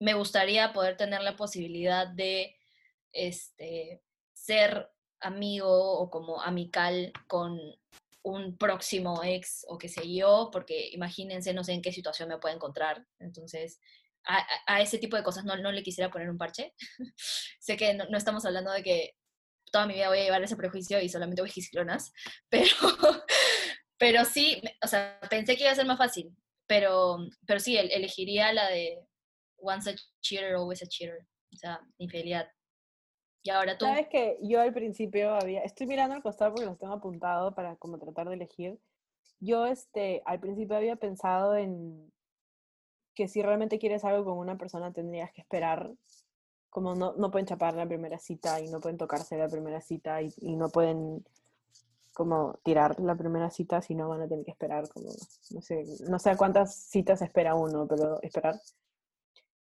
[0.01, 2.57] me gustaría poder tener la posibilidad de
[3.13, 4.03] este,
[4.33, 4.91] ser
[5.21, 7.59] amigo o como amical con
[8.23, 12.39] un próximo ex o qué sé yo, porque imagínense, no sé en qué situación me
[12.39, 13.07] puede encontrar.
[13.19, 13.81] Entonces,
[14.25, 16.75] a, ese tipo de cosas no, no, le quisiera poner un parche.
[17.61, 19.15] sé que no, estamos hablando de que
[19.73, 22.13] toda mi vida voy a llevar ese prejuicio y solamente voy ciclonas,
[22.49, 22.77] pero,
[23.99, 26.37] pero sí, o sea, pensé que iba a ser más fácil,
[26.69, 29.01] pero, pero sí, elegiría la de
[29.57, 32.49] once a cheater, always a cheater, o sea, infidelidad.
[33.45, 33.87] Y ahora tú.
[33.87, 37.75] Sabes que yo al principio había, estoy mirando al costado porque los tengo apuntado para
[37.77, 38.79] como tratar de elegir,
[39.41, 42.13] yo este, al principio había pensado en
[43.15, 45.91] que si realmente quieres algo con una persona tendrías que esperar,
[46.73, 50.23] como no, no pueden chapar la primera cita y no pueden tocarse la primera cita
[50.23, 51.23] y, no pueden
[52.15, 55.11] como tirar la primera cita, si no van a tener que esperar como,
[55.51, 58.59] no sé, no sé cuántas citas espera uno, pero esperar.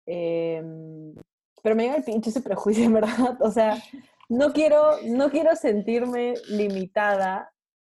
[0.06, 1.14] Em,
[1.62, 3.38] pero me llega el pinche ese prejuicio, en verdad.
[3.42, 3.78] O sea,
[4.30, 7.52] no quiero, no quiero sentirme limitada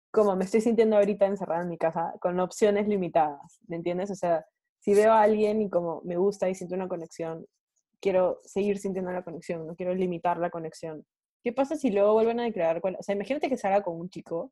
[0.10, 4.10] como me estoy sintiendo ahorita encerrada en mi casa, con opciones limitadas, ¿me entiendes?
[4.10, 4.45] O sea,
[4.80, 7.48] si veo a alguien y como me gusta y siento una conexión,
[8.03, 11.05] quiero seguir sintiendo la conexión, no quiero limitar la conexión.
[11.41, 12.81] ¿Qué pasa si luego vuelven a declarar?
[12.84, 14.51] O sea, imagínate que salga con un chico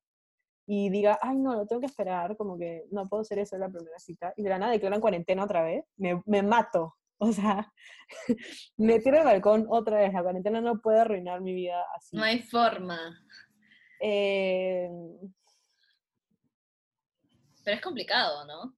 [0.66, 3.62] y diga, ay, no, lo tengo que esperar, como que no puedo hacer eso en
[3.62, 6.96] la primera cita, y de la nada declaran cuarentena otra vez, me, me mato.
[7.24, 7.72] O sea,
[8.78, 10.12] me tiro al balcón otra vez.
[10.12, 12.18] La cuarentena no puede arruinar mi vida así.
[12.18, 12.98] No hay forma.
[14.00, 14.90] Eh...
[17.64, 18.76] Pero es complicado, ¿no?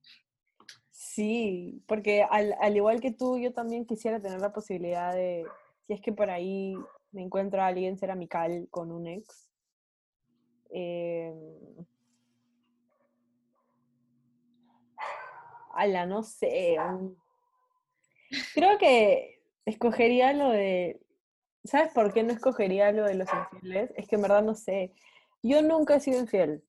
[1.13, 5.45] Sí, porque al, al, igual que tú, yo también quisiera tener la posibilidad de,
[5.85, 6.75] si es que por ahí
[7.11, 9.47] me encuentro a alguien ser amical con un ex.
[10.71, 11.31] Eh,
[15.75, 16.77] ala, no sé.
[18.55, 20.99] Creo que escogería lo de.
[21.63, 23.91] ¿Sabes por qué no escogería lo de los infieles?
[23.95, 24.91] Es que en verdad no sé.
[25.43, 26.63] Yo nunca he sido infiel,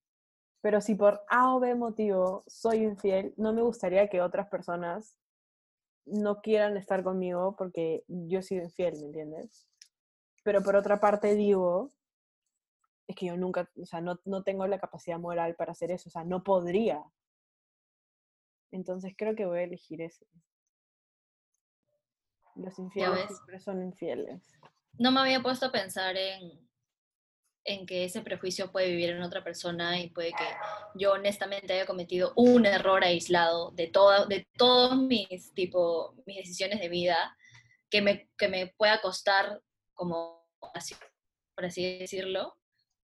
[0.65, 5.19] pero si por A o B motivo soy infiel, no me gustaría que otras personas
[6.07, 9.69] no quieran estar conmigo porque yo he sido infiel, ¿me entiendes?
[10.43, 11.93] Pero por otra parte digo,
[13.07, 16.09] es que yo nunca, o sea, no, no tengo la capacidad moral para hacer eso,
[16.09, 17.05] o sea, no podría.
[18.71, 20.27] Entonces creo que voy a elegir ese.
[22.55, 24.43] Los infieles siempre son infieles.
[24.99, 26.67] No me había puesto a pensar en,
[27.65, 30.45] en que ese prejuicio puede vivir en otra persona y puede que
[30.95, 36.81] yo honestamente haya cometido un error aislado de, todo, de todos mis, tipo, mis decisiones
[36.81, 37.37] de vida
[37.91, 39.61] que me, que me pueda costar
[39.95, 40.95] como así,
[41.55, 42.57] por así decirlo.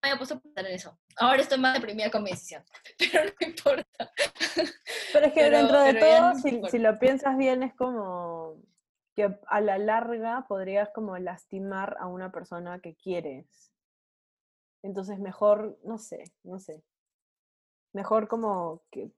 [0.03, 0.99] Me había puesto a pensar en eso.
[1.17, 2.65] Ahora estoy más deprimida con mi decisión,
[2.99, 4.13] pero no importa.
[5.13, 8.63] Pero es que dentro de todo, si, si, lo piensas bien, es como
[9.15, 13.73] que a la larga podrías como lastimar a una persona que quieres.
[14.83, 16.83] Entonces mejor, no sé, no sé.
[17.93, 19.11] Mejor como que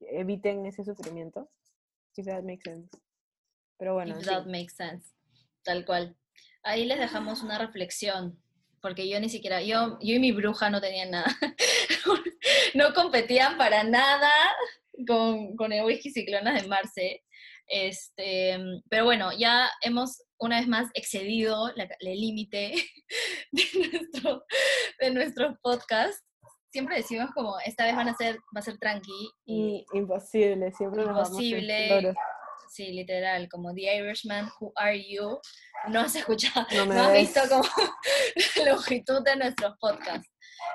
[0.00, 1.50] eviten ese sufrimiento.
[2.16, 2.90] If that makes sense.
[3.78, 4.18] Pero bueno.
[4.18, 5.14] If that makes sense.
[5.62, 6.16] Tal cual.
[6.62, 8.40] Ahí les dejamos una reflexión,
[8.82, 11.26] porque yo ni siquiera, yo, yo y mi bruja no tenían nada.
[12.74, 14.30] no competían para nada
[15.06, 17.24] con, con el whisky ciclonas de Marce.
[17.68, 18.58] Este,
[18.88, 22.74] pero bueno, ya hemos una vez más excedido el límite
[23.52, 24.44] de nuestro,
[25.00, 26.24] de nuestro podcast.
[26.70, 29.30] Siempre decimos como, esta vez van a ser, va a ser tranqui.
[29.46, 32.14] Y imposible, siempre Imposible.
[32.70, 35.40] Sí, literal, como The Irishman, Who Are You?
[35.88, 37.62] No has escuchado, no, has visto como
[38.56, 40.30] la longitud de nuestros podcasts.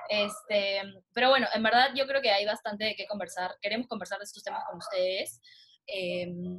[0.10, 0.82] Este,
[1.14, 3.56] pero bueno, en verdad yo creo que hay bastante de qué conversar.
[3.62, 5.40] Queremos conversar de estos temas con ustedes.
[5.86, 6.58] Em,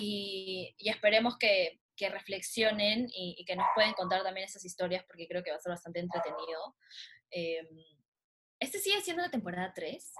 [0.00, 5.26] y, y, esperemos que, que reflexionen y, que nos pueden contar también esas historias porque
[5.26, 6.76] creo que va a ser bastante entretenido.
[7.30, 7.66] Em,
[8.60, 10.14] ¿Este sigue siendo la temporada 3?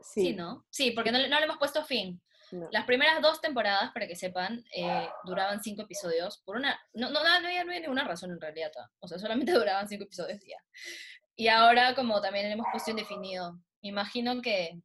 [0.00, 0.32] Sí.
[0.34, 0.66] ¿no?
[0.70, 2.20] Sí, porque no, no le hemos puesto fin.
[2.70, 6.38] Las primeras dos temporadas, para que sepan, eh, duraban cinco episodios.
[6.44, 8.70] Por una, no, no, no, había, ninguna razón en realidad.
[9.00, 10.62] O sea, solamente duraban cinco episodios ya.
[11.34, 14.82] Y ahora, como también hemos puesto indefinido, imagino que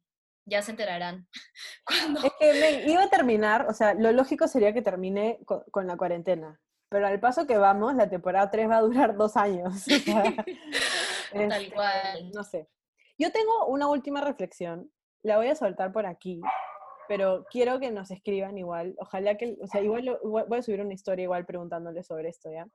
[0.48, 1.28] ya se enterarán.
[2.24, 6.60] Es que iba a terminar, o sea, lo lógico sería que termine con, la cuarentena.
[6.88, 9.84] Pero al paso que vamos, la temporada 3 va a durar dos años.
[11.32, 12.30] Tal este, cual.
[12.34, 12.68] No sé.
[13.18, 14.90] Yo tengo una última reflexión.
[15.22, 16.40] La voy a soltar por aquí
[17.08, 20.92] pero quiero que nos escriban igual, ojalá que, o sea, igual, voy a subir una
[20.92, 22.68] historia igual preguntándoles sobre esto, ¿ya?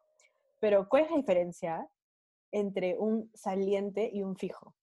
[0.59, 1.87] Pero, ¿cuál es la diferencia
[2.51, 4.73] entre un saliente y un fijo?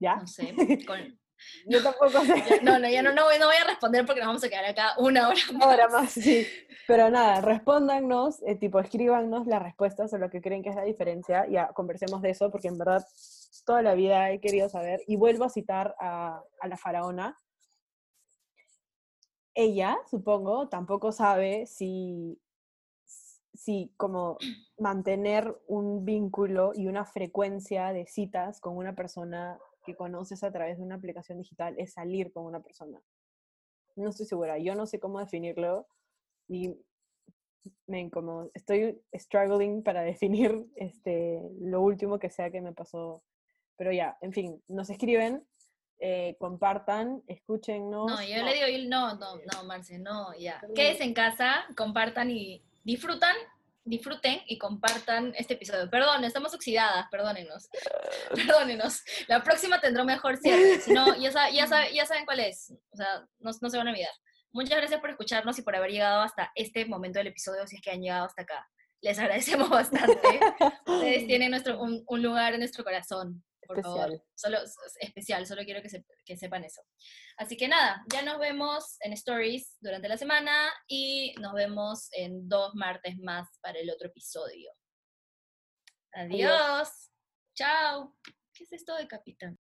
[0.00, 0.16] ¿Ya?
[0.16, 0.54] No sé.
[1.66, 2.60] Yo tampoco sé.
[2.62, 4.64] No, no, ya no, no, voy, no voy a responder porque nos vamos a quedar
[4.64, 5.50] acá una hora más.
[5.50, 6.46] Una hora más, sí.
[6.86, 10.82] Pero nada, respóndanos, eh, tipo, escríbanos las respuestas o lo que creen que es la
[10.82, 11.46] diferencia.
[11.48, 13.04] Ya conversemos de eso porque en verdad
[13.64, 15.00] toda la vida he querido saber.
[15.06, 17.36] Y vuelvo a citar a, a la faraona.
[19.54, 22.40] Ella, supongo, tampoco sabe si,
[23.52, 24.38] si como
[24.78, 30.78] mantener un vínculo y una frecuencia de citas con una persona que conoces a través
[30.78, 33.00] de una aplicación digital es salir con una persona.
[33.96, 35.86] No estoy segura, yo no sé cómo definirlo
[36.48, 36.74] y
[37.86, 43.22] me como estoy struggling para definir este, lo último que sea que me pasó.
[43.76, 45.46] Pero ya, en fin, nos escriben,
[45.98, 48.10] eh, compartan, escúchennos.
[48.10, 50.60] No, yo le digo, no, no, no, Marce, no, ya.
[50.74, 53.34] Quédense en casa, compartan y disfrutan,
[53.84, 55.88] disfruten y compartan este episodio.
[55.90, 57.68] Perdón, estamos oxidadas, perdónenos.
[58.34, 59.02] perdónenos.
[59.28, 60.80] La próxima tendrá mejor cierre.
[60.80, 62.72] Si no, ya, ya, ya saben cuál es.
[62.90, 64.12] O sea, no, no se van a olvidar.
[64.52, 67.82] Muchas gracias por escucharnos y por haber llegado hasta este momento del episodio, si es
[67.82, 68.68] que han llegado hasta acá.
[69.00, 70.40] Les agradecemos bastante.
[70.86, 73.44] Ustedes tienen nuestro, un, lugar en nuestro corazón.
[73.70, 74.10] Por especial.
[74.10, 74.58] favor, solo
[74.98, 76.82] especial, solo quiero que, que, sepan eso.
[77.36, 82.48] Así que nada, ya nos vemos en Stories durante la semana y nos vemos en
[82.48, 84.72] dos martes más para el otro episodio.
[86.10, 86.50] Adiós.
[86.50, 87.10] Adiós.
[87.54, 88.16] Chao.
[88.52, 89.56] ¿Qué es esto de capitán?